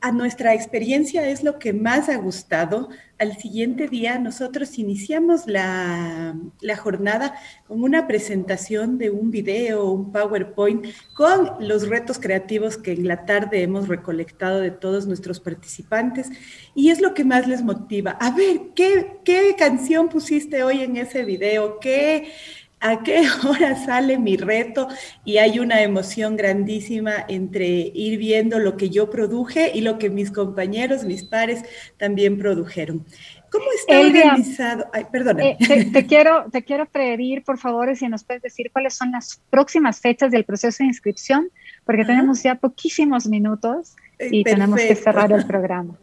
a 0.00 0.12
nuestra 0.12 0.54
experiencia 0.54 1.28
es 1.28 1.42
lo 1.42 1.58
que 1.58 1.72
más 1.72 2.08
ha 2.08 2.16
gustado. 2.16 2.88
Al 3.18 3.36
siguiente 3.36 3.88
día 3.88 4.18
nosotros 4.18 4.78
iniciamos 4.78 5.46
la, 5.46 6.36
jornada 6.80 7.34
con 7.66 7.82
una 7.82 8.06
presentación 8.06 8.98
de 8.98 9.10
un 9.10 9.30
video, 9.30 9.90
un 9.90 10.12
PowerPoint, 10.12 10.86
con 11.14 11.50
los 11.60 11.88
retos 11.88 12.18
creativos 12.18 12.76
que 12.76 12.92
en 12.92 13.08
la 13.08 13.26
tarde 13.26 13.62
hemos 13.62 13.88
recolectado 13.88 14.60
de 14.60 14.70
todos 14.70 15.06
nuestros 15.06 15.40
participantes. 15.40 16.30
Y 16.74 16.90
es 16.90 17.00
lo 17.00 17.14
que 17.14 17.24
más 17.24 17.48
les 17.48 17.62
motiva. 17.62 18.12
A 18.20 18.30
ver, 18.30 18.60
¿qué, 18.74 19.18
qué 19.24 19.56
canción 19.58 20.08
pusiste 20.08 20.62
hoy 20.62 20.82
en 20.82 20.96
ese 20.96 21.24
video? 21.24 21.80
¿Qué 21.80 22.32
a 22.80 23.02
qué 23.02 23.22
hora 23.48 23.76
sale 23.76 24.18
mi 24.18 24.36
reto 24.36 24.88
y 25.24 25.38
hay 25.38 25.58
una 25.58 25.82
emoción 25.82 26.36
grandísima 26.36 27.24
entre 27.28 27.66
ir 27.94 28.18
viendo 28.18 28.58
lo 28.58 28.76
que 28.76 28.90
yo 28.90 29.10
produje 29.10 29.72
y 29.74 29.80
lo 29.80 29.98
que 29.98 30.10
mis 30.10 30.30
compañeros, 30.30 31.04
mis 31.04 31.24
pares 31.24 31.64
también 31.96 32.38
produjeron. 32.38 33.04
¿Cómo 33.50 33.64
está 33.72 34.00
organizado? 34.00 34.86
Ay, 34.92 35.06
perdóname. 35.10 35.56
Eh, 35.58 35.90
te, 35.90 36.06
quiero, 36.06 36.46
te 36.50 36.62
quiero 36.62 36.86
pedir, 36.86 37.42
por 37.44 37.58
favor, 37.58 37.94
si 37.96 38.06
nos 38.08 38.24
puedes 38.24 38.42
decir 38.42 38.70
cuáles 38.72 38.94
son 38.94 39.10
las 39.12 39.40
próximas 39.48 40.00
fechas 40.00 40.30
del 40.30 40.44
proceso 40.44 40.78
de 40.82 40.88
inscripción, 40.88 41.50
porque 41.84 42.04
tenemos 42.04 42.42
ya 42.42 42.56
poquísimos 42.56 43.26
minutos 43.26 43.96
y 44.18 44.44
tenemos 44.44 44.80
que 44.80 44.94
cerrar 44.94 45.32
el 45.32 45.46
programa. 45.46 45.98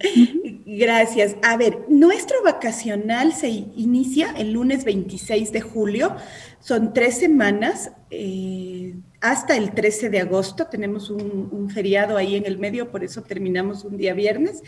Gracias. 0.65 1.35
A 1.43 1.57
ver, 1.57 1.77
nuestro 1.89 2.41
vacacional 2.43 3.33
se 3.33 3.49
inicia 3.49 4.33
el 4.37 4.53
lunes 4.53 4.83
26 4.83 5.51
de 5.51 5.61
julio. 5.61 6.15
Son 6.65 6.93
tres 6.93 7.19
semanas 7.19 7.91
eh, 8.09 8.95
hasta 9.21 9.55
el 9.55 9.75
13 9.75 10.09
de 10.09 10.21
agosto. 10.21 10.65
Tenemos 10.65 11.11
un, 11.11 11.69
feriado 11.69 12.17
ahí 12.17 12.35
en 12.35 12.47
el 12.47 12.57
medio, 12.57 12.89
por 12.89 13.03
eso 13.03 13.21
terminamos 13.21 13.85
un 13.85 13.97
día 13.97 14.15
viernes. 14.15 14.63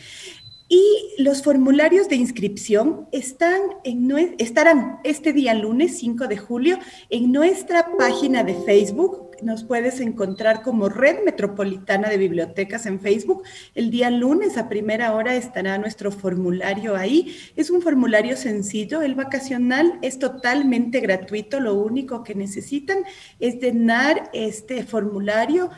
Y 0.70 0.84
los 1.18 1.42
formularios 1.42 2.08
de 2.08 2.18
inscripción 2.18 3.08
están 3.12 3.62
en, 3.84 4.36
estarán 4.38 5.00
este 5.04 5.34
día 5.34 5.56
lunes 5.56 5.98
5 5.98 6.28
de 6.28 6.38
julio 6.38 6.78
en 7.10 7.32
nuestra 7.32 7.88
página 7.98 8.44
de 8.44 8.54
Facebook. 8.54 9.27
Nos 9.42 9.64
puedes 9.64 10.00
encontrar 10.00 10.64
como 10.64 10.90
Red 10.90 11.24
Metropolitana 11.24 12.10
de 12.10 12.18
Bibliotecas 12.18 12.88
en 12.88 13.00
Facebook. 13.00 13.44
El 13.76 13.92
día 13.92 14.10
lunes 14.10 14.58
a 14.58 14.68
primera 14.68 15.14
hora 15.14 15.36
estará 15.36 15.78
nuestro 15.78 16.12
formulario 16.12 16.96
ahí. 16.96 17.36
Es 17.56 17.70
un 17.70 17.82
formulario 17.82 18.36
sencillo. 18.36 19.02
El 19.02 19.14
vacacional 19.14 20.00
es 20.02 20.18
totalmente 20.18 21.02
gratuito. 21.02 21.60
Lo 21.60 21.76
único 21.76 22.24
que 22.24 22.34
necesitan 22.34 23.00
es 23.40 23.62
llenar 23.62 24.30
este 24.34 24.84
formulario 24.84 25.70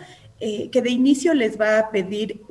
eh, 0.41 0.69
que 0.69 0.81
de 0.81 0.89
inicio 0.89 1.33
les 1.33 1.59
va 1.59 1.79
a 1.79 1.91
pedir 1.91 2.41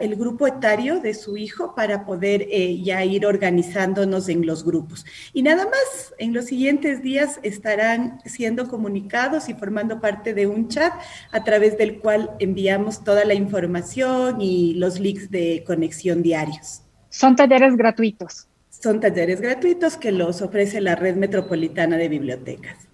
el 0.00 0.16
grupo 0.16 0.48
etario 0.48 0.98
de 0.98 1.14
su 1.14 1.36
hijo 1.36 1.74
para 1.74 2.04
poder 2.04 2.48
eh, 2.50 2.80
ya 2.82 3.04
ir 3.04 3.24
organizándonos 3.24 4.28
en 4.28 4.44
los 4.44 4.64
grupos. 4.64 5.06
Y 5.32 5.42
nada 5.42 5.64
más, 5.64 6.14
en 6.18 6.32
los 6.32 6.46
siguientes 6.46 7.02
días 7.02 7.38
estarán 7.42 8.20
siendo 8.24 8.68
comunicados 8.68 9.48
y 9.48 9.54
formando 9.54 10.00
parte 10.00 10.34
de 10.34 10.48
un 10.48 10.68
chat 10.68 10.92
a 11.30 11.44
través 11.44 11.78
del 11.78 12.00
cual 12.00 12.32
enviamos 12.40 13.04
toda 13.04 13.24
la 13.24 13.34
información 13.34 14.40
y 14.40 14.74
los 14.74 14.98
links 14.98 15.30
de 15.30 15.62
conexión 15.66 16.22
diarios. 16.22 16.82
Son 17.10 17.36
talleres 17.36 17.76
gratuitos. 17.76 18.48
Son 18.70 18.98
talleres 18.98 19.40
gratuitos 19.40 19.96
que 19.96 20.10
los 20.10 20.42
ofrece 20.42 20.80
la 20.80 20.96
Red 20.96 21.14
Metropolitana 21.14 21.96
de 21.96 22.08
Bibliotecas. 22.08 22.88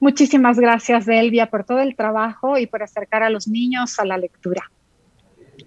Muchísimas 0.00 0.58
gracias, 0.58 1.08
Elvia, 1.08 1.50
por 1.50 1.64
todo 1.64 1.80
el 1.80 1.96
trabajo 1.96 2.56
y 2.58 2.66
por 2.66 2.82
acercar 2.82 3.22
a 3.22 3.30
los 3.30 3.48
niños 3.48 3.98
a 3.98 4.04
la 4.04 4.16
lectura. 4.16 4.70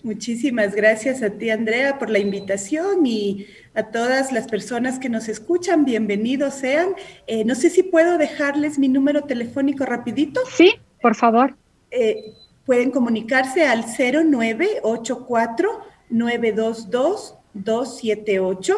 Muchísimas 0.03 0.73
gracias 0.73 1.21
a 1.21 1.29
ti, 1.31 1.49
Andrea, 1.49 1.99
por 1.99 2.09
la 2.09 2.17
invitación 2.17 3.05
y 3.05 3.45
a 3.75 3.83
todas 3.83 4.31
las 4.31 4.47
personas 4.47 4.97
que 4.99 5.09
nos 5.09 5.27
escuchan. 5.27 5.85
Bienvenidos 5.85 6.55
sean. 6.55 6.95
Eh, 7.27 7.43
no 7.45 7.55
sé 7.55 7.69
si 7.69 7.83
puedo 7.83 8.17
dejarles 8.17 8.79
mi 8.79 8.87
número 8.87 9.23
telefónico 9.23 9.85
rapidito. 9.85 10.41
Sí, 10.49 10.73
por 11.01 11.15
favor. 11.15 11.55
Eh, 11.91 12.33
pueden 12.65 12.89
comunicarse 12.89 13.65
al 13.67 13.83
0984 13.83 15.69
922 16.09 17.37
278 17.53 18.75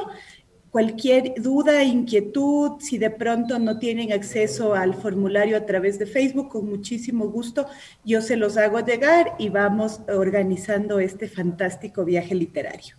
cualquier 0.73 1.35
duda, 1.39 1.83
inquietud, 1.83 2.79
si 2.79 2.97
de 2.97 3.11
pronto 3.11 3.59
no 3.59 3.77
tienen 3.77 4.11
acceso 4.11 4.73
al 4.73 4.95
formulario 4.95 5.55
a 5.55 5.67
través 5.67 5.99
de 5.99 6.07
Facebook, 6.07 6.49
con 6.49 6.67
muchísimo 6.67 7.27
gusto 7.27 7.67
yo 8.03 8.21
se 8.23 8.35
los 8.37 8.57
hago 8.57 8.79
llegar 8.79 9.35
y 9.37 9.49
vamos 9.49 10.01
organizando 10.09 10.99
este 10.99 11.27
fantástico 11.27 12.03
viaje 12.03 12.33
literario. 12.33 12.95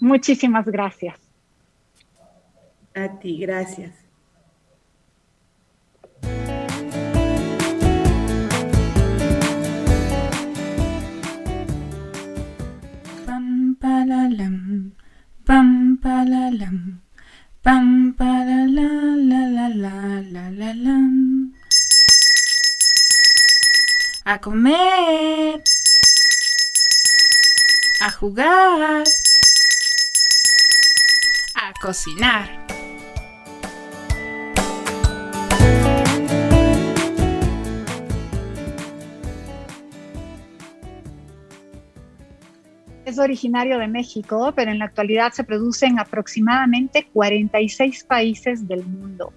Muchísimas 0.00 0.66
gracias. 0.66 1.18
A 2.94 3.18
ti, 3.18 3.38
gracias. 3.38 3.94
Pam 13.24 13.78
pa 15.48 16.16
la 16.32 16.50
lam. 16.60 17.00
Pam 17.64 18.12
pa 18.18 18.32
la 18.48 18.60
la 18.76 18.88
la 19.30 19.40
la 19.56 19.66
la 19.82 19.94
la 20.34 20.44
la 20.60 20.70
lam. 20.84 21.52
A 24.24 24.34
comer. 24.44 25.62
A 28.00 28.10
jugar. 28.10 29.04
A 31.54 31.66
cocinar. 31.80 32.77
Originario 43.22 43.78
de 43.78 43.88
México, 43.88 44.52
pero 44.54 44.70
en 44.70 44.78
la 44.78 44.86
actualidad 44.86 45.32
se 45.32 45.44
produce 45.44 45.86
en 45.86 45.98
aproximadamente 45.98 47.08
46 47.12 48.04
países 48.04 48.66
del 48.66 48.84
mundo. 48.84 49.32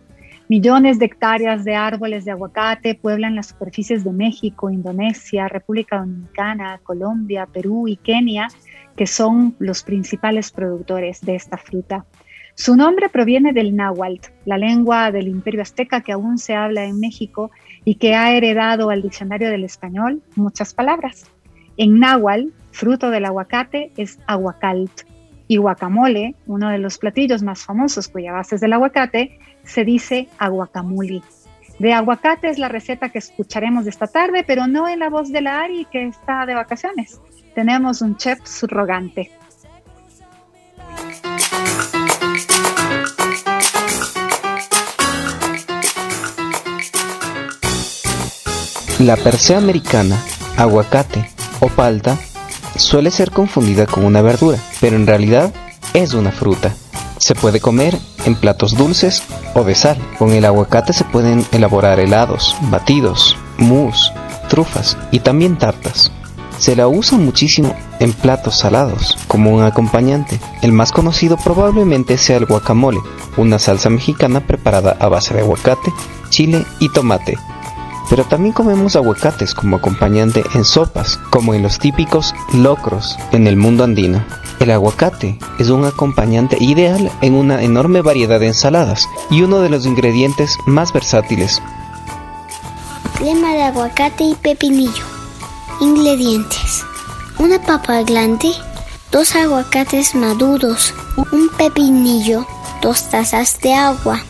Millones 0.47 0.99
de 0.99 1.05
hectáreas 1.05 1.63
de 1.63 1.75
árboles 1.75 2.25
de 2.25 2.31
aguacate 2.31 2.95
pueblan 2.95 3.35
las 3.35 3.47
superficies 3.47 4.03
de 4.03 4.11
México, 4.11 4.69
Indonesia, 4.69 5.47
República 5.47 5.99
Dominicana, 5.99 6.79
Colombia, 6.83 7.45
Perú 7.45 7.87
y 7.87 7.95
Kenia, 7.95 8.49
que 8.97 9.07
son 9.07 9.55
los 9.59 9.83
principales 9.83 10.51
productores 10.51 11.21
de 11.21 11.35
esta 11.35 11.57
fruta. 11.57 12.05
Su 12.53 12.75
nombre 12.75 13.07
proviene 13.07 13.53
del 13.53 13.75
náhuatl, 13.75 14.29
la 14.45 14.57
lengua 14.57 15.11
del 15.11 15.29
imperio 15.29 15.61
azteca 15.61 16.01
que 16.01 16.11
aún 16.11 16.37
se 16.37 16.53
habla 16.53 16.83
en 16.83 16.99
México 16.99 17.49
y 17.85 17.95
que 17.95 18.13
ha 18.15 18.33
heredado 18.33 18.89
al 18.89 19.01
diccionario 19.01 19.49
del 19.49 19.63
español 19.63 20.21
muchas 20.35 20.73
palabras. 20.73 21.31
En 21.77 21.99
náhuatl, 21.99 22.49
fruto 22.71 23.09
del 23.09 23.25
aguacate 23.25 23.91
es 23.97 24.19
aguacalt 24.27 25.01
y 25.47 25.57
guacamole, 25.57 26.35
uno 26.47 26.69
de 26.69 26.77
los 26.77 26.97
platillos 26.97 27.43
más 27.43 27.63
famosos 27.65 28.07
cuya 28.07 28.31
base 28.31 28.55
es 28.55 28.61
del 28.61 28.73
aguacate, 28.73 29.37
se 29.63 29.83
dice 29.83 30.29
aguacamuli. 30.37 31.21
De 31.77 31.93
aguacate 31.93 32.49
es 32.49 32.57
la 32.57 32.69
receta 32.69 33.09
que 33.09 33.17
escucharemos 33.17 33.85
esta 33.85 34.07
tarde, 34.07 34.43
pero 34.45 34.67
no 34.67 34.87
en 34.87 34.99
la 34.99 35.09
voz 35.09 35.31
de 35.31 35.41
la 35.41 35.61
Ari 35.61 35.85
que 35.91 36.07
está 36.07 36.45
de 36.45 36.55
vacaciones. 36.55 37.19
Tenemos 37.53 38.01
un 38.01 38.15
chef 38.15 38.39
subrogante. 38.45 39.31
La 48.99 49.17
persea 49.17 49.57
americana, 49.57 50.15
aguacate 50.57 51.27
o 51.59 51.67
palta 51.67 52.17
suele 52.75 53.11
ser 53.11 53.31
confundida 53.31 53.85
con 53.85 54.05
una 54.05 54.21
verdura, 54.21 54.57
pero 54.79 54.95
en 54.95 55.07
realidad 55.07 55.53
es 55.93 56.13
una 56.13 56.31
fruta. 56.31 56.73
Se 57.17 57.35
puede 57.35 57.59
comer 57.59 57.97
en 58.25 58.35
platos 58.35 58.75
dulces 58.75 59.23
o 59.53 59.63
de 59.63 59.75
sal. 59.75 59.97
Con 60.17 60.31
el 60.31 60.45
aguacate 60.45 60.93
se 60.93 61.03
pueden 61.03 61.45
elaborar 61.51 61.99
helados, 61.99 62.55
batidos, 62.63 63.37
mousse, 63.57 64.11
trufas 64.49 64.97
y 65.11 65.19
también 65.19 65.57
tartas. 65.57 66.11
Se 66.57 66.75
la 66.75 66.87
usa 66.87 67.17
muchísimo 67.17 67.75
en 67.99 68.13
platos 68.13 68.59
salados 68.59 69.17
como 69.27 69.51
un 69.51 69.63
acompañante. 69.63 70.39
El 70.61 70.71
más 70.71 70.91
conocido 70.91 71.37
probablemente 71.37 72.17
sea 72.17 72.37
el 72.37 72.45
guacamole, 72.45 72.99
una 73.37 73.59
salsa 73.59 73.89
mexicana 73.89 74.45
preparada 74.45 74.95
a 74.99 75.07
base 75.07 75.33
de 75.33 75.41
aguacate, 75.41 75.91
chile 76.29 76.65
y 76.79 76.89
tomate. 76.89 77.37
Pero 78.11 78.25
también 78.25 78.53
comemos 78.53 78.97
aguacates 78.97 79.55
como 79.55 79.77
acompañante 79.77 80.43
en 80.53 80.65
sopas, 80.65 81.17
como 81.29 81.53
en 81.53 81.63
los 81.63 81.79
típicos 81.79 82.35
locros 82.53 83.17
en 83.31 83.47
el 83.47 83.55
mundo 83.55 83.85
andino. 83.85 84.21
El 84.59 84.69
aguacate 84.71 85.39
es 85.59 85.69
un 85.69 85.85
acompañante 85.85 86.57
ideal 86.59 87.09
en 87.21 87.35
una 87.35 87.63
enorme 87.63 88.01
variedad 88.01 88.41
de 88.41 88.47
ensaladas 88.47 89.07
y 89.29 89.43
uno 89.43 89.61
de 89.61 89.69
los 89.69 89.85
ingredientes 89.85 90.57
más 90.65 90.91
versátiles. 90.91 91.61
Crema 93.17 93.53
de 93.53 93.63
aguacate 93.63 94.25
y 94.25 94.35
pepinillo. 94.35 95.05
Ingredientes. 95.79 96.83
Una 97.39 97.61
papa 97.61 98.03
grande, 98.03 98.51
dos 99.09 99.37
aguacates 99.37 100.15
maduros, 100.15 100.93
un 101.31 101.47
pepinillo, 101.57 102.45
dos 102.81 103.09
tazas 103.09 103.57
de 103.61 103.73
agua, 103.73 104.21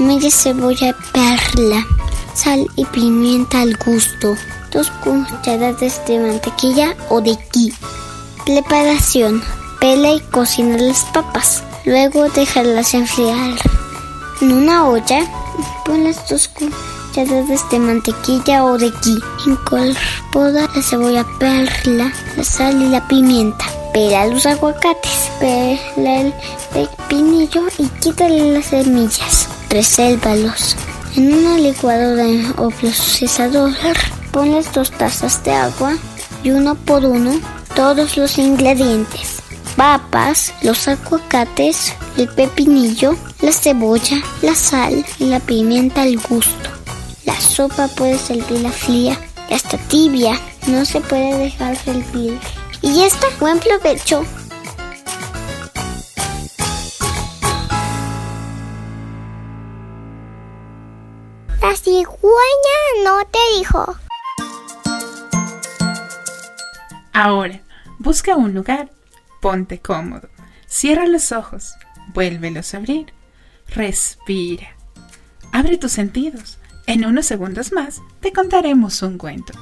media 0.00 0.32
cebolla 0.32 0.96
perla, 1.12 1.86
sal 2.34 2.66
y 2.76 2.84
pimienta 2.86 3.60
al 3.60 3.76
gusto, 3.76 4.36
dos 4.70 4.90
cucharadas 5.02 6.04
de 6.06 6.18
mantequilla 6.18 6.96
o 7.08 7.20
de 7.20 7.36
ghee. 7.52 7.74
Preparación. 8.44 9.42
Pela 9.80 10.12
y 10.12 10.20
cocina 10.20 10.76
las 10.76 11.04
papas. 11.06 11.62
Luego 11.84 12.28
dejarlas 12.28 12.94
enfriar. 12.94 13.56
En 14.40 14.52
una 14.52 14.86
olla, 14.86 15.24
pon 15.84 16.04
las 16.04 16.28
dos 16.28 16.48
cucharadas 16.48 17.70
de 17.70 17.78
mantequilla 17.78 18.64
o 18.64 18.76
de 18.76 18.90
ghee. 18.90 19.20
Incorpora 19.46 20.68
la 20.74 20.82
cebolla 20.82 21.26
perla, 21.38 22.12
la 22.36 22.44
sal 22.44 22.82
y 22.82 22.88
la 22.88 23.06
pimienta. 23.08 23.64
Pela 23.92 24.26
los 24.26 24.46
aguacates, 24.46 25.30
pela 25.40 26.20
el 26.20 26.34
pepinillo 26.72 27.62
y 27.78 27.88
quítale 28.00 28.52
las 28.52 28.66
semillas. 28.66 29.48
Resérvalos. 29.68 30.76
En 31.16 31.32
una 31.32 31.58
licuadora 31.58 32.54
o 32.56 32.70
procesador, 32.70 33.72
pones 34.32 34.72
dos 34.72 34.90
tazas 34.90 35.42
de 35.44 35.52
agua 35.52 35.96
y 36.42 36.50
uno 36.50 36.74
por 36.74 37.04
uno 37.04 37.32
todos 37.74 38.16
los 38.16 38.38
ingredientes 38.38 39.40
papas, 39.80 40.52
los 40.60 40.88
aguacates, 40.88 41.94
el 42.18 42.28
pepinillo, 42.28 43.16
la 43.40 43.50
cebolla, 43.50 44.18
la 44.42 44.54
sal 44.54 45.06
y 45.18 45.24
la 45.24 45.40
pimienta 45.40 46.02
al 46.02 46.18
gusto. 46.18 46.68
La 47.24 47.40
sopa 47.40 47.88
puede 47.88 48.18
servir 48.18 48.60
la 48.60 48.70
fría 48.70 49.18
hasta 49.50 49.78
tibia, 49.78 50.38
no 50.66 50.84
se 50.84 51.00
puede 51.00 51.38
dejar 51.38 51.76
servir. 51.76 52.38
Y 52.82 52.94
ya 52.94 53.06
está, 53.06 53.26
buen 53.40 53.58
provecho. 53.58 54.22
Cigüeña 62.00 63.04
no 63.04 63.24
te 63.26 63.38
dijo. 63.58 63.96
Ahora, 67.12 67.60
busca 67.98 68.36
un 68.36 68.54
lugar 68.54 68.90
Ponte 69.40 69.80
cómodo. 69.80 70.28
Cierra 70.66 71.06
los 71.06 71.32
ojos. 71.32 71.74
Vuélvelos 72.12 72.74
a 72.74 72.76
abrir. 72.76 73.12
Respira. 73.68 74.76
Abre 75.50 75.78
tus 75.78 75.92
sentidos. 75.92 76.58
En 76.86 77.06
unos 77.06 77.24
segundos 77.24 77.72
más 77.72 78.02
te 78.20 78.32
contaremos 78.32 79.00
un 79.02 79.16
cuento. 79.16 79.54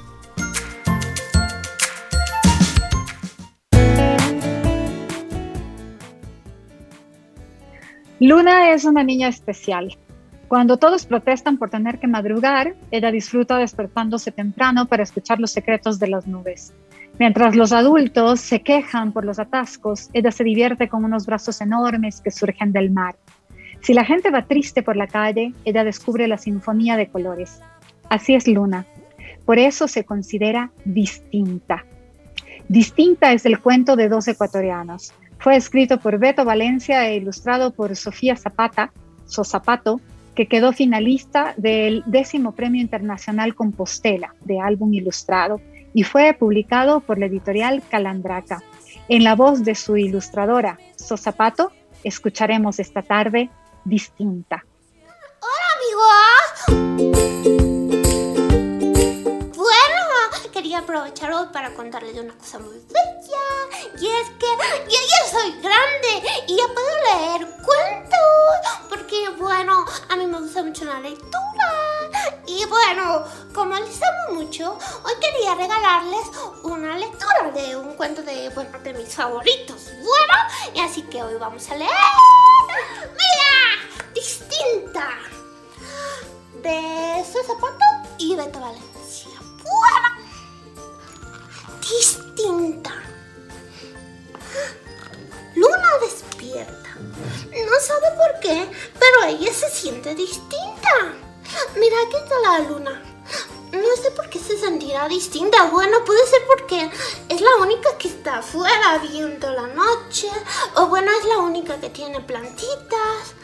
Luna 8.18 8.72
es 8.72 8.84
una 8.84 9.05
niña 9.05 9.28
especial. 9.28 9.97
Cuando 10.49 10.78
todos 10.78 11.05
protestan 11.05 11.59
por 11.59 11.68
tener 11.68 11.99
que 11.99 12.07
madrugar, 12.07 12.74
ella 12.90 13.11
disfruta 13.12 13.59
despertándose 13.59 14.32
temprano 14.32 14.86
para 14.86 15.03
escuchar 15.03 15.38
los 15.40 15.51
secretos 15.51 15.99
de 15.99 16.09
las 16.09 16.26
nubes. 16.26 16.72
Mientras 17.18 17.55
los 17.55 17.72
adultos 17.72 18.40
se 18.40 18.62
quejan 18.62 19.12
por 19.12 19.26
los 19.26 19.38
atascos, 19.38 20.09
ella 20.14 20.30
se 20.30 20.44
divierte 20.44 20.88
con 20.88 21.05
unos 21.05 21.26
brazos 21.26 21.61
enormes 21.61 22.22
que 22.22 22.30
surgen 22.30 22.72
del 22.72 22.90
mar. 22.90 23.16
Si 23.82 23.92
la 23.92 24.07
gente 24.07 24.30
va 24.30 24.46
triste 24.46 24.82
por 24.82 24.96
la 24.96 25.07
calle, 25.07 25.53
ella 25.66 25.84
descubre 25.84 26.26
la 26.26 26.38
sinfonía 26.38 26.96
de 26.96 27.09
colores. 27.09 27.61
Así 28.09 28.34
es 28.34 28.49
Luna. 28.49 28.86
Por 29.44 29.59
eso 29.59 29.86
se 29.86 30.05
considera 30.05 30.70
distinta. 30.86 31.84
Distinta 32.68 33.32
es 33.32 33.44
el 33.44 33.61
cuento 33.61 33.96
de 33.96 34.09
dos 34.09 34.28
ecuatorianos. 34.28 35.12
Fue 35.38 35.57
escrito 35.57 35.99
por 36.01 36.18
Beto 36.18 36.44
Valencia 36.44 37.07
e 37.07 37.16
ilustrado 37.16 37.70
por 37.72 37.94
Sofía 37.96 38.36
Zapata, 38.36 38.92
So 39.26 39.44
Zapato, 39.44 40.01
que 40.39 40.47
quedó 40.47 40.72
finalista 40.72 41.53
del 41.57 42.05
décimo 42.07 42.53
Premio 42.53 42.80
Internacional 42.80 43.57
Compostela 43.57 44.36
de 44.45 44.61
álbum 44.61 44.95
ilustrado 44.95 45.61
y 45.93 46.05
fue 46.05 46.32
publicado 46.32 47.01
por 47.01 47.18
la 47.18 47.26
editorial 47.26 47.82
Calandraca. 47.91 48.62
En 49.09 49.24
la 49.24 49.34
voz 49.34 49.64
de 49.64 49.74
su 49.74 49.97
ilustradora, 49.97 50.78
Sosapato, 50.95 51.72
escucharemos 52.05 52.78
esta 52.78 53.03
tarde 53.03 53.51
Distinta. 53.84 54.64
Hola 55.41 55.66
amigos. 56.70 58.18
Quería 60.69 60.81
aprovechar 60.81 61.33
hoy 61.33 61.47
para 61.51 61.73
contarles 61.73 62.14
una 62.19 62.37
cosa 62.37 62.59
muy 62.59 62.77
bella. 62.91 63.99
Y 63.99 64.07
es 64.07 64.29
que 64.39 64.47
yo 64.87 64.99
ya 65.01 65.31
soy 65.31 65.53
grande 65.62 66.29
y 66.47 66.57
ya 66.59 66.64
puedo 66.75 66.89
leer 67.05 67.49
cuentos. 67.64 68.87
Porque 68.91 69.31
bueno, 69.39 69.87
a 70.11 70.16
mí 70.16 70.27
me 70.27 70.39
gusta 70.39 70.62
mucho 70.62 70.85
la 70.85 71.01
lectura. 71.01 71.73
Y 72.47 72.66
bueno, 72.66 73.25
como 73.55 73.77
les 73.77 73.99
amo 74.03 74.43
mucho, 74.43 74.77
hoy 75.05 75.14
quería 75.23 75.55
regalarles 75.55 76.27
una 76.62 76.99
lectura 76.99 77.51
de 77.51 77.75
un 77.75 77.95
cuento 77.95 78.23
de, 78.23 78.51
bueno, 78.51 78.79
de 78.81 78.93
mis 78.93 79.14
favoritos. 79.14 79.87
Bueno, 79.87 80.75
y 80.75 80.81
así 80.81 81.01
que 81.01 81.23
hoy 81.23 81.37
vamos 81.37 81.66
a 81.71 81.77
leer. 81.77 81.91
¡Mira! 83.05 84.12
Distinta. 84.12 85.09
De 86.62 87.25
Su 87.25 87.43
Zapato 87.43 88.12
y 88.19 88.37
Beto 88.37 88.61
Valencia. 88.61 88.97
Distinta. 91.89 92.93
Luna 95.55 95.99
despierta. 96.01 96.95
No 96.99 97.80
sabe 97.80 98.07
por 98.16 98.41
qué, 98.41 98.70
pero 98.99 99.28
ella 99.28 99.53
se 99.53 99.70
siente 99.70 100.14
distinta. 100.14 101.14
Mira, 101.76 101.97
aquí 102.07 102.16
está 102.16 102.39
la 102.41 102.59
luna. 102.68 103.03
No 103.72 104.03
sé 104.03 104.11
por 104.12 104.28
qué 104.28 104.39
se 104.39 104.59
sentirá 104.59 105.09
distinta. 105.09 105.64
Bueno, 105.70 106.05
puede 106.05 106.26
ser 106.26 106.41
porque 106.47 106.91
es 107.28 107.41
la 107.41 107.57
única 107.57 107.97
que 107.99 108.09
está 108.09 108.39
afuera 108.39 108.99
viendo 108.99 109.51
la 109.53 109.66
noche. 109.68 110.28
O 110.76 110.86
bueno, 110.86 111.11
es 111.18 111.24
la 111.26 111.39
única 111.39 111.80
que 111.80 111.91
tiene 111.91 112.20
plantitas. 112.20 113.34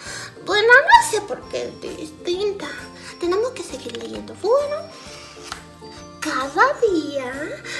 Bueno, 0.45 0.69
no 0.69 1.11
sé 1.11 1.21
por 1.23 1.41
qué 1.49 1.73
es 1.83 1.99
distinta. 1.99 2.67
Tenemos 3.21 3.51
que 3.51 3.63
seguir 3.63 3.97
leyendo. 3.97 4.35
Bueno, 4.43 4.77
cada 6.25 6.73
día, 6.81 7.31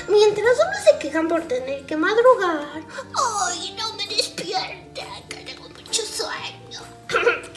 mientras 0.07 0.59
unos 0.59 0.85
se 0.85 0.99
quejan 0.99 1.29
por 1.29 1.49
tener 1.49 1.87
que 1.87 1.97
madrugar. 1.97 2.83
¡Ay, 3.17 3.75
no 3.79 3.95
me 3.95 4.07
despierta! 4.07 5.07
Que 5.31 5.37
tengo 5.37 5.67
mucho 5.71 6.03
sueño. 6.03 6.81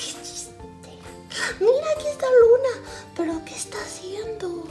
Mira, 1.60 1.88
aquí 1.92 2.08
está 2.08 2.26
Luna. 2.26 2.74
¿Pero 3.18 3.44
qué 3.44 3.56
está 3.56 3.78
haciendo? 3.82 4.66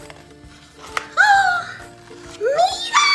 ¡Ah! 1.19 1.75
¡Mira! 2.39 3.07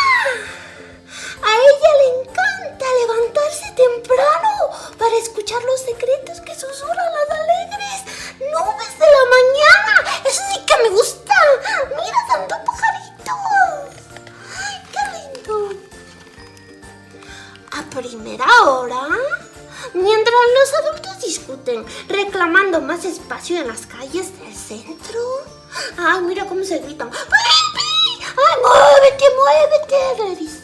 A 1.41 1.52
ella 1.70 1.91
le 2.02 2.08
encanta 2.22 2.86
levantarse 3.02 3.66
temprano 3.76 4.52
para 4.99 5.18
escuchar 5.18 5.64
los 5.64 5.82
secretos 5.82 6.39
que 6.41 6.54
susurran 6.54 7.12
las 7.18 7.30
alegres 7.39 8.11
nubes 8.50 9.00
de 9.00 9.06
la 9.06 9.24
mañana. 9.36 10.22
Eso 10.26 10.42
sí 10.52 10.60
que 10.66 10.84
me 10.84 10.89
gusta. 10.89 11.34
Mira, 11.89 12.18
tanto 12.30 12.56
pajaritos. 12.66 13.36
¡Ay, 14.58 14.76
qué 14.92 15.02
lindo! 15.18 15.56
A 17.72 17.82
primera 17.89 18.48
hora, 18.66 19.04
mientras 19.94 20.36
los 20.58 20.74
adultos 20.74 21.20
discuten 21.22 21.86
reclamando 22.08 22.82
más 22.82 23.06
espacio 23.06 23.60
en 23.62 23.68
las 23.68 23.86
calles 23.86 24.38
del 24.39 24.56
centro. 24.56 25.20
Ay, 25.98 26.22
mira 26.22 26.46
cómo 26.46 26.64
se 26.64 26.80
gritan. 26.80 27.10
¡Pipi! 27.10 28.26
¡Ay, 28.26 28.62
muévete, 28.62 29.26
muévete! 29.36 30.24
Le 30.24 30.36
dice. 30.36 30.62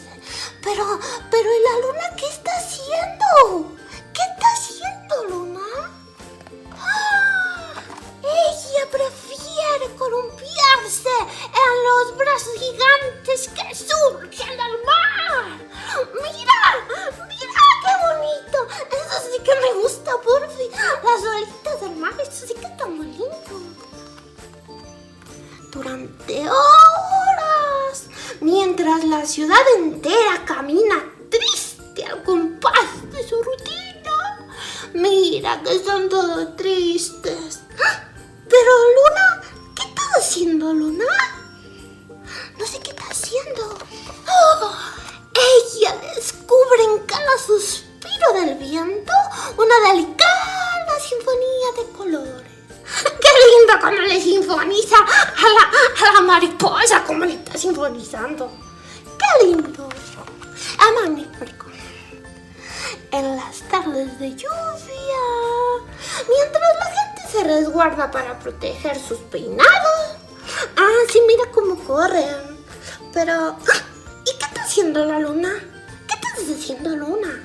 Pero, 0.62 1.00
pero, 1.30 1.48
¿y 1.50 1.62
la 1.62 1.86
luna 1.86 2.16
qué 2.16 2.26
está 2.26 2.50
haciendo? 2.56 3.77
Proteger 68.48 68.98
sus 68.98 69.18
peinados. 69.30 70.16
Ah, 70.76 71.00
sí, 71.12 71.20
mira 71.26 71.50
cómo 71.52 71.76
corren. 71.84 72.56
Pero, 73.12 73.56
¿y 74.24 74.38
qué 74.38 74.46
está 74.46 74.62
haciendo 74.62 75.04
la 75.04 75.18
luna? 75.18 75.50
¿Qué 76.08 76.14
estás 76.14 76.56
haciendo, 76.56 76.96
luna? 76.96 77.44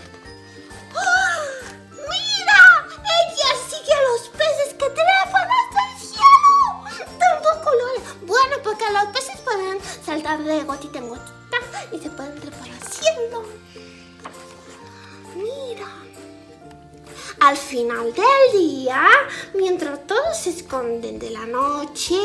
¡Ah! 0.96 1.44
¡Mira! 1.92 2.88
Ella 3.20 3.50
sigue 3.70 3.94
a 3.94 4.02
los 4.12 4.30
peces 4.30 4.74
que 4.80 4.90
trepan 4.90 5.48
hasta 5.60 5.80
el 5.92 6.00
cielo. 6.08 7.10
Tantos 7.20 7.58
colores. 7.58 8.04
Bueno, 8.22 8.56
porque 8.64 8.86
los 8.94 9.06
peces 9.14 9.42
pueden 9.42 9.80
saltar 10.06 10.42
de 10.42 10.64
gotita 10.64 11.00
en 11.00 11.10
gotita 11.10 11.58
y 11.92 12.00
se 12.00 12.10
pueden 12.12 12.40
trepar 12.40 12.70
al 12.70 12.88
cielo. 12.88 13.44
Mira. 15.36 15.88
Al 17.44 17.58
final 17.58 18.14
del 18.14 18.58
día, 18.58 19.06
mientras 19.54 20.08
todos 20.08 20.38
se 20.38 20.52
esconden 20.52 21.20
de 21.20 21.30
la 21.30 21.46
noche, 21.46 22.16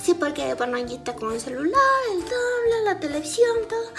sí, 0.00 0.14
porque 0.14 0.54
bueno, 0.54 0.76
allí 0.76 0.94
está 0.94 1.16
con 1.16 1.32
el 1.32 1.40
celular, 1.40 1.74
el 2.12 2.20
tablet, 2.20 2.84
la 2.84 3.00
televisión, 3.00 3.66
todo. 3.68 3.92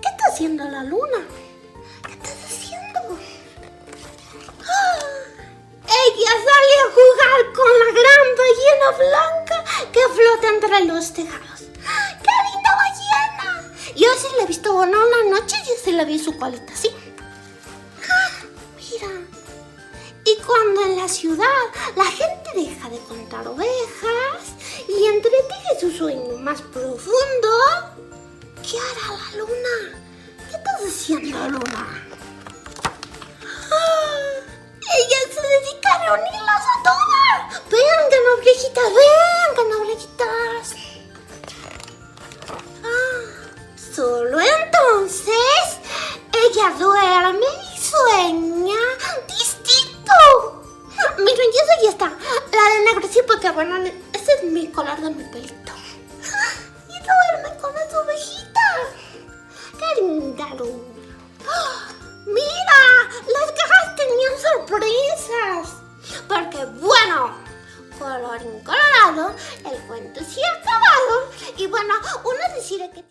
¿Qué 0.00 0.08
está 0.08 0.24
haciendo 0.32 0.64
la 0.64 0.84
luna? 0.84 1.26
¿Qué 2.06 2.12
estás 2.12 2.44
haciendo? 2.46 3.18
¡Ah! 4.62 4.98
Ella 5.84 6.30
sale 6.30 6.74
a 6.80 6.90
jugar 6.94 7.52
con 7.54 7.70
la 7.78 7.90
gran 8.00 8.26
ballena 8.40 8.88
blanca 8.96 9.64
que 9.92 10.00
flota 10.00 10.48
entre 10.48 10.84
los 10.86 11.12
tejados. 11.12 11.60
¡Qué 11.60 12.32
linda 12.48 12.70
ballena! 12.74 13.74
Yo 13.94 14.08
sí 14.18 14.28
la 14.38 14.44
he 14.44 14.46
visto, 14.46 14.72
bueno, 14.72 14.96
una 15.06 15.38
noche 15.38 15.56
yo 15.68 15.74
sí 15.84 15.92
la 15.92 16.04
vi 16.04 16.18
su 16.18 16.38
colita 16.38 16.72
así. 16.72 16.88
Y 20.26 20.36
cuando 20.42 20.82
en 20.86 20.96
la 20.96 21.08
ciudad 21.08 21.44
la 21.96 22.04
gente 22.06 22.50
deja 22.54 22.88
de 22.88 22.98
contar 23.00 23.46
ovejas 23.46 24.54
y 24.88 25.04
entreteje 25.04 25.80
su 25.80 25.90
sueño 25.90 26.38
más 26.38 26.62
profundo, 26.62 27.50
¿qué 28.62 28.78
hará 28.78 29.18
la 29.18 29.38
luna? 29.38 30.00
¿Qué 30.48 30.56
estás 30.56 30.80
haciendo, 30.86 31.38
luna? 31.50 32.06
¡Ah! 33.70 34.24
Ella 34.96 35.18
se 35.30 35.42
dedica 35.42 35.92
a 35.92 36.04
reunirlas 36.04 36.62
a 36.62 36.82
todas. 36.82 37.62
Vengan, 37.70 38.24
ovejitas, 38.38 38.90
vengan, 38.94 39.82
ovejitas. 39.82 40.74
Ah, 42.82 43.24
solo 43.94 44.40
entonces 44.40 45.78
ella 46.32 46.70
duerme 46.78 47.46
y 47.74 47.78
sueña. 47.78 48.54
Miren, 51.18 51.50
y 51.52 51.56
eso 51.56 51.82
ya 51.82 51.90
está. 51.90 52.06
La 52.06 52.74
de 52.74 52.84
negro 52.84 53.08
sí, 53.10 53.20
porque 53.26 53.50
bueno, 53.50 53.76
ese 54.12 54.32
es 54.32 54.42
mi 54.44 54.68
color 54.68 55.00
de 55.00 55.10
mi 55.10 55.24
pelito. 55.24 55.72
Y 56.88 56.92
duerme 56.92 57.60
con 57.60 57.74
las 57.74 57.94
ovejitas. 57.94 58.80
Qué 59.78 60.02
linda 60.02 60.46
luna. 60.54 60.94
¡Mira! 62.26 63.08
Las 63.26 63.52
cajas 63.52 63.96
tenían 63.96 64.32
sorpresas. 64.40 65.76
Porque, 66.28 66.64
bueno, 66.80 67.36
colorín 67.98 68.60
colorado, 68.60 69.34
el 69.70 69.78
cuento 69.86 70.20
sí 70.20 70.40
ha 70.42 70.52
acabado. 70.60 71.30
Y 71.56 71.66
bueno, 71.66 71.94
uno 72.24 72.54
decide 72.54 72.90
que... 72.90 73.04